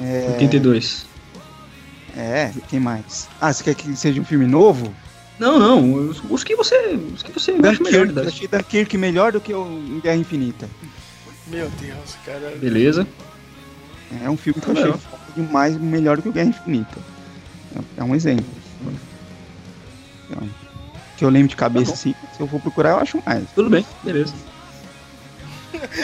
[0.00, 1.06] É, 82.
[2.16, 3.28] é, quem mais?
[3.40, 4.92] Ah, você quer que seja um filme novo?
[5.38, 5.94] Não, não.
[6.08, 6.76] Os, os que você.
[7.14, 8.26] Os que você acha melhor de Dunkirk, 10.
[8.28, 10.68] achei Dunkirk melhor do que o Guerra Infinita.
[11.48, 12.52] Meu Deus, cara.
[12.60, 13.06] Beleza.
[14.22, 16.98] É um filme que eu achei foda demais melhor do que o Guerra Infinita.
[17.76, 18.44] É- É um exemplo.
[20.30, 20.48] Então,
[21.16, 23.44] que eu lembro de cabeça Tá assim, se eu for procurar eu acho mais.
[23.54, 24.34] Tudo bem, beleza.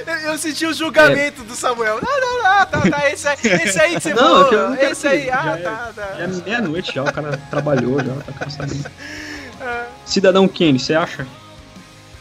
[0.06, 1.98] Eu, eu senti o julgamento do Samuel.
[2.02, 4.74] Não, não, não, tá, tá, esse aí, esse aí que você Não, falou.
[4.74, 6.14] é que esse aí, ah, já é- tá, tá.
[6.16, 8.74] Já é meia-noite já, o cara trabalhou já, tá cansado.
[10.04, 11.26] Cidadão Kane, você acha?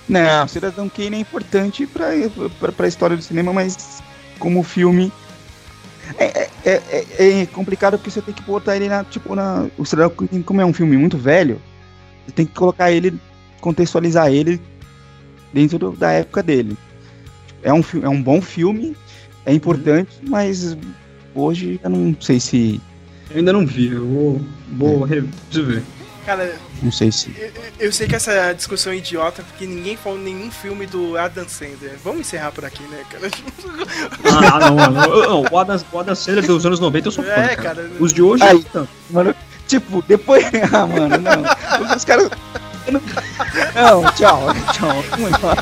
[0.07, 2.07] Não, Cidadão Kane é importante pra,
[2.59, 4.01] pra, pra história do cinema, mas
[4.39, 5.11] como filme.
[6.17, 6.81] É, é,
[7.19, 9.03] é, é complicado porque você tem que botar ele na.
[9.03, 9.67] Tipo, na.
[9.77, 11.61] O Cidadão Kane, como é um filme muito velho,
[12.25, 13.19] você tem que colocar ele,
[13.59, 14.61] contextualizar ele
[15.53, 16.77] dentro do- da época dele.
[17.63, 18.95] É um, é um bom filme,
[19.45, 20.77] é importante, mas
[21.35, 22.81] hoje eu não sei se.
[23.29, 24.41] Eu ainda não vi, eu vou.
[24.73, 25.09] vou É.
[25.09, 25.83] re- preciso ver.
[26.25, 26.53] Cara,
[26.83, 27.33] Não sei se.
[27.39, 27.51] eu,
[27.87, 31.93] eu sei que essa discussão é idiota porque ninguém falou nenhum filme do Adam Sandler.
[32.03, 33.29] Vamos encerrar por aqui, né, cara?
[34.53, 34.99] Ah, não, mano.
[35.05, 37.75] Eu- eu- o Adam, o Adam Sandler dos anos 90 eu sou fã, É, cara.
[37.75, 37.89] cara.
[37.97, 38.65] Os de hoje, Aí.
[38.73, 38.85] não.
[39.09, 39.33] Mano,
[39.69, 40.43] tipo, depois.
[40.73, 41.95] Ah, mano, não.
[41.95, 42.29] Os caras.
[43.75, 45.03] Não, tchau, tchau.
[45.11, 45.61] Vamos embora.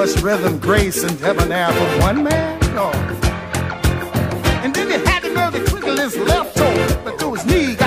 [0.00, 2.58] much rhythm, grace, and heaven debonair for one man?
[2.74, 2.90] No.
[4.64, 5.60] And then he had to know the
[6.00, 7.79] his left toe, but to his knee